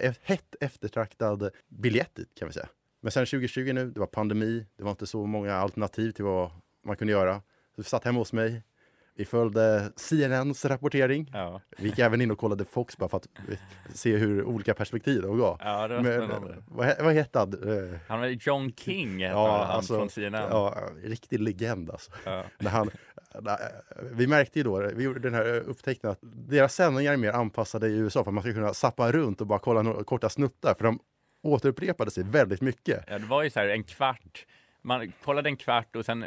E-, 0.01 0.13
hett 0.23 0.55
eftertraktad 0.59 1.49
biljett 1.67 2.15
dit 2.15 2.35
kan 2.35 2.47
vi 2.47 2.53
säga. 2.53 2.69
Men 3.01 3.11
sen 3.11 3.25
2020 3.25 3.73
nu, 3.73 3.91
det 3.91 3.99
var 3.99 4.07
pandemi. 4.07 4.65
Det 4.75 4.83
var 4.83 4.91
inte 4.91 5.07
så 5.07 5.25
många 5.25 5.53
alternativ 5.53 6.11
till 6.11 6.25
vad 6.25 6.51
man 6.85 6.97
kunde 6.97 7.13
göra. 7.13 7.35
Så 7.75 7.81
vi 7.81 7.83
satt 7.83 8.03
hemma 8.03 8.19
hos 8.19 8.33
mig. 8.33 8.63
Vi 9.19 9.25
följde 9.25 9.91
CNNs 9.95 10.65
rapportering. 10.65 11.29
Ja. 11.33 11.61
Vi 11.77 11.85
gick 11.89 11.99
även 11.99 12.21
in 12.21 12.31
och 12.31 12.37
kollade 12.37 12.65
Fox 12.65 12.97
bara 12.97 13.09
för 13.09 13.17
att 13.17 13.27
se 13.93 14.15
hur 14.17 14.43
olika 14.43 14.73
perspektiv 14.73 15.21
de 15.21 15.37
gav. 15.37 15.57
ja, 15.63 15.87
det 15.87 15.95
var 15.95 16.01
Men, 16.03 16.13
spännande. 16.27 16.55
vad, 16.67 16.87
he- 16.87 17.03
vad 17.03 17.13
hette 17.13 17.39
han? 17.39 17.53
Eh, 17.53 17.99
Han 18.07 18.19
var 18.19 18.27
John 18.27 18.71
King, 18.73 19.11
hette 19.23 19.33
Ja, 19.33 19.63
han 19.65 19.75
alltså, 19.75 19.95
från 19.97 20.09
CNN. 20.09 20.47
Ja, 20.51 20.75
riktig 21.03 21.39
legend 21.39 21.91
alltså. 21.91 22.11
Ja. 22.25 22.43
När 22.59 22.69
han, 22.71 22.89
vi 24.11 24.27
märkte 24.27 24.59
ju 24.59 24.63
då, 24.63 24.91
vi 24.95 25.03
gjorde 25.03 25.19
den 25.19 25.33
här 25.33 25.45
upptäckten 25.59 26.09
att 26.11 26.19
deras 26.21 26.73
sändningar 26.75 27.13
är 27.13 27.17
mer 27.17 27.31
anpassade 27.31 27.87
i 27.87 27.97
USA 27.97 28.23
för 28.23 28.31
att 28.31 28.33
man 28.35 28.43
ska 28.43 28.53
kunna 28.53 28.73
sappa 28.73 29.11
runt 29.11 29.41
och 29.41 29.47
bara 29.47 29.59
kolla 29.59 29.81
några 29.81 30.03
korta 30.03 30.29
snuttar 30.29 30.73
för 30.73 30.83
de 30.83 30.99
återupprepade 31.43 32.11
sig 32.11 32.23
väldigt 32.23 32.61
mycket. 32.61 33.03
Ja, 33.07 33.19
det 33.19 33.25
var 33.25 33.43
ju 33.43 33.49
så 33.49 33.59
här 33.59 33.67
en 33.67 33.83
kvart. 33.83 34.45
Man 34.81 35.11
kollade 35.23 35.49
en 35.49 35.57
kvart 35.57 35.95
och 35.95 36.05
sen 36.05 36.25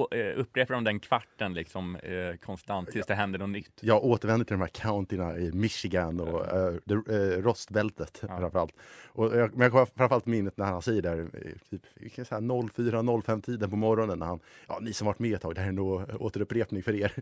uh, 0.00 0.38
upprepade 0.40 0.76
de 0.76 0.84
den 0.84 1.00
kvarten 1.00 1.54
liksom 1.54 1.96
eh, 1.96 2.36
konstant 2.36 2.90
tills 2.90 3.06
det 3.06 3.14
hände 3.14 3.38
något 3.38 3.48
nytt. 3.48 3.78
Jag 3.80 4.04
återvänder 4.04 4.44
till 4.44 4.54
de 4.54 4.60
här 4.60 4.68
countyna 4.68 5.36
i 5.38 5.52
Michigan 5.52 6.20
och 6.20 6.46
det, 6.84 6.94
uh, 6.94 7.42
rostbältet 7.42 8.18
Ja. 8.28 8.38
framförallt. 8.38 8.74
Och 9.12 9.24
jag, 9.36 9.50
men 9.52 9.60
jag 9.60 9.70
kommer 9.70 9.84
framförallt 9.86 10.26
minnet 10.26 10.56
när 10.56 10.66
han 10.66 10.82
säger 10.82 11.02
där, 11.02 11.18
eh, 11.18 11.52
typ, 11.70 11.82
vi 11.94 12.10
kan 12.10 12.24
säga 12.24 12.40
04-05 12.40 13.40
tiden 13.42 13.70
på 13.70 13.76
morgonen 13.76 14.18
när 14.18 14.26
han, 14.26 14.40
ja 14.68 14.78
ni 14.80 14.92
som 14.92 15.06
varit 15.06 15.18
med 15.18 15.34
ett 15.34 15.42
tag, 15.42 15.54
det 15.54 15.60
här 15.60 15.68
är 15.68 15.72
nog 15.72 16.02
återupprepning 16.20 16.82
för 16.82 16.94
er. 16.94 17.12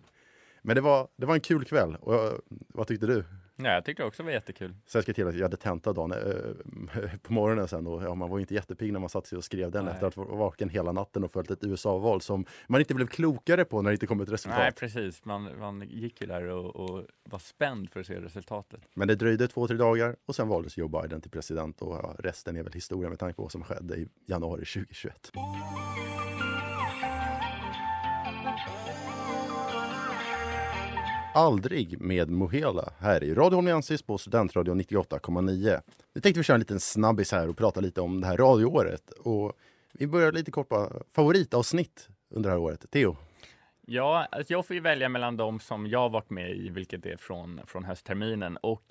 Men 0.63 0.75
det 0.77 0.81
var, 0.83 1.09
det 1.17 1.27
var 1.27 1.35
en 1.35 1.41
kul 1.41 1.65
kväll. 1.65 1.97
Och, 2.01 2.15
jag- 2.15 2.41
vad 2.69 2.87
tyckte 2.87 3.07
du? 3.07 3.25
Ja, 3.57 3.71
jag 3.71 3.85
tyckte 3.85 4.03
det 4.03 4.07
också 4.07 4.23
var 4.23 4.31
jättekul. 4.31 4.75
Sen 4.87 5.03
ska 5.03 5.09
jag 5.09 5.17
till 5.17 5.29
att 5.29 5.35
jag 5.35 5.43
hade 5.43 5.57
tenta 5.57 5.93
dagen 5.93 6.13
eh, 6.13 7.11
på 7.23 7.33
morgonen 7.33 7.69
sen 7.69 7.87
och 7.87 8.03
ja, 8.03 8.15
man 8.15 8.31
var 8.31 8.39
inte 8.41 8.55
jättepigg 8.55 8.93
när 8.93 9.01
man 9.01 9.09
satt 9.09 9.27
sig 9.27 9.39
och 9.39 9.45
skrev 9.45 9.71
den 9.71 9.85
Nej. 9.85 9.95
efter 9.95 10.07
att 10.07 10.15
ha 10.15 10.25
varit 10.25 10.39
vaken 10.39 10.69
hela 10.69 10.93
natten 10.93 11.25
och 11.25 11.33
följt 11.33 11.51
ett 11.51 11.65
USA-val 11.65 12.21
som 12.21 12.45
man 12.67 12.81
inte 12.81 12.95
blev 12.95 13.07
klokare 13.07 13.65
på 13.65 13.83
när 13.83 13.91
det 13.91 13.95
inte 13.95 14.07
kom 14.07 14.21
ett 14.21 14.29
resultat. 14.29 14.59
Nej, 14.59 14.73
precis. 14.73 15.25
Man, 15.25 15.59
man 15.59 15.83
gick 15.89 16.21
ju 16.21 16.27
där 16.27 16.45
och, 16.45 16.77
och 16.77 17.07
var 17.25 17.39
spänd 17.39 17.91
för 17.91 18.01
att 18.01 18.07
se 18.07 18.21
resultatet. 18.21 18.81
Men 18.95 19.09
det 19.09 19.15
dröjde 19.15 19.49
två, 19.49 19.69
tre 19.69 19.77
dagar 19.77 20.17
och 20.27 20.37
sen 20.37 20.49
valdes 20.49 20.79
Joe 20.79 20.89
Biden 20.89 21.21
till 21.21 21.31
president 21.31 21.83
och 21.83 21.95
ja, 21.95 22.17
resten 22.19 22.57
är 22.57 22.63
väl 22.63 22.73
historia 22.73 23.09
med 23.09 23.19
tanke 23.19 23.37
på 23.37 23.43
vad 23.43 23.53
som 23.53 23.65
skedde 23.65 23.97
i 23.97 24.09
januari 24.27 24.65
2021. 24.65 25.33
Aldrig 31.35 32.01
med 32.01 32.31
Mohela 32.31 32.93
här 32.99 33.25
i 33.25 33.35
Radio 33.35 33.57
Holmiansis 33.57 34.03
på 34.03 34.19
Studentradio 34.19 34.75
98,9. 34.75 35.81
Nu 36.15 36.21
tänkte 36.21 36.41
vi 36.41 36.45
köra 36.45 36.55
en 36.55 36.61
liten 36.61 36.81
snabbis 36.81 37.33
här 37.33 37.49
och 37.49 37.57
prata 37.57 37.81
lite 37.81 38.01
om 38.01 38.21
det 38.21 38.27
här 38.27 38.37
radioåret. 38.37 39.11
Och 39.11 39.53
vi 39.93 40.07
börjar 40.07 40.33
lite 40.33 40.51
kort 40.51 40.69
på 40.69 41.03
favoritavsnitt 41.13 42.09
under 42.31 42.51
det 42.51 42.55
här 42.55 42.61
året. 42.61 42.91
Theo? 42.91 43.17
Ja, 43.87 44.27
alltså 44.31 44.53
jag 44.53 44.67
får 44.67 44.75
ju 44.75 44.81
välja 44.81 45.09
mellan 45.09 45.37
de 45.37 45.61
som 45.61 45.87
jag 45.87 46.11
varit 46.11 46.31
med 46.31 46.51
i, 46.51 46.69
vilket 46.69 47.07
är 47.07 47.17
från, 47.17 47.61
från 47.67 47.85
höstterminen. 47.85 48.57
Och 48.57 48.85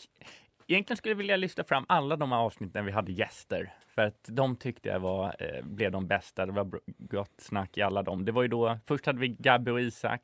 egentligen 0.68 0.98
skulle 0.98 1.12
jag 1.12 1.18
vilja 1.18 1.38
lyfta 1.38 1.64
fram 1.64 1.86
alla 1.90 2.16
de 2.16 2.32
här 2.32 2.40
avsnitten 2.40 2.86
vi 2.86 2.92
hade 2.92 3.12
gäster. 3.12 3.74
För 3.96 4.02
att 4.02 4.26
de 4.28 4.56
tyckte 4.56 4.90
jag 4.90 5.00
var, 5.00 5.36
eh, 5.40 5.66
blev 5.66 5.92
de 5.92 6.08
bästa. 6.08 6.46
Det 6.46 6.52
var 6.52 6.80
gott 6.98 7.34
snack 7.38 7.78
i 7.78 7.82
alla 7.82 8.04
dem. 8.04 8.26
Det 8.26 8.32
var 8.32 8.42
ju 8.42 8.48
då, 8.48 8.80
först 8.86 9.06
hade 9.06 9.20
vi 9.20 9.28
Gabby 9.28 9.72
och 9.72 9.82
Isak, 9.82 10.22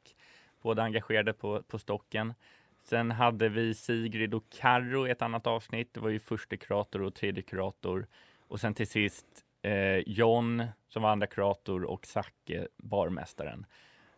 båda 0.61 0.83
engagerade 0.83 1.33
på, 1.33 1.63
på 1.63 1.79
stocken. 1.79 2.33
Sen 2.83 3.11
hade 3.11 3.49
vi 3.49 3.73
Sigrid 3.73 4.33
och 4.33 4.43
Karro 4.49 5.07
i 5.07 5.11
ett 5.11 5.21
annat 5.21 5.47
avsnitt. 5.47 5.93
Det 5.93 5.99
var 5.99 6.09
ju 6.09 6.19
första 6.19 6.57
kurator 6.57 7.01
och 7.01 7.15
tredje 7.15 7.43
kurator. 7.43 8.07
Och 8.47 8.59
sen 8.59 8.73
till 8.73 8.87
sist 8.87 9.25
eh, 9.61 9.97
John 9.97 10.63
som 10.89 11.03
var 11.03 11.11
andra 11.11 11.27
kurator 11.27 11.83
och 11.83 12.05
Zacke, 12.05 12.67
barmästaren. 12.77 13.65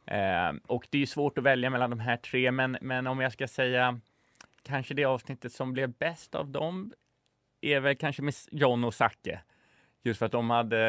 Eh, 0.05 0.51
och 0.67 0.87
det 0.89 0.97
är 0.97 0.99
ju 0.99 1.05
svårt 1.05 1.37
att 1.37 1.43
välja 1.43 1.69
mellan 1.69 1.89
de 1.89 1.99
här 1.99 2.17
tre, 2.17 2.51
men, 2.51 2.77
men 2.81 3.07
om 3.07 3.19
jag 3.19 3.33
ska 3.33 3.47
säga 3.47 3.99
kanske 4.63 4.93
det 4.93 5.05
avsnittet 5.05 5.53
som 5.53 5.73
blev 5.73 5.93
bäst 5.93 6.35
av 6.35 6.49
dem 6.49 6.93
är 7.61 7.79
väl 7.79 7.95
kanske 7.95 8.21
med 8.21 8.33
John 8.51 8.83
och 8.83 8.93
Zacke. 8.93 9.41
Just 10.03 10.19
för 10.19 10.25
att 10.25 10.31
de 10.31 10.49
hade, 10.49 10.79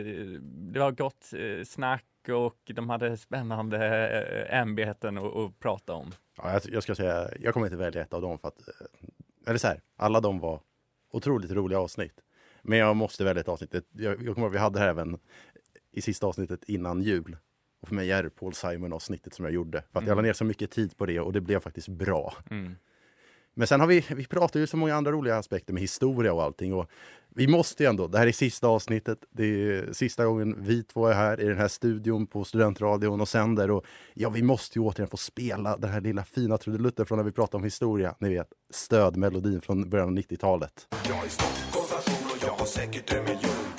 eh, 0.00 0.24
det 0.42 0.80
var 0.80 0.90
gott 0.90 1.32
eh, 1.36 1.64
snack 1.64 2.04
och 2.28 2.70
de 2.74 2.90
hade 2.90 3.16
spännande 3.16 3.86
eh, 4.48 4.58
ämbeten 4.60 5.18
att, 5.18 5.36
att 5.36 5.58
prata 5.58 5.92
om. 5.92 6.12
Ja, 6.36 6.52
jag, 6.52 6.62
jag 6.74 6.82
ska 6.82 6.94
säga, 6.94 7.30
jag 7.40 7.54
kommer 7.54 7.66
inte 7.66 7.76
välja 7.76 8.02
ett 8.02 8.12
av 8.14 8.22
dem 8.22 8.38
för 8.38 8.48
att, 8.48 8.68
eh, 8.68 8.74
eller 9.46 9.58
så 9.58 9.66
här, 9.66 9.80
alla 9.96 10.20
de 10.20 10.38
var 10.38 10.60
otroligt 11.12 11.50
roliga 11.50 11.78
avsnitt. 11.80 12.20
Men 12.62 12.78
jag 12.78 12.96
måste 12.96 13.24
välja 13.24 13.40
ett 13.40 13.48
avsnitt. 13.48 13.74
Jag, 13.92 14.22
jag 14.22 14.34
kommer 14.34 14.46
ihåg, 14.46 14.52
vi 14.52 14.58
hade 14.58 14.78
det 14.78 14.80
här 14.82 14.88
även 14.88 15.18
i 15.92 16.00
sista 16.02 16.26
avsnittet 16.26 16.64
innan 16.64 17.02
jul. 17.02 17.36
Och 17.80 17.88
för 17.88 17.94
mig 17.94 18.12
är 18.12 18.22
det 18.22 18.30
Paul 18.30 18.54
Simon 18.54 18.92
avsnittet 18.92 19.34
som 19.34 19.44
jag 19.44 19.54
gjorde. 19.54 19.82
För 19.92 19.98
att 19.98 20.06
jag 20.06 20.06
la 20.06 20.12
Mm. 20.12 20.24
ner 20.24 20.32
så 20.32 20.44
mycket 20.44 20.70
tid 20.70 20.96
på 20.96 21.06
det 21.06 21.20
och 21.20 21.32
det 21.32 21.40
blev 21.40 21.60
faktiskt 21.60 21.88
bra. 21.88 22.34
Mm. 22.50 22.76
Men 23.54 23.66
sen 23.66 23.80
har 23.80 23.86
vi, 23.86 24.04
vi 24.08 24.26
pratar 24.26 24.60
ju 24.60 24.66
så 24.66 24.76
många 24.76 24.94
andra 24.94 25.12
roliga 25.12 25.36
aspekter 25.36 25.72
med 25.72 25.80
historia 25.80 26.32
och 26.32 26.42
allting. 26.42 26.74
Och 26.74 26.90
vi 27.34 27.46
måste 27.46 27.82
ju 27.82 27.88
ändå, 27.88 28.06
det 28.06 28.18
här 28.18 28.26
är 28.26 28.32
sista 28.32 28.68
avsnittet. 28.68 29.18
Det 29.30 29.44
är 29.44 29.92
sista 29.92 30.24
gången 30.24 30.56
vi 30.58 30.82
två 30.82 31.06
är 31.06 31.14
här 31.14 31.40
i 31.40 31.44
den 31.44 31.58
här 31.58 31.68
studion 31.68 32.26
på 32.26 32.44
Studentradion 32.44 33.20
och 33.20 33.28
sänder. 33.28 33.70
Och 33.70 33.84
ja, 34.14 34.30
vi 34.30 34.42
måste 34.42 34.78
ju 34.78 34.84
återigen 34.84 35.08
få 35.08 35.16
spela 35.16 35.76
den 35.76 35.90
här 35.90 36.00
lilla 36.00 36.24
fina 36.24 36.58
trudelutten 36.58 37.06
från 37.06 37.18
när 37.18 37.24
vi 37.24 37.32
pratar 37.32 37.58
om 37.58 37.64
historia. 37.64 38.14
Ni 38.18 38.28
vet, 38.28 38.48
stödmelodin 38.70 39.60
från 39.60 39.90
början 39.90 40.08
av 40.08 40.14
90-talet. 40.14 40.86
Jag 41.08 41.24
är 41.24 41.28
Stockholms 41.28 42.06
och 42.06 42.48
jag 42.48 42.52
har 42.52 42.66
säkert 42.66 43.12
en 43.12 43.24
miljon 43.24 43.71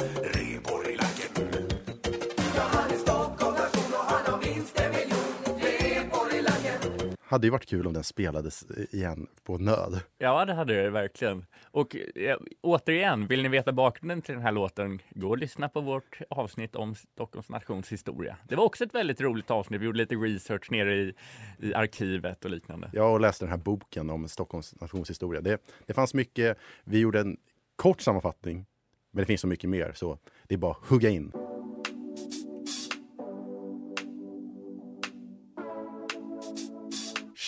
Hade 7.33 7.47
ju 7.47 7.51
varit 7.51 7.65
kul 7.65 7.87
om 7.87 7.93
den 7.93 8.03
spelades 8.03 8.65
igen 8.91 9.27
på 9.43 9.57
nöd. 9.57 9.99
Ja, 10.17 10.45
det 10.45 10.53
hade 10.53 10.83
det 10.83 10.89
verkligen. 10.89 11.45
Och 11.71 11.95
eh, 12.15 12.37
återigen, 12.61 13.27
vill 13.27 13.43
ni 13.43 13.49
veta 13.49 13.71
bakgrunden 13.71 14.21
till 14.21 14.33
den 14.33 14.43
här 14.43 14.51
låten, 14.51 15.01
gå 15.09 15.29
och 15.29 15.37
lyssna 15.37 15.69
på 15.69 15.81
vårt 15.81 16.19
avsnitt 16.29 16.75
om 16.75 16.95
Stockholms 16.95 17.49
nations 17.49 17.91
historia. 17.91 18.37
Det 18.49 18.55
var 18.55 18.63
också 18.63 18.83
ett 18.83 18.95
väldigt 18.95 19.21
roligt 19.21 19.51
avsnitt. 19.51 19.81
Vi 19.81 19.85
gjorde 19.85 19.97
lite 19.97 20.15
research 20.15 20.71
nere 20.71 20.95
i, 20.95 21.13
i 21.59 21.73
arkivet 21.73 22.45
och 22.45 22.51
liknande. 22.51 22.89
Jag 22.93 23.21
läste 23.21 23.45
den 23.45 23.51
här 23.51 23.57
boken 23.57 24.09
om 24.09 24.27
Stockholms 24.27 24.81
nationshistoria. 24.81 25.41
Det, 25.41 25.61
det 25.85 25.93
fanns 25.93 26.13
mycket. 26.13 26.57
Vi 26.83 26.99
gjorde 26.99 27.19
en 27.19 27.37
kort 27.75 28.01
sammanfattning, 28.01 28.65
men 29.11 29.21
det 29.21 29.25
finns 29.25 29.41
så 29.41 29.47
mycket 29.47 29.69
mer 29.69 29.91
så 29.95 30.17
det 30.47 30.53
är 30.53 30.57
bara 30.57 30.71
att 30.71 30.87
hugga 30.89 31.09
in. 31.09 31.31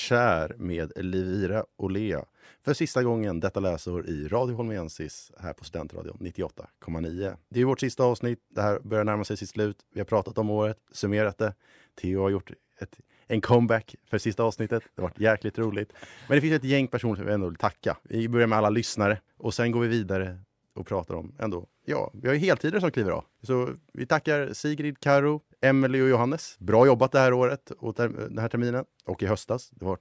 Kär 0.06 0.56
med 0.58 0.92
Elvira 0.96 1.66
Olea. 1.78 2.26
För 2.66 2.74
sista 2.74 3.04
gången 3.04 3.40
detta 3.40 3.60
läsår 3.60 4.08
i 4.08 4.28
Radio 4.28 4.56
Holmensis 4.56 5.32
här 5.40 5.54
på 5.54 5.64
Studentradion 5.64 6.18
98,9. 6.20 7.38
Det 7.50 7.62
är 7.62 7.66
vårt 7.66 7.80
sista 7.80 8.04
avsnitt. 8.04 8.40
Det 8.50 8.62
här 8.62 8.80
börjar 8.80 9.04
närma 9.04 9.24
sig 9.24 9.38
sitt 9.38 9.50
slut. 9.50 9.78
Vi 9.94 10.00
har 10.00 10.06
pratat 10.06 10.38
om 10.38 10.50
året, 10.50 10.78
summerat 10.92 11.38
det. 11.38 11.54
Theo 12.02 12.22
har 12.22 12.30
gjort 12.30 12.52
ett, 12.80 13.00
en 13.28 13.42
comeback 13.42 13.96
för 14.10 14.18
sista 14.18 14.44
avsnittet. 14.44 14.84
Det 14.96 15.02
har 15.02 15.10
varit 15.10 15.20
jäkligt 15.20 15.58
roligt. 15.58 15.94
Men 16.28 16.38
det 16.38 16.42
finns 16.42 16.54
ett 16.54 16.64
gäng 16.64 16.88
personer 16.88 17.16
som 17.16 17.26
vi 17.26 17.34
ändå 17.34 17.48
vill 17.48 17.58
tacka. 17.58 17.98
Vi 18.04 18.30
börjar 18.30 18.48
med 18.48 18.58
alla 18.58 18.70
lyssnare 18.70 19.22
och 19.38 19.54
sen 19.54 19.72
går 19.72 19.80
vi 19.80 19.88
vidare 19.88 20.40
och 20.76 20.88
pratar 20.88 21.16
om 21.16 21.36
ändå, 21.40 21.68
ja, 21.86 22.12
vi 22.14 22.28
har 22.28 22.34
ju 22.36 22.40
heltider 22.40 22.80
som 22.80 22.92
kliver 22.92 23.12
av. 23.12 23.26
Så 23.42 23.70
vi 23.94 24.06
tackar 24.06 24.54
Sigrid, 24.54 25.00
Karo, 25.00 25.42
Emelie 25.62 26.02
och 26.04 26.10
Johannes. 26.10 26.56
Bra 26.60 26.86
jobbat 26.86 27.12
det 27.12 27.20
här 27.20 27.34
året 27.34 27.72
och 27.72 27.96
ter- 27.96 28.10
den 28.10 28.38
här 28.38 28.50
terminen 28.50 28.86
och 29.06 29.24
i 29.24 29.26
höstas. 29.26 29.70
Det 29.70 29.86
var, 29.86 29.98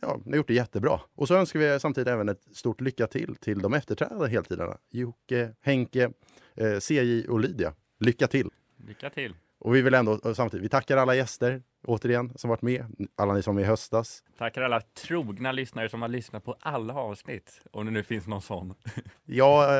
ja, 0.00 0.20
ni 0.24 0.30
har 0.30 0.36
gjort 0.36 0.48
det 0.48 0.54
jättebra. 0.54 1.00
Och 1.14 1.28
så 1.28 1.34
önskar 1.34 1.60
vi 1.60 1.80
samtidigt 1.80 2.08
även 2.08 2.28
ett 2.28 2.42
stort 2.52 2.80
lycka 2.80 3.06
till 3.06 3.36
till 3.36 3.58
de 3.58 3.74
efterträdande 3.74 4.28
heltiderna. 4.28 4.76
Jocke, 4.90 5.54
Henke, 5.60 6.12
eh, 6.54 6.78
CJ 6.78 7.28
och 7.28 7.40
Lydia. 7.40 7.74
Lycka 7.98 8.26
till! 8.26 8.50
Lycka 8.86 9.10
till! 9.10 9.34
Och 9.60 9.74
vi 9.74 9.82
vill 9.82 9.94
ändå 9.94 10.34
samtidigt, 10.34 10.64
vi 10.64 10.68
tackar 10.68 10.96
alla 10.96 11.14
gäster 11.14 11.62
återigen 11.86 12.32
som 12.36 12.50
varit 12.50 12.62
med, 12.62 12.84
alla 13.16 13.34
ni 13.34 13.42
som 13.42 13.54
var 13.54 13.60
med 13.60 13.66
i 13.66 13.70
höstas. 13.70 14.22
Tackar 14.38 14.62
alla 14.62 14.80
trogna 14.80 15.52
lyssnare 15.52 15.88
som 15.88 16.02
har 16.02 16.08
lyssnat 16.08 16.44
på 16.44 16.56
alla 16.60 16.94
avsnitt, 16.94 17.60
om 17.70 17.86
det 17.86 17.92
nu 17.92 18.02
finns 18.02 18.26
någon 18.26 18.42
sån. 18.42 18.74
Ja, 19.24 19.78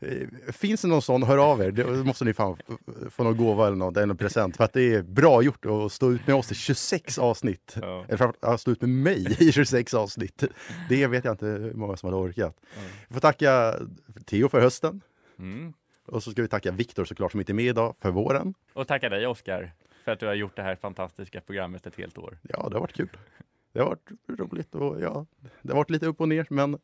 eh, 0.00 0.28
finns 0.52 0.82
det 0.82 0.88
någon 0.88 1.02
sån, 1.02 1.22
hör 1.22 1.38
av 1.38 1.60
er. 1.62 1.70
Det 1.70 2.04
måste 2.04 2.24
ni 2.24 2.34
fan 2.34 2.56
få 3.10 3.24
någon 3.24 3.36
gåva 3.36 3.66
eller 3.66 3.76
något, 3.76 3.94
någon 3.94 4.16
present. 4.16 4.56
För 4.56 4.64
att 4.64 4.72
det 4.72 4.94
är 4.94 5.02
bra 5.02 5.42
gjort 5.42 5.66
att 5.66 5.92
stå 5.92 6.12
ut 6.12 6.26
med 6.26 6.36
oss 6.36 6.52
i 6.52 6.54
26 6.54 7.18
avsnitt. 7.18 7.76
Ja. 7.80 8.04
Eller 8.08 8.16
framförallt 8.16 8.44
att 8.44 8.60
stå 8.60 8.70
ut 8.70 8.80
med 8.80 8.90
mig 8.90 9.36
i 9.40 9.52
26 9.52 9.94
avsnitt. 9.94 10.44
Det 10.88 11.06
vet 11.06 11.24
jag 11.24 11.34
inte 11.34 11.46
hur 11.46 11.74
många 11.74 11.96
som 11.96 12.06
hade 12.06 12.22
orkat. 12.22 12.56
Vi 13.08 13.14
får 13.14 13.20
tacka 13.20 13.74
Theo 14.26 14.48
för 14.48 14.60
hösten. 14.60 15.00
Mm. 15.38 15.72
Och 16.08 16.22
så 16.22 16.30
ska 16.30 16.42
vi 16.42 16.48
tacka 16.48 16.70
Viktor 16.70 17.04
såklart 17.04 17.30
som 17.30 17.40
inte 17.40 17.52
är 17.52 17.54
med 17.54 17.64
idag 17.64 17.94
för 18.00 18.10
våren. 18.10 18.54
Och 18.72 18.88
tacka 18.88 19.08
dig 19.08 19.26
Oskar 19.26 19.72
för 20.04 20.12
att 20.12 20.20
du 20.20 20.26
har 20.26 20.34
gjort 20.34 20.56
det 20.56 20.62
här 20.62 20.76
fantastiska 20.76 21.40
programmet 21.40 21.86
ett 21.86 21.96
helt 21.96 22.18
år. 22.18 22.38
Ja, 22.42 22.68
det 22.68 22.74
har 22.74 22.80
varit 22.80 22.92
kul. 22.92 23.08
Det 23.72 23.80
har 23.80 23.86
varit 23.86 24.10
roligt 24.40 24.74
och 24.74 25.00
ja, 25.00 25.26
det 25.62 25.72
har 25.72 25.76
varit 25.76 25.90
lite 25.90 26.06
upp 26.06 26.20
och 26.20 26.28
ner, 26.28 26.46
men 26.50 26.78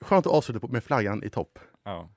skönt 0.00 0.26
att 0.26 0.32
avsluta 0.32 0.66
med 0.66 0.84
flaggan 0.84 1.24
i 1.24 1.30
topp. 1.30 1.58
Ja. 1.84 2.10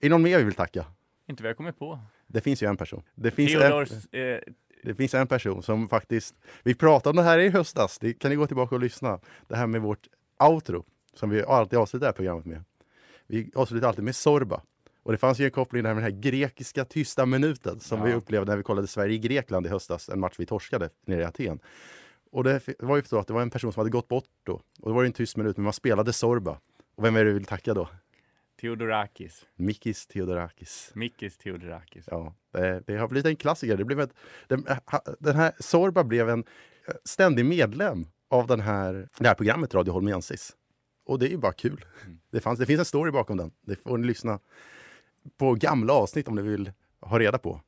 Är 0.00 0.08
det 0.08 0.08
någon 0.08 0.22
mer 0.22 0.38
vi 0.38 0.44
vill 0.44 0.54
tacka? 0.54 0.86
Inte 1.26 1.42
vad 1.42 1.50
jag 1.50 1.56
kommer 1.56 1.72
på. 1.72 2.00
Det 2.26 2.40
finns 2.40 2.62
ju 2.62 2.66
en 2.66 2.76
person. 2.76 3.02
Det 3.14 3.30
finns, 3.30 3.52
Theodors, 3.52 3.90
en, 4.12 4.34
eh, 4.34 4.40
det 4.82 4.94
finns 4.94 5.14
en 5.14 5.26
person 5.26 5.62
som 5.62 5.88
faktiskt, 5.88 6.34
vi 6.62 6.74
pratade 6.74 7.10
om 7.10 7.16
det 7.16 7.22
här 7.22 7.38
i 7.38 7.48
höstas, 7.48 7.98
det 7.98 8.12
kan 8.12 8.30
ni 8.30 8.36
gå 8.36 8.46
tillbaka 8.46 8.74
och 8.74 8.80
lyssna. 8.80 9.20
Det 9.46 9.56
här 9.56 9.66
med 9.66 9.80
vårt 9.80 10.08
outro, 10.38 10.84
som 11.14 11.30
vi 11.30 11.42
alltid 11.42 11.78
avslutar 11.78 12.06
det 12.06 12.08
här 12.08 12.12
programmet 12.12 12.46
med. 12.46 12.64
Vi 13.26 13.50
avslutar 13.54 13.88
alltid 13.88 14.04
med 14.04 14.16
Sorba. 14.16 14.62
Och 15.02 15.12
det 15.12 15.18
fanns 15.18 15.38
ju 15.38 15.44
en 15.44 15.50
koppling 15.50 15.82
där 15.82 15.94
med 15.94 16.02
den 16.04 16.12
här 16.12 16.20
grekiska 16.20 16.84
tysta 16.84 17.26
minuten 17.26 17.80
som 17.80 17.98
Ja. 17.98 18.04
vi 18.04 18.12
upplevde 18.14 18.50
när 18.52 18.56
vi 18.56 18.62
kollade 18.62 18.86
Sverige-Grekland 18.86 19.66
i 19.66 19.68
höstas, 19.68 20.08
en 20.08 20.20
match 20.20 20.34
vi 20.38 20.46
torskade 20.46 20.90
nere 21.06 21.20
i 21.20 21.24
Aten. 21.24 21.60
Och 22.32 22.44
det 22.44 22.68
var 22.78 22.96
ju 22.96 23.02
så 23.02 23.18
att 23.18 23.26
det 23.26 23.32
var 23.32 23.42
en 23.42 23.50
person 23.50 23.72
som 23.72 23.80
hade 23.80 23.90
gått 23.90 24.08
bort 24.08 24.24
då. 24.44 24.52
Och 24.52 24.88
då 24.88 24.92
var 24.92 25.02
det 25.02 25.08
en 25.08 25.12
tyst 25.12 25.36
minut, 25.36 25.56
men 25.56 25.64
man 25.64 25.72
spelade 25.72 26.12
Sorba. 26.12 26.58
Och 26.96 27.04
vem 27.04 27.16
är 27.16 27.18
det 27.24 27.24
vi 27.24 27.32
vill 27.32 27.44
tacka 27.44 27.74
då? 27.74 27.88
Theodorakis. 28.60 29.46
Mikis 29.56 30.06
Theodorakis. 30.06 30.90
Mikis 30.94 31.38
Theodorakis. 31.38 32.04
Ja, 32.10 32.34
det, 32.52 32.82
det 32.86 32.96
har 32.96 33.08
blivit 33.08 33.26
en 33.26 33.36
klassiker. 33.36 33.76
Det 33.76 33.84
blev 33.84 34.00
ett, 34.00 34.14
den, 34.48 34.66
den 35.18 35.36
här 35.36 35.52
Sorba 35.58 36.04
blev 36.04 36.28
en 36.28 36.44
eh, 36.88 36.94
ständig 37.04 37.44
medlem 37.44 38.06
av 38.28 38.46
den 38.46 38.60
här, 38.60 39.08
det 39.18 39.28
här 39.28 39.34
programmet 39.34 39.74
Radio 39.74 39.92
Holmensis. 39.92 40.56
Och 41.06 41.18
det 41.18 41.26
är 41.26 41.30
ju 41.30 41.36
bara 41.38 41.52
kul. 41.52 41.84
Det, 42.30 42.40
fanns, 42.40 42.58
det 42.58 42.66
finns 42.66 42.78
en 42.78 42.84
story 42.84 43.10
bakom 43.10 43.36
den. 43.36 43.50
Det 43.66 43.76
får 43.76 43.98
ni 43.98 44.06
lyssna 44.06 44.38
på 45.38 45.54
gamla 45.54 45.92
avsnitt 45.92 46.28
om 46.28 46.34
ni 46.34 46.42
vill 46.42 46.72
ha 47.00 47.18
reda 47.18 47.38
på. 47.38 47.60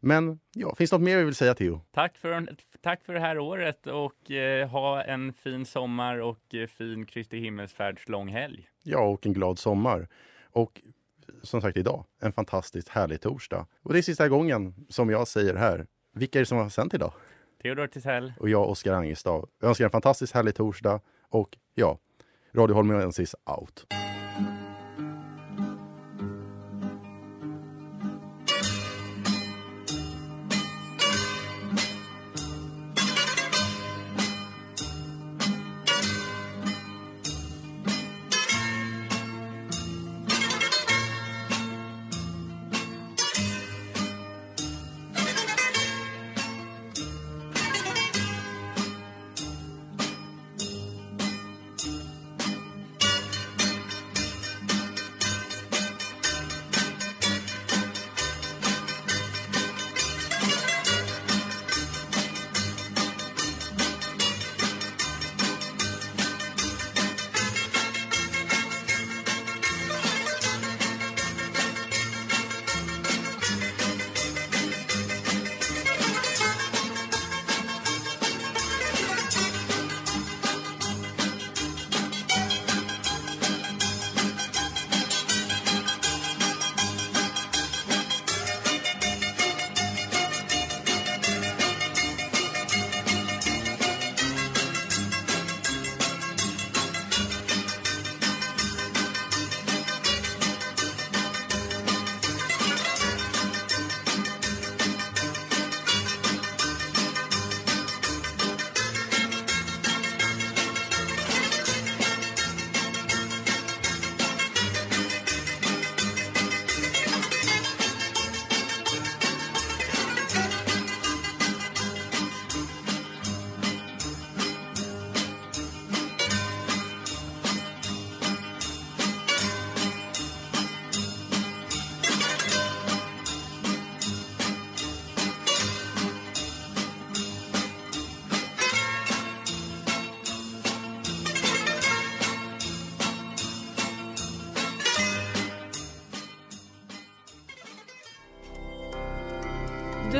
Men 0.00 0.40
ja, 0.54 0.74
finns 0.74 0.90
det 0.90 0.96
något 0.96 1.04
mer 1.04 1.18
vi 1.18 1.24
vill 1.24 1.34
säga 1.34 1.54
Theo? 1.54 1.80
Tack 1.92 2.16
för, 2.18 2.56
tack 2.82 3.04
för 3.04 3.14
det 3.14 3.20
här 3.20 3.38
året 3.38 3.86
och 3.86 4.30
eh, 4.30 4.68
ha 4.68 5.02
en 5.02 5.32
fin 5.32 5.66
sommar 5.66 6.18
och 6.18 6.54
eh, 6.54 6.66
fin 6.66 7.06
Kristi 7.06 7.38
himmelsfärds 7.38 8.08
lång 8.08 8.28
helg. 8.28 8.68
Ja, 8.82 9.00
och 9.00 9.26
en 9.26 9.32
glad 9.32 9.58
sommar. 9.58 10.08
Och 10.50 10.82
som 11.42 11.60
sagt 11.60 11.76
idag, 11.76 12.04
en 12.20 12.32
fantastiskt 12.32 12.88
härlig 12.88 13.20
torsdag. 13.20 13.66
Och 13.82 13.92
det 13.92 13.98
är 13.98 14.02
sista 14.02 14.28
gången 14.28 14.74
som 14.88 15.10
jag 15.10 15.28
säger 15.28 15.54
här. 15.54 15.86
Vilka 16.12 16.38
är 16.38 16.40
det 16.40 16.46
som 16.46 16.58
har 16.58 16.68
sänt 16.68 16.94
idag? 16.94 17.12
Theodor 17.62 17.86
Tisell. 17.86 18.32
och 18.40 18.48
jag, 18.48 18.68
Oskar 18.68 18.92
Angestav. 18.92 19.48
Jag 19.60 19.68
önskar 19.68 19.84
en 19.84 19.90
fantastiskt 19.90 20.34
härlig 20.34 20.54
torsdag 20.54 21.00
och 21.28 21.56
ja, 21.74 21.98
Radio 22.54 22.74
Holmensis 22.74 23.34
out. 23.44 23.86